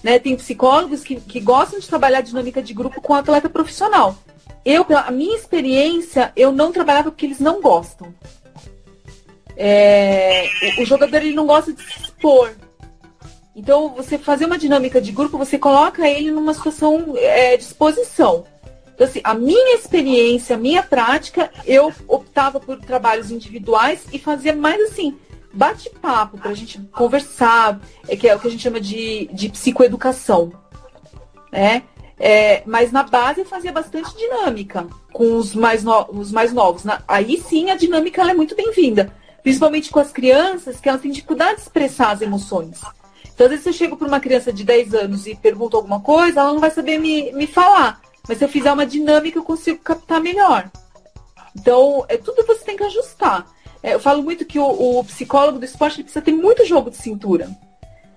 Né? 0.02 0.18
Tem 0.18 0.36
psicólogos 0.36 1.02
que, 1.02 1.16
que 1.16 1.40
gostam 1.40 1.78
de 1.78 1.88
trabalhar 1.88 2.20
dinâmica 2.20 2.62
de 2.62 2.72
grupo 2.72 3.00
com 3.00 3.14
atleta 3.14 3.48
profissional. 3.48 4.16
Eu, 4.64 4.84
pela 4.84 5.10
minha 5.10 5.36
experiência, 5.36 6.32
eu 6.34 6.50
não 6.50 6.72
trabalhava 6.72 7.10
porque 7.10 7.26
eles 7.26 7.38
não 7.38 7.60
gostam. 7.60 8.12
É, 9.56 10.44
o, 10.78 10.82
o, 10.82 10.84
jogador 10.84 11.16
ele 11.18 11.34
não 11.34 11.46
gosta 11.46 11.72
de 11.72 11.82
se 11.82 12.02
expor. 12.02 12.52
Então, 13.54 13.94
você 13.94 14.18
fazer 14.18 14.44
uma 14.44 14.58
dinâmica 14.58 15.00
de 15.00 15.12
grupo, 15.12 15.38
você 15.38 15.58
coloca 15.58 16.06
ele 16.06 16.30
numa 16.30 16.52
situação 16.52 17.14
é, 17.16 17.56
de 17.56 17.62
exposição. 17.62 18.44
Então, 18.96 19.06
assim, 19.06 19.20
a 19.22 19.34
minha 19.34 19.74
experiência, 19.74 20.56
a 20.56 20.58
minha 20.58 20.82
prática, 20.82 21.50
eu 21.66 21.92
optava 22.08 22.58
por 22.58 22.80
trabalhos 22.80 23.30
individuais 23.30 24.06
e 24.10 24.18
fazia 24.18 24.56
mais 24.56 24.80
assim, 24.90 25.18
bate-papo 25.52 26.38
para 26.38 26.50
a 26.50 26.54
gente 26.54 26.80
conversar, 26.92 27.78
é, 28.08 28.16
que 28.16 28.26
é 28.26 28.34
o 28.34 28.40
que 28.40 28.48
a 28.48 28.50
gente 28.50 28.62
chama 28.62 28.80
de, 28.80 29.28
de 29.34 29.50
psicoeducação. 29.50 30.50
Né? 31.52 31.82
É, 32.18 32.62
mas 32.64 32.90
na 32.90 33.02
base 33.02 33.40
eu 33.40 33.44
fazia 33.44 33.70
bastante 33.70 34.16
dinâmica 34.16 34.86
com 35.12 35.36
os 35.36 35.54
mais, 35.54 35.84
no, 35.84 36.06
os 36.12 36.32
mais 36.32 36.50
novos. 36.54 36.82
Na, 36.82 37.02
aí 37.06 37.38
sim 37.38 37.70
a 37.70 37.76
dinâmica 37.76 38.22
é 38.22 38.32
muito 38.32 38.56
bem-vinda. 38.56 39.12
Principalmente 39.42 39.90
com 39.90 40.00
as 40.00 40.10
crianças, 40.10 40.80
que 40.80 40.88
elas 40.88 41.02
têm 41.02 41.10
dificuldade 41.10 41.56
de 41.56 41.60
expressar 41.60 42.12
as 42.12 42.22
emoções. 42.22 42.80
Então, 43.34 43.44
às 43.44 43.50
vezes 43.50 43.66
eu 43.66 43.74
chego 43.74 43.94
para 43.94 44.08
uma 44.08 44.20
criança 44.20 44.50
de 44.50 44.64
10 44.64 44.94
anos 44.94 45.26
e 45.26 45.34
pergunto 45.34 45.76
alguma 45.76 46.00
coisa, 46.00 46.40
ela 46.40 46.54
não 46.54 46.60
vai 46.60 46.70
saber 46.70 46.98
me, 46.98 47.30
me 47.32 47.46
falar. 47.46 48.00
Mas 48.28 48.38
se 48.38 48.44
eu 48.44 48.48
fizer 48.48 48.72
uma 48.72 48.86
dinâmica, 48.86 49.38
eu 49.38 49.44
consigo 49.44 49.78
captar 49.78 50.20
melhor. 50.20 50.70
Então, 51.54 52.04
é 52.08 52.16
tudo 52.16 52.44
você 52.46 52.64
tem 52.64 52.76
que 52.76 52.84
ajustar. 52.84 53.46
É, 53.82 53.94
eu 53.94 54.00
falo 54.00 54.22
muito 54.22 54.44
que 54.44 54.58
o, 54.58 54.98
o 54.98 55.04
psicólogo 55.04 55.58
do 55.58 55.64
esporte 55.64 56.02
precisa 56.02 56.24
ter 56.24 56.32
muito 56.32 56.64
jogo 56.64 56.90
de 56.90 56.96
cintura. 56.96 57.48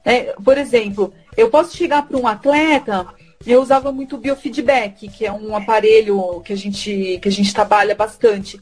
É, 0.04 0.34
por 0.44 0.58
exemplo, 0.58 1.14
eu 1.38 1.50
posso 1.50 1.76
chegar 1.76 2.08
para 2.08 2.18
um 2.18 2.28
atleta 2.28 3.08
eu 3.46 3.62
usava 3.62 3.92
muito 3.92 4.16
o 4.16 4.20
biofeedback, 4.20 5.08
que 5.08 5.26
é 5.26 5.32
um 5.32 5.56
aparelho 5.56 6.42
que 6.42 6.52
a 6.52 6.58
gente, 6.58 7.20
que 7.22 7.28
a 7.28 7.32
gente 7.32 7.54
trabalha 7.54 7.96
bastante. 7.96 8.60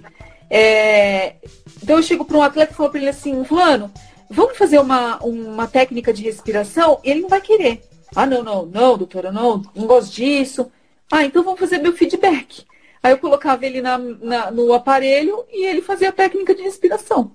É, 0.50 1.36
então 1.82 1.98
eu 1.98 2.04
chego 2.04 2.24
para 2.24 2.38
um 2.38 2.44
atleta 2.44 2.72
e 2.72 2.76
falo 2.76 2.90
para 2.90 3.00
ele 3.00 3.10
assim, 3.10 3.44
fulano, 3.44 3.92
vamos 4.30 4.58
fazer 4.58 4.80
uma, 4.80 5.18
uma 5.24 5.68
técnica 5.68 6.14
de 6.14 6.24
respiração? 6.24 7.00
Ele 7.04 7.22
não 7.22 7.30
vai 7.30 7.42
querer. 7.42 7.82
Ah, 8.16 8.26
não, 8.26 8.44
não, 8.44 8.66
não, 8.66 8.98
doutora, 8.98 9.32
não, 9.32 9.62
não 9.76 9.88
gosto 9.88 10.14
disso. 10.14 10.72
Ah, 11.12 11.24
então 11.24 11.44
vamos 11.44 11.60
fazer 11.60 11.80
biofeedback. 11.80 12.66
Aí 13.02 13.12
eu 13.12 13.18
colocava 13.18 13.66
ele 13.66 13.82
na, 13.82 13.98
na, 13.98 14.52
no 14.52 14.74
aparelho 14.74 15.46
e 15.52 15.66
ele 15.66 15.82
fazia 15.82 16.10
a 16.10 16.14
técnica 16.14 16.54
de 16.54 16.62
respiração. 16.62 17.32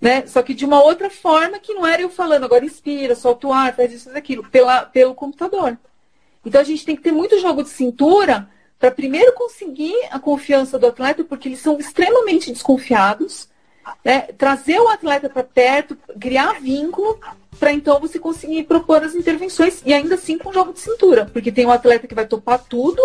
Né? 0.00 0.26
Só 0.26 0.42
que 0.42 0.52
de 0.52 0.64
uma 0.64 0.82
outra 0.82 1.08
forma 1.08 1.58
que 1.58 1.72
não 1.72 1.86
era 1.86 2.02
eu 2.02 2.10
falando, 2.10 2.44
agora 2.44 2.64
inspira, 2.64 3.14
solta 3.14 3.46
o 3.46 3.52
ar, 3.52 3.74
faz 3.74 3.92
isso, 3.92 4.04
faz 4.04 4.16
aquilo, 4.16 4.48
pela, 4.50 4.82
pelo 4.84 5.14
computador. 5.14 5.78
Então 6.44 6.60
a 6.60 6.64
gente 6.64 6.84
tem 6.84 6.96
que 6.96 7.02
ter 7.02 7.12
muito 7.12 7.38
jogo 7.40 7.62
de 7.62 7.70
cintura 7.70 8.48
para 8.78 8.90
primeiro 8.90 9.32
conseguir 9.32 9.96
a 10.10 10.18
confiança 10.18 10.78
do 10.78 10.86
atleta, 10.86 11.24
porque 11.24 11.48
eles 11.48 11.60
são 11.60 11.78
extremamente 11.78 12.52
desconfiados, 12.52 13.48
né? 14.04 14.22
trazer 14.36 14.78
o 14.78 14.88
atleta 14.88 15.30
para 15.30 15.42
perto, 15.42 15.96
criar 16.20 16.60
vínculo, 16.60 17.18
para 17.58 17.72
então 17.72 18.00
você 18.00 18.18
conseguir 18.18 18.64
propor 18.64 19.02
as 19.02 19.14
intervenções 19.14 19.82
e 19.84 19.92
ainda 19.92 20.14
assim 20.14 20.38
com 20.38 20.52
jogo 20.52 20.72
de 20.72 20.80
cintura, 20.80 21.28
porque 21.32 21.52
tem 21.52 21.64
o 21.64 21.68
um 21.68 21.72
atleta 21.72 22.06
que 22.06 22.14
vai 22.14 22.26
topar 22.26 22.58
tudo 22.58 23.00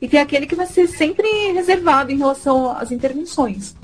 e 0.00 0.08
tem 0.08 0.20
aquele 0.20 0.46
que 0.46 0.54
vai 0.54 0.66
ser 0.66 0.86
sempre 0.86 1.26
reservado 1.52 2.12
em 2.12 2.18
relação 2.18 2.70
às 2.70 2.90
intervenções. 2.90 3.74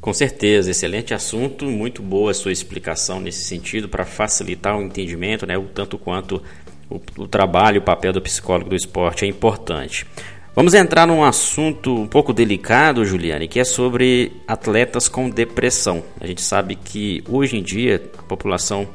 Com 0.00 0.12
certeza, 0.12 0.70
excelente 0.70 1.12
assunto, 1.12 1.64
muito 1.64 2.02
boa 2.02 2.30
a 2.30 2.34
sua 2.34 2.52
explicação 2.52 3.20
nesse 3.20 3.44
sentido 3.44 3.88
para 3.88 4.04
facilitar 4.04 4.78
o 4.78 4.82
entendimento, 4.82 5.44
né, 5.44 5.58
o 5.58 5.64
tanto 5.64 5.98
quanto 5.98 6.42
o, 6.88 7.00
o 7.18 7.26
trabalho, 7.26 7.80
o 7.80 7.84
papel 7.84 8.12
do 8.12 8.22
psicólogo 8.22 8.70
do 8.70 8.76
esporte 8.76 9.24
é 9.24 9.28
importante. 9.28 10.06
Vamos 10.54 10.74
entrar 10.74 11.06
num 11.06 11.22
assunto 11.22 11.94
um 11.94 12.06
pouco 12.06 12.32
delicado, 12.32 13.04
Juliane, 13.04 13.46
que 13.46 13.60
é 13.60 13.64
sobre 13.64 14.32
atletas 14.46 15.08
com 15.08 15.30
depressão. 15.30 16.02
A 16.20 16.26
gente 16.26 16.42
sabe 16.42 16.74
que 16.74 17.22
hoje 17.28 17.56
em 17.56 17.62
dia 17.62 18.02
a 18.18 18.22
população 18.22 18.88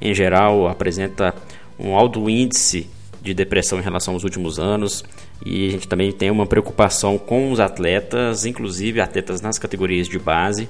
em 0.00 0.14
geral 0.14 0.68
apresenta 0.68 1.34
um 1.78 1.94
alto 1.94 2.28
índice 2.28 2.88
de 3.22 3.34
depressão 3.34 3.78
em 3.78 3.82
relação 3.82 4.14
aos 4.14 4.24
últimos 4.24 4.58
anos 4.58 5.04
e 5.44 5.68
a 5.68 5.70
gente 5.72 5.88
também 5.88 6.12
tem 6.12 6.30
uma 6.30 6.46
preocupação 6.46 7.18
com 7.18 7.50
os 7.50 7.60
atletas, 7.60 8.46
inclusive 8.46 9.00
atletas 9.00 9.40
nas 9.40 9.58
categorias 9.58 10.08
de 10.08 10.18
base. 10.18 10.68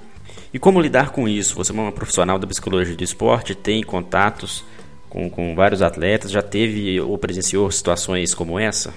E 0.53 0.59
como 0.59 0.81
lidar 0.81 1.11
com 1.11 1.29
isso? 1.29 1.55
Você 1.57 1.71
é 1.71 1.75
uma 1.75 1.93
profissional 1.93 2.39
da 2.39 2.47
psicologia 2.47 2.97
do 2.97 3.05
esporte, 3.05 3.55
tem 3.55 3.83
contatos 3.83 4.65
com, 5.09 5.29
com 5.31 5.55
vários 5.55 5.83
atletas? 5.83 6.31
Já 6.31 6.43
teve 6.43 7.01
ou 7.01 7.17
presenciou 7.19 7.71
situações 7.71 8.35
como 8.35 8.59
essa? 8.59 8.93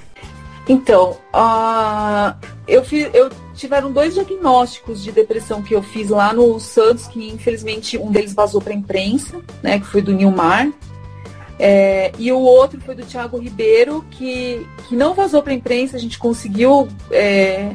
Então, 0.70 1.18
uh, 1.34 2.38
eu, 2.68 2.86
fiz, 2.86 3.10
eu 3.12 3.32
tiveram 3.56 3.92
dois 3.92 4.14
diagnósticos 4.14 5.04
de 5.04 5.12
depressão 5.12 5.64
que 5.64 5.74
eu 5.74 5.82
fiz 5.82 6.10
lá 6.10 6.32
no 6.32 6.60
Santos, 6.60 7.08
que 7.08 7.28
infelizmente 7.28 7.98
um 7.98 8.12
deles 8.12 8.34
vazou 8.34 8.62
para 8.62 8.72
a 8.72 8.76
imprensa, 8.76 9.42
né, 9.64 9.80
que 9.80 9.88
foi 9.88 10.04
do 10.04 10.14
Nilmar. 10.14 10.72
É, 11.58 12.12
e 12.20 12.32
o 12.32 12.38
outro 12.38 12.80
foi 12.80 12.94
do 12.94 13.04
Thiago 13.04 13.40
Ribeiro, 13.40 14.06
que, 14.12 14.66
que 14.88 14.96
não 14.96 15.16
vazou 15.16 15.42
para 15.42 15.52
a 15.52 15.56
imprensa, 15.56 15.98
a 15.98 16.00
gente 16.00 16.20
conseguiu 16.20 16.88
é, 17.12 17.72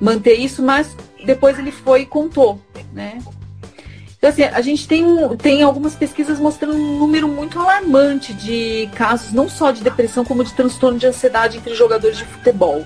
manter 0.00 0.34
isso, 0.34 0.62
mas 0.62 0.96
depois 1.24 1.58
ele 1.58 1.70
foi 1.70 2.00
e 2.00 2.06
contou, 2.06 2.58
né? 2.94 3.18
Então, 4.18 4.30
assim, 4.30 4.42
a 4.42 4.60
gente 4.60 4.88
tem, 4.88 5.04
tem 5.36 5.62
algumas 5.62 5.94
pesquisas 5.94 6.40
mostrando 6.40 6.74
um 6.74 6.98
número 6.98 7.28
muito 7.28 7.58
alarmante 7.58 8.34
de 8.34 8.90
casos, 8.94 9.32
não 9.32 9.48
só 9.48 9.70
de 9.70 9.80
depressão, 9.80 10.24
como 10.24 10.42
de 10.42 10.52
transtorno 10.52 10.98
de 10.98 11.06
ansiedade 11.06 11.56
entre 11.56 11.72
jogadores 11.74 12.18
de 12.18 12.24
futebol. 12.24 12.84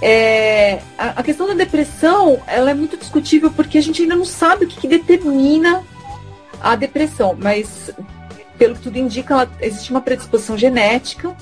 É, 0.00 0.80
a, 0.96 1.20
a, 1.20 1.22
questão 1.22 1.46
da 1.46 1.54
depressão 1.54 2.42
ela 2.48 2.70
é 2.70 2.74
muito 2.74 2.96
discutível 2.96 3.52
porque 3.52 3.78
a 3.78 3.80
gente 3.80 4.02
ainda 4.02 4.16
não 4.16 4.24
sabe 4.24 4.64
o 4.64 4.68
que, 4.68 4.80
que 4.80 4.88
determina 4.88 5.84
a 6.60 6.74
depressão, 6.74 7.36
mas 7.38 7.92
pelo 8.58 8.74
que 8.74 8.80
tudo 8.80 8.96
indica, 8.96 9.34
ela, 9.34 9.50
existe 9.60 9.92
uma 9.92 10.00
predisposição 10.00 10.58
genética 10.58 11.36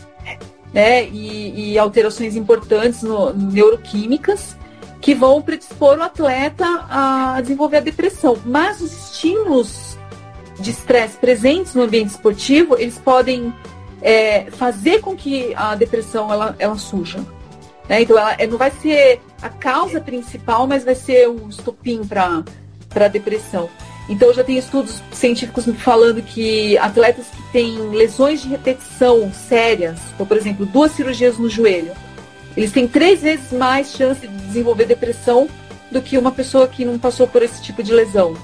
né, 0.75 1.05
e, 1.07 1.73
e 1.73 1.79
alterações 1.79 2.37
importantes 2.37 3.03
no, 3.03 3.33
neuroquímicas 3.33 4.57
que 5.01 5.15
vão 5.15 5.41
predispor 5.41 5.99
o 5.99 6.03
atleta 6.03 6.67
a 6.89 7.41
desenvolver 7.41 7.79
a 7.79 7.81
depressão. 7.81 8.37
Mas 8.45 8.81
os 8.81 8.93
estímulos 8.93 9.97
de 10.59 10.71
estresse 10.71 11.17
presentes 11.17 11.75
no 11.75 11.83
ambiente 11.83 12.11
esportivo, 12.11 12.77
eles 12.79 12.99
podem 12.99 13.53
é, 14.03 14.51
fazer 14.51 15.01
com 15.01 15.17
que 15.17 15.55
a 15.55 15.75
depressão 15.75 16.33
ela, 16.33 16.55
ela 16.59 16.77
surja. 16.77 17.19
Né? 17.89 18.03
Então, 18.03 18.19
ela, 18.19 18.37
não 18.49 18.59
vai 18.59 18.71
ser 18.71 19.21
a 19.43 19.49
causa 19.49 20.01
principal, 20.01 20.67
mas 20.67 20.85
vai 20.85 20.95
ser 20.95 21.29
o 21.29 21.49
estopim 21.49 22.03
para 22.07 22.45
a 22.95 23.09
depressão. 23.09 23.69
Então, 24.09 24.33
já 24.35 24.43
tem 24.43 24.59
estudos 24.59 25.03
científicos 25.13 25.67
falando 25.79 26.21
que 26.21 26.77
atletas 26.79 27.27
que 27.29 27.43
têm 27.53 27.79
lesões 27.91 28.43
de 28.43 28.49
repetição 28.49 29.33
sérias, 29.33 30.01
então, 30.15 30.27
por 30.27 30.37
exemplo, 30.37 30.67
duas 30.67 30.93
cirurgias 30.93 31.39
no 31.39 31.49
joelho, 31.49 31.93
eles 32.57 32.73
têm 32.73 32.87
três 32.87 33.23
vezes 33.23 33.53
mais 33.53 33.93
chance 33.93 34.27
de 34.27 34.37
desenvolver 34.47 34.85
depressão 34.85 35.49
do 35.91 36.01
que 36.01 36.19
uma 36.19 36.31
pessoa 36.33 36.69
que 36.69 36.85
não 36.85 36.99
passou 36.99 37.27
por 37.27 37.43
esse 37.43 37.63
tipo 37.63 37.83
de 37.83 37.93
lesão. 37.93 38.37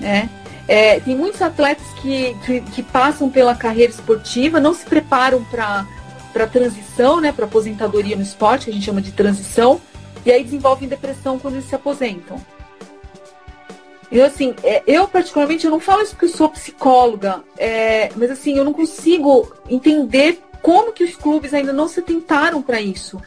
Né? 0.00 0.28
É, 0.66 0.98
tem 1.00 1.14
muitos 1.14 1.42
atletas 1.42 1.86
que, 2.00 2.34
que, 2.44 2.60
que, 2.62 2.82
passam 2.82 3.28
pela 3.28 3.54
carreira 3.54 3.92
esportiva, 3.92 4.58
não 4.58 4.72
se 4.72 4.84
preparam 4.84 5.44
para 5.44 5.86
a 6.34 6.46
transição, 6.46 7.20
né, 7.20 7.32
para 7.32 7.44
aposentadoria 7.44 8.16
no 8.16 8.22
esporte, 8.22 8.64
que 8.64 8.70
a 8.70 8.74
gente 8.74 8.86
chama 8.86 9.02
de 9.02 9.12
transição, 9.12 9.80
e 10.24 10.32
aí 10.32 10.42
desenvolvem 10.42 10.88
depressão 10.88 11.38
quando 11.38 11.54
eles 11.54 11.68
se 11.68 11.74
aposentam. 11.74 12.40
Então, 14.10 14.26
assim, 14.26 14.54
é, 14.62 14.82
eu 14.86 15.06
particularmente, 15.06 15.66
eu 15.66 15.70
não 15.70 15.80
falo 15.80 16.02
isso 16.02 16.12
porque 16.12 16.26
eu 16.26 16.30
sou 16.30 16.48
psicóloga, 16.48 17.42
é, 17.58 18.10
mas 18.16 18.30
assim, 18.30 18.56
eu 18.56 18.64
não 18.64 18.72
consigo 18.72 19.52
entender 19.68 20.40
como 20.64 20.94
que 20.94 21.04
os 21.04 21.14
clubes 21.14 21.52
ainda 21.52 21.74
não 21.74 21.86
se 21.86 22.00
tentaram 22.00 22.62
para 22.62 22.80
isso. 22.80 23.20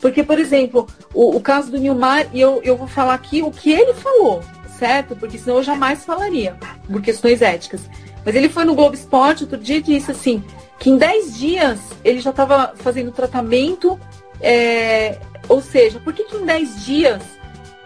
Porque, 0.00 0.24
por 0.24 0.38
exemplo, 0.38 0.88
o, 1.12 1.36
o, 1.36 1.40
caso 1.40 1.70
do 1.70 1.76
Nilmar, 1.76 2.26
e 2.32 2.40
eu, 2.40 2.62
eu 2.64 2.74
vou 2.74 2.88
falar 2.88 3.12
aqui 3.12 3.42
o 3.42 3.50
que 3.50 3.70
ele 3.70 3.92
falou, 3.92 4.42
certo? 4.78 5.14
Porque 5.14 5.36
senão 5.36 5.58
eu 5.58 5.62
jamais 5.62 6.06
falaria, 6.06 6.56
por 6.90 7.02
questões 7.02 7.42
éticas. 7.42 7.82
Mas 8.24 8.34
ele 8.34 8.48
foi 8.48 8.64
no 8.64 8.74
Globo 8.74 8.94
Esporte 8.94 9.44
outro 9.44 9.58
dia 9.58 9.76
e 9.76 9.82
disse 9.82 10.10
assim, 10.10 10.42
que 10.78 10.88
em 10.88 10.96
10 10.96 11.36
dias 11.36 11.78
ele 12.02 12.18
já 12.18 12.30
estava 12.30 12.72
fazendo 12.76 13.12
tratamento, 13.12 14.00
é, 14.40 15.18
ou 15.50 15.60
seja, 15.60 16.00
por 16.00 16.14
que, 16.14 16.24
que 16.24 16.38
em 16.38 16.46
10 16.46 16.82
dias 16.82 17.22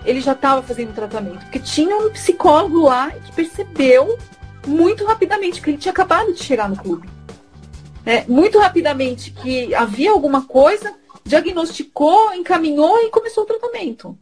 ele 0.05 0.21
já 0.21 0.35
estava 0.35 0.63
fazendo 0.63 0.95
tratamento? 0.95 1.41
Porque 1.41 1.59
tinha 1.59 1.97
um 1.97 2.11
psicólogo 2.11 2.85
lá 2.85 3.11
que 3.11 3.33
percebeu 3.33 4.17
muito 4.69 5.05
rapidamente 5.05 5.61
que 5.61 5.69
ele 5.69 5.79
tinha 5.79 5.91
acabado 5.91 6.33
de 6.33 6.45
chegar 6.45 6.69
no 6.69 6.77
clube. 6.77 7.14
É, 8.07 8.25
muito 8.27 8.59
rapidamente 8.59 9.31
que 9.31 9.75
havia 9.75 10.11
alguma 10.11 10.45
coisa, 10.45 10.95
diagnosticou, 11.25 12.35
encaminhou 12.35 12.99
e 12.99 13.11
começou 13.11 13.45
o 13.45 13.47
tratamento. 13.47 14.19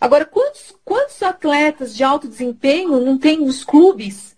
Agora, 0.00 0.24
quantos, 0.24 0.74
quantos 0.84 1.20
atletas 1.22 1.94
de 1.94 2.04
alto 2.04 2.28
desempenho 2.28 3.00
não 3.00 3.18
tem 3.18 3.38
nos 3.38 3.64
clubes 3.64 4.36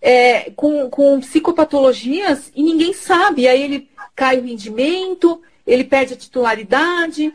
é, 0.00 0.50
com, 0.50 0.88
com 0.88 1.20
psicopatologias 1.20 2.50
e 2.54 2.62
ninguém 2.62 2.92
sabe. 2.92 3.46
Aí 3.46 3.62
ele 3.62 3.90
cai 4.14 4.38
o 4.38 4.44
rendimento, 4.44 5.42
ele 5.66 5.84
perde 5.84 6.14
a 6.14 6.16
titularidade, 6.16 7.34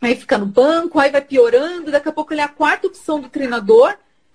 aí 0.00 0.14
fica 0.14 0.38
no 0.38 0.46
banco, 0.46 0.98
aí 0.98 1.10
vai 1.10 1.20
piorando, 1.20 1.90
daqui 1.90 2.08
a 2.08 2.12
pouco 2.12 2.32
ele 2.32 2.40
é 2.40 2.44
a 2.44 2.48
quarta 2.48 2.86
opção 2.86 3.20
do 3.20 3.28
treinador, 3.28 3.94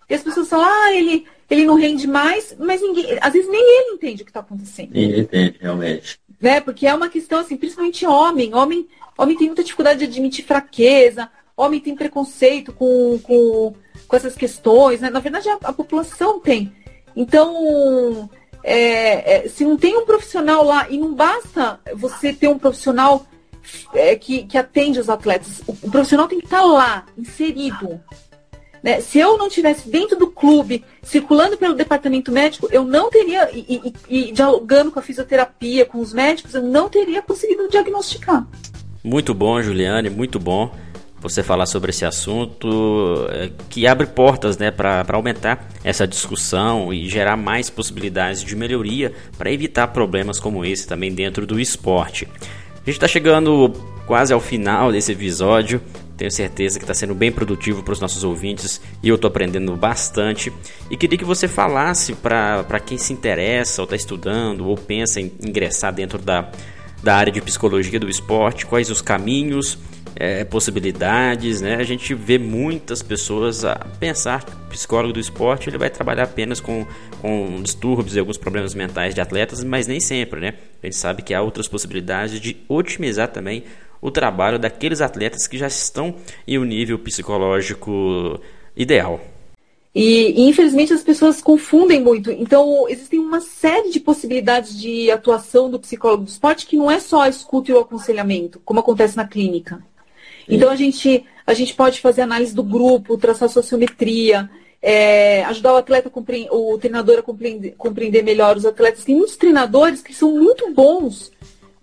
e 0.09 0.13
as 0.13 0.21
pessoas 0.21 0.49
falam, 0.49 0.67
ah, 0.67 0.93
ele, 0.93 1.25
ele 1.53 1.65
não 1.65 1.75
rende 1.75 2.07
mais, 2.07 2.55
mas 2.59 2.81
ninguém, 2.81 3.17
às 3.21 3.33
vezes 3.33 3.49
nem 3.49 3.61
ele 3.61 3.95
entende 3.95 4.21
o 4.21 4.25
que 4.25 4.31
está 4.31 4.41
acontecendo. 4.41 4.91
Ninguém 4.91 5.19
entende, 5.21 5.57
realmente. 5.59 6.19
Né? 6.41 6.59
Porque 6.59 6.85
é 6.85 6.93
uma 6.93 7.09
questão, 7.09 7.39
assim, 7.39 7.55
principalmente 7.55 8.05
homem. 8.05 8.53
Homem, 8.53 8.87
homem 9.17 9.37
tem 9.37 9.47
muita 9.47 9.63
dificuldade 9.63 9.99
de 9.99 10.05
admitir 10.05 10.45
fraqueza, 10.45 11.29
homem 11.55 11.79
tem 11.79 11.95
preconceito 11.95 12.73
com, 12.73 13.19
com, 13.19 13.73
com 14.07 14.15
essas 14.15 14.35
questões, 14.35 14.99
né? 15.01 15.09
Na 15.09 15.19
verdade, 15.19 15.47
a, 15.49 15.57
a 15.63 15.73
população 15.73 16.39
tem. 16.39 16.73
Então, 17.15 18.29
é, 18.63 19.45
é, 19.45 19.49
se 19.49 19.63
não 19.63 19.77
tem 19.77 19.97
um 19.97 20.05
profissional 20.05 20.63
lá, 20.63 20.89
e 20.89 20.97
não 20.97 21.13
basta 21.13 21.79
você 21.95 22.33
ter 22.33 22.47
um 22.47 22.57
profissional 22.57 23.25
é, 23.93 24.15
que, 24.15 24.43
que 24.43 24.57
atende 24.57 24.99
os 24.99 25.09
atletas, 25.09 25.61
o, 25.67 25.71
o, 25.71 25.91
profissional 25.91 26.27
tem 26.27 26.39
que 26.39 26.45
estar 26.45 26.61
lá, 26.61 27.05
inserido. 27.17 28.01
Né? 28.83 28.99
Se 28.99 29.17
eu 29.17 29.37
não 29.37 29.47
tivesse 29.47 29.89
dentro 29.89 30.17
do 30.17 30.27
clube, 30.27 30.83
circulando 31.01 31.57
pelo 31.57 31.73
departamento 31.73 32.31
médico, 32.33 32.67
eu 32.69 32.83
não 32.83 33.09
teria, 33.09 33.49
e, 33.53 33.93
e, 34.09 34.27
e 34.27 34.31
dialogando 34.33 34.91
com 34.91 34.99
a 34.99 35.01
fisioterapia, 35.01 35.85
com 35.85 35.99
os 35.99 36.11
médicos, 36.11 36.53
eu 36.53 36.61
não 36.61 36.89
teria 36.89 37.21
conseguido 37.21 37.69
diagnosticar. 37.69 38.45
Muito 39.01 39.33
bom, 39.33 39.61
Juliane, 39.61 40.09
muito 40.09 40.37
bom 40.37 40.69
você 41.23 41.41
falar 41.41 41.65
sobre 41.65 41.91
esse 41.91 42.03
assunto 42.03 43.25
é, 43.29 43.49
que 43.69 43.87
abre 43.87 44.05
portas 44.05 44.57
né, 44.57 44.69
para 44.69 45.05
aumentar 45.13 45.65
essa 45.81 46.05
discussão 46.05 46.93
e 46.93 47.07
gerar 47.07 47.37
mais 47.37 47.69
possibilidades 47.69 48.43
de 48.43 48.53
melhoria 48.57 49.13
para 49.37 49.49
evitar 49.49 49.87
problemas 49.87 50.37
como 50.37 50.65
esse 50.65 50.85
também 50.85 51.13
dentro 51.13 51.47
do 51.47 51.57
esporte. 51.61 52.27
A 52.73 52.79
gente 52.79 52.95
está 52.95 53.07
chegando 53.07 53.71
quase 54.05 54.33
ao 54.33 54.41
final 54.41 54.91
desse 54.91 55.13
episódio. 55.13 55.81
Tenho 56.17 56.31
certeza 56.31 56.77
que 56.77 56.83
está 56.83 56.93
sendo 56.93 57.15
bem 57.15 57.31
produtivo 57.31 57.81
para 57.81 57.91
os 57.91 57.99
nossos 57.99 58.23
ouvintes 58.23 58.79
e 59.01 59.09
eu 59.09 59.15
estou 59.15 59.27
aprendendo 59.27 59.75
bastante. 59.75 60.53
E 60.89 60.95
queria 60.95 61.17
que 61.17 61.25
você 61.25 61.47
falasse 61.47 62.13
para 62.13 62.79
quem 62.85 62.97
se 62.97 63.11
interessa 63.11 63.81
ou 63.81 63.85
está 63.85 63.95
estudando 63.95 64.67
ou 64.67 64.75
pensa 64.75 65.19
em 65.19 65.31
ingressar 65.41 65.93
dentro 65.93 66.19
da, 66.19 66.51
da 67.01 67.15
área 67.15 67.33
de 67.33 67.41
psicologia 67.41 67.99
do 67.99 68.09
esporte, 68.09 68.65
quais 68.65 68.89
os 68.89 69.01
caminhos 69.01 69.79
é, 70.15 70.43
possibilidades, 70.43 71.61
né? 71.61 71.75
A 71.75 71.83
gente 71.83 72.13
vê 72.13 72.37
muitas 72.37 73.01
pessoas 73.01 73.65
a 73.65 73.75
pensar 73.99 74.43
que 74.43 74.51
o 74.51 74.69
psicólogo 74.69 75.13
do 75.13 75.19
esporte 75.19 75.69
ele 75.69 75.77
vai 75.77 75.89
trabalhar 75.89 76.23
apenas 76.23 76.59
com, 76.59 76.85
com 77.21 77.61
distúrbios 77.61 78.15
e 78.15 78.19
alguns 78.19 78.37
problemas 78.37 78.75
mentais 78.75 79.15
de 79.15 79.21
atletas, 79.21 79.63
mas 79.63 79.87
nem 79.87 79.99
sempre, 79.99 80.39
né? 80.39 80.53
A 80.81 80.85
gente 80.85 80.95
sabe 80.95 81.21
que 81.21 81.33
há 81.33 81.41
outras 81.41 81.67
possibilidades 81.67 82.39
de 82.39 82.57
otimizar 82.67 83.29
também 83.29 83.63
o 84.03 84.11
trabalho 84.11 84.59
daqueles 84.59 84.99
atletas 84.99 85.47
que 85.47 85.57
já 85.57 85.67
estão 85.67 86.15
em 86.45 86.59
um 86.59 86.65
nível 86.65 86.99
psicológico 86.99 88.37
ideal. 88.75 89.21
E, 89.95 90.49
infelizmente 90.49 90.91
as 90.91 91.01
pessoas 91.01 91.41
confundem 91.41 92.01
muito. 92.01 92.29
Então, 92.29 92.85
existem 92.89 93.17
uma 93.17 93.39
série 93.39 93.91
de 93.91 94.01
possibilidades 94.01 94.77
de 94.77 95.09
atuação 95.09 95.69
do 95.69 95.79
psicólogo 95.79 96.25
do 96.25 96.29
esporte 96.29 96.65
que 96.65 96.75
não 96.75 96.91
é 96.91 96.99
só 96.99 97.21
a 97.21 97.29
escuta 97.29 97.71
e 97.71 97.73
o 97.73 97.79
aconselhamento, 97.79 98.59
como 98.65 98.81
acontece 98.81 99.15
na 99.15 99.25
clínica. 99.25 99.81
Então 100.49 100.69
a 100.69 100.75
gente, 100.75 101.23
a 101.47 101.53
gente 101.53 101.73
pode 101.73 102.01
fazer 102.01 102.23
análise 102.23 102.53
do 102.53 102.63
grupo, 102.63 103.17
traçar 103.17 103.47
sociometria, 103.47 104.49
é, 104.81 105.45
ajudar 105.45 105.75
o 105.75 105.77
atleta, 105.77 106.11
o 106.51 106.77
treinador 106.77 107.19
a 107.19 107.21
compreender, 107.21 107.73
compreender 107.77 108.21
melhor 108.21 108.57
os 108.57 108.65
atletas. 108.65 109.05
Tem 109.05 109.15
muitos 109.15 109.37
treinadores 109.37 110.01
que 110.01 110.13
são 110.13 110.33
muito 110.33 110.69
bons, 110.73 111.31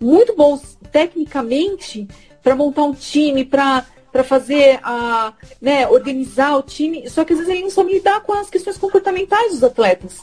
muito 0.01 0.35
bons 0.35 0.77
tecnicamente 0.91 2.07
para 2.43 2.55
montar 2.55 2.83
um 2.83 2.93
time, 2.93 3.45
para 3.45 3.85
para 4.11 4.25
fazer 4.25 4.77
a, 4.83 5.31
né, 5.61 5.87
organizar 5.87 6.57
o 6.57 6.61
time, 6.61 7.09
só 7.09 7.23
que 7.23 7.31
às 7.31 7.39
vezes 7.39 7.53
ele 7.53 7.63
não 7.63 7.69
sabe 7.69 7.93
lidar 7.93 8.19
com 8.19 8.33
as 8.33 8.49
questões 8.49 8.77
comportamentais 8.77 9.53
dos 9.53 9.63
atletas. 9.63 10.19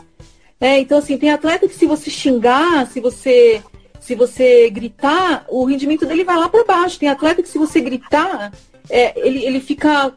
É, 0.61 0.79
então, 0.79 0.99
assim, 0.99 1.16
tem 1.16 1.31
atleta 1.31 1.66
que 1.66 1.74
se 1.74 1.87
você 1.87 2.11
xingar, 2.11 2.87
se 2.87 3.01
você 3.01 3.62
se 4.01 4.14
você 4.14 4.70
gritar, 4.70 5.45
o 5.49 5.64
rendimento 5.64 6.07
dele 6.07 6.24
vai 6.24 6.37
lá 6.37 6.49
para 6.49 6.64
baixo. 6.64 6.99
Tem 6.99 7.09
atleta 7.09 7.43
que 7.43 7.49
se 7.49 7.59
você 7.59 7.81
gritar, 7.81 8.53
é, 8.89 9.12
ele, 9.18 9.45
ele 9.45 9.61
fica 9.61 10.14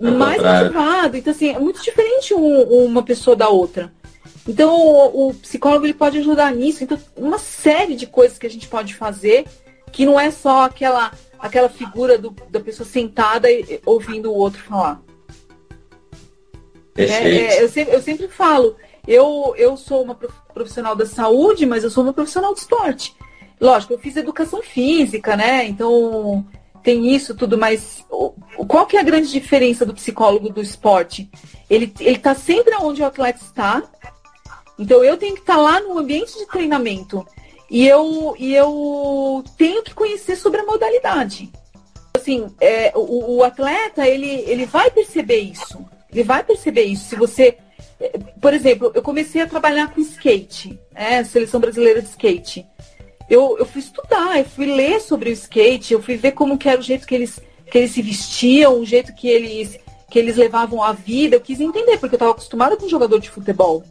é 0.00 0.10
mais 0.10 0.40
motivado. 0.40 1.16
Então, 1.16 1.32
assim, 1.32 1.48
é 1.48 1.58
muito 1.58 1.82
diferente 1.82 2.32
um, 2.34 2.62
uma 2.84 3.02
pessoa 3.02 3.34
da 3.34 3.48
outra. 3.48 3.92
Então, 4.46 4.74
o, 4.76 5.28
o, 5.28 5.34
psicólogo 5.34 5.86
ele 5.86 5.94
pode 5.94 6.18
ajudar 6.18 6.54
nisso. 6.54 6.84
Então, 6.84 6.98
uma 7.16 7.38
série 7.38 7.94
de 7.94 8.06
coisas 8.06 8.38
que 8.38 8.46
a 8.46 8.50
gente 8.50 8.68
pode 8.68 8.94
fazer, 8.94 9.46
que 9.90 10.04
não 10.04 10.20
é 10.20 10.30
só 10.30 10.64
aquela, 10.64 11.12
aquela 11.38 11.68
figura 11.68 12.18
do, 12.18 12.30
da 12.50 12.60
pessoa 12.60 12.86
sentada 12.86 13.50
e, 13.50 13.80
ouvindo 13.86 14.30
o 14.30 14.36
outro 14.36 14.62
falar. 14.62 15.00
É, 16.96 17.02
é, 17.04 17.62
eu, 17.62 17.68
sempre, 17.68 17.94
eu 17.94 18.02
sempre 18.02 18.28
falo, 18.28 18.76
eu, 19.06 19.54
eu 19.56 19.76
sou 19.76 20.02
uma 20.02 20.14
profissional 20.14 20.94
da 20.94 21.06
saúde, 21.06 21.66
mas 21.66 21.82
eu 21.82 21.90
sou 21.90 22.04
uma 22.04 22.12
profissional 22.12 22.52
do 22.52 22.58
esporte. 22.58 23.14
Lógico, 23.60 23.94
eu 23.94 23.98
fiz 23.98 24.16
educação 24.16 24.62
física, 24.62 25.36
né? 25.36 25.66
Então 25.66 26.46
tem 26.82 27.14
isso 27.14 27.34
tudo, 27.34 27.56
mas 27.56 28.04
qual 28.68 28.86
que 28.86 28.96
é 28.96 29.00
a 29.00 29.04
grande 29.04 29.30
diferença 29.32 29.86
do 29.86 29.94
psicólogo 29.94 30.50
do 30.50 30.60
esporte? 30.60 31.30
Ele 31.68 31.92
está 32.00 32.34
sempre 32.34 32.74
onde 32.76 33.02
o 33.02 33.06
atleta 33.06 33.42
está. 33.42 33.82
Então 34.78 35.04
eu 35.04 35.16
tenho 35.16 35.34
que 35.34 35.40
estar 35.40 35.56
tá 35.56 35.60
lá 35.60 35.80
no 35.80 35.98
ambiente 35.98 36.36
de 36.38 36.46
treinamento. 36.46 37.26
E 37.70 37.86
eu, 37.86 38.34
e 38.38 38.54
eu 38.54 39.42
tenho 39.56 39.82
que 39.82 39.94
conhecer 39.94 40.36
sobre 40.36 40.60
a 40.60 40.66
modalidade. 40.66 41.50
Assim, 42.14 42.46
é, 42.60 42.92
o, 42.94 43.36
o 43.36 43.44
atleta, 43.44 44.06
ele, 44.06 44.30
ele 44.46 44.66
vai 44.66 44.90
perceber 44.90 45.38
isso. 45.38 45.84
Ele 46.12 46.22
vai 46.22 46.44
perceber 46.44 46.84
isso. 46.84 47.08
Se 47.08 47.16
você 47.16 47.56
é, 47.98 48.18
por 48.40 48.52
exemplo, 48.52 48.92
eu 48.94 49.02
comecei 49.02 49.42
a 49.42 49.46
trabalhar 49.46 49.92
com 49.92 50.00
skate, 50.00 50.78
né? 50.92 51.24
Seleção 51.24 51.60
brasileira 51.60 52.02
de 52.02 52.08
skate 52.08 52.66
eu, 53.28 53.56
eu 53.58 53.66
fui 53.66 53.80
estudar, 53.80 54.38
eu 54.38 54.44
fui 54.44 54.66
ler 54.66 55.00
sobre 55.00 55.30
o 55.30 55.32
skate, 55.32 55.94
eu 55.94 56.02
fui 56.02 56.16
ver 56.16 56.32
como 56.32 56.58
que 56.58 56.68
era 56.68 56.78
o 56.78 56.82
jeito 56.82 57.06
que 57.06 57.14
eles, 57.14 57.40
que 57.70 57.78
eles 57.78 57.90
se 57.92 58.02
vestiam, 58.02 58.80
o 58.80 58.84
jeito 58.84 59.14
que 59.14 59.28
eles, 59.28 59.78
que 60.10 60.18
eles 60.18 60.36
levavam 60.36 60.82
a 60.82 60.92
vida. 60.92 61.36
Eu 61.36 61.40
quis 61.40 61.60
entender, 61.60 61.98
porque 61.98 62.14
eu 62.14 62.18
estava 62.18 62.32
acostumada 62.32 62.76
com 62.76 62.88
jogador 62.88 63.18
de 63.18 63.30
futebol, 63.30 63.82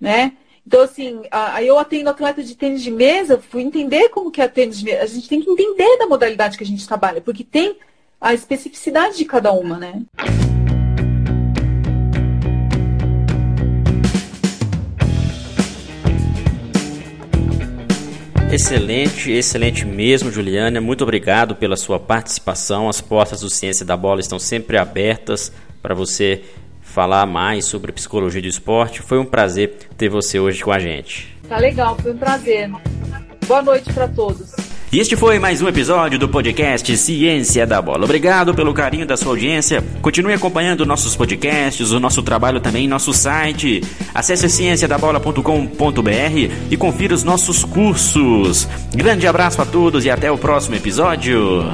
né? 0.00 0.32
Então, 0.66 0.82
assim, 0.82 1.22
aí 1.30 1.66
eu 1.66 1.78
atendo 1.78 2.10
atleta 2.10 2.42
de 2.42 2.54
tênis 2.54 2.82
de 2.82 2.90
mesa, 2.90 3.42
fui 3.50 3.62
entender 3.62 4.08
como 4.10 4.30
que 4.30 4.40
é 4.40 4.48
tênis 4.48 4.78
de 4.78 4.84
mesa. 4.84 5.02
A 5.02 5.06
gente 5.06 5.28
tem 5.28 5.40
que 5.40 5.50
entender 5.50 5.98
da 5.98 6.06
modalidade 6.06 6.56
que 6.56 6.64
a 6.64 6.66
gente 6.66 6.86
trabalha, 6.86 7.20
porque 7.20 7.42
tem 7.42 7.76
a 8.20 8.32
especificidade 8.32 9.16
de 9.16 9.24
cada 9.24 9.52
uma, 9.52 9.78
né? 9.78 10.02
Excelente, 18.52 19.30
excelente 19.30 19.86
mesmo, 19.86 20.30
Juliana. 20.30 20.80
Muito 20.80 21.02
obrigado 21.02 21.54
pela 21.54 21.76
sua 21.76 22.00
participação. 22.00 22.88
As 22.88 23.00
portas 23.00 23.40
do 23.40 23.48
Ciência 23.48 23.86
da 23.86 23.96
Bola 23.96 24.20
estão 24.20 24.40
sempre 24.40 24.76
abertas 24.76 25.52
para 25.80 25.94
você 25.94 26.42
falar 26.90 27.24
mais 27.24 27.64
sobre 27.64 27.92
psicologia 27.92 28.42
do 28.42 28.48
esporte. 28.48 29.00
Foi 29.00 29.18
um 29.18 29.24
prazer 29.24 29.74
ter 29.96 30.08
você 30.08 30.38
hoje 30.38 30.62
com 30.62 30.72
a 30.72 30.78
gente. 30.78 31.34
Tá 31.48 31.58
legal, 31.58 31.96
foi 31.96 32.12
um 32.12 32.18
prazer. 32.18 32.70
Boa 33.46 33.62
noite 33.62 33.92
para 33.92 34.08
todos. 34.08 34.52
E 34.92 34.98
este 34.98 35.16
foi 35.16 35.38
mais 35.38 35.62
um 35.62 35.68
episódio 35.68 36.18
do 36.18 36.28
podcast 36.28 36.96
Ciência 36.96 37.64
da 37.64 37.80
Bola. 37.80 38.04
Obrigado 38.04 38.52
pelo 38.52 38.74
carinho 38.74 39.06
da 39.06 39.16
sua 39.16 39.30
audiência. 39.30 39.84
Continue 40.02 40.32
acompanhando 40.32 40.84
nossos 40.84 41.14
podcasts, 41.14 41.92
o 41.92 42.00
nosso 42.00 42.24
trabalho 42.24 42.60
também 42.60 42.88
nosso 42.88 43.12
site. 43.12 43.82
Acesse 44.12 44.48
cienciadabola.com.br 44.48 45.40
e 46.70 46.76
confira 46.76 47.14
os 47.14 47.22
nossos 47.22 47.64
cursos. 47.64 48.68
Grande 48.92 49.28
abraço 49.28 49.62
a 49.62 49.64
todos 49.64 50.04
e 50.04 50.10
até 50.10 50.30
o 50.30 50.36
próximo 50.36 50.74
episódio. 50.74 51.70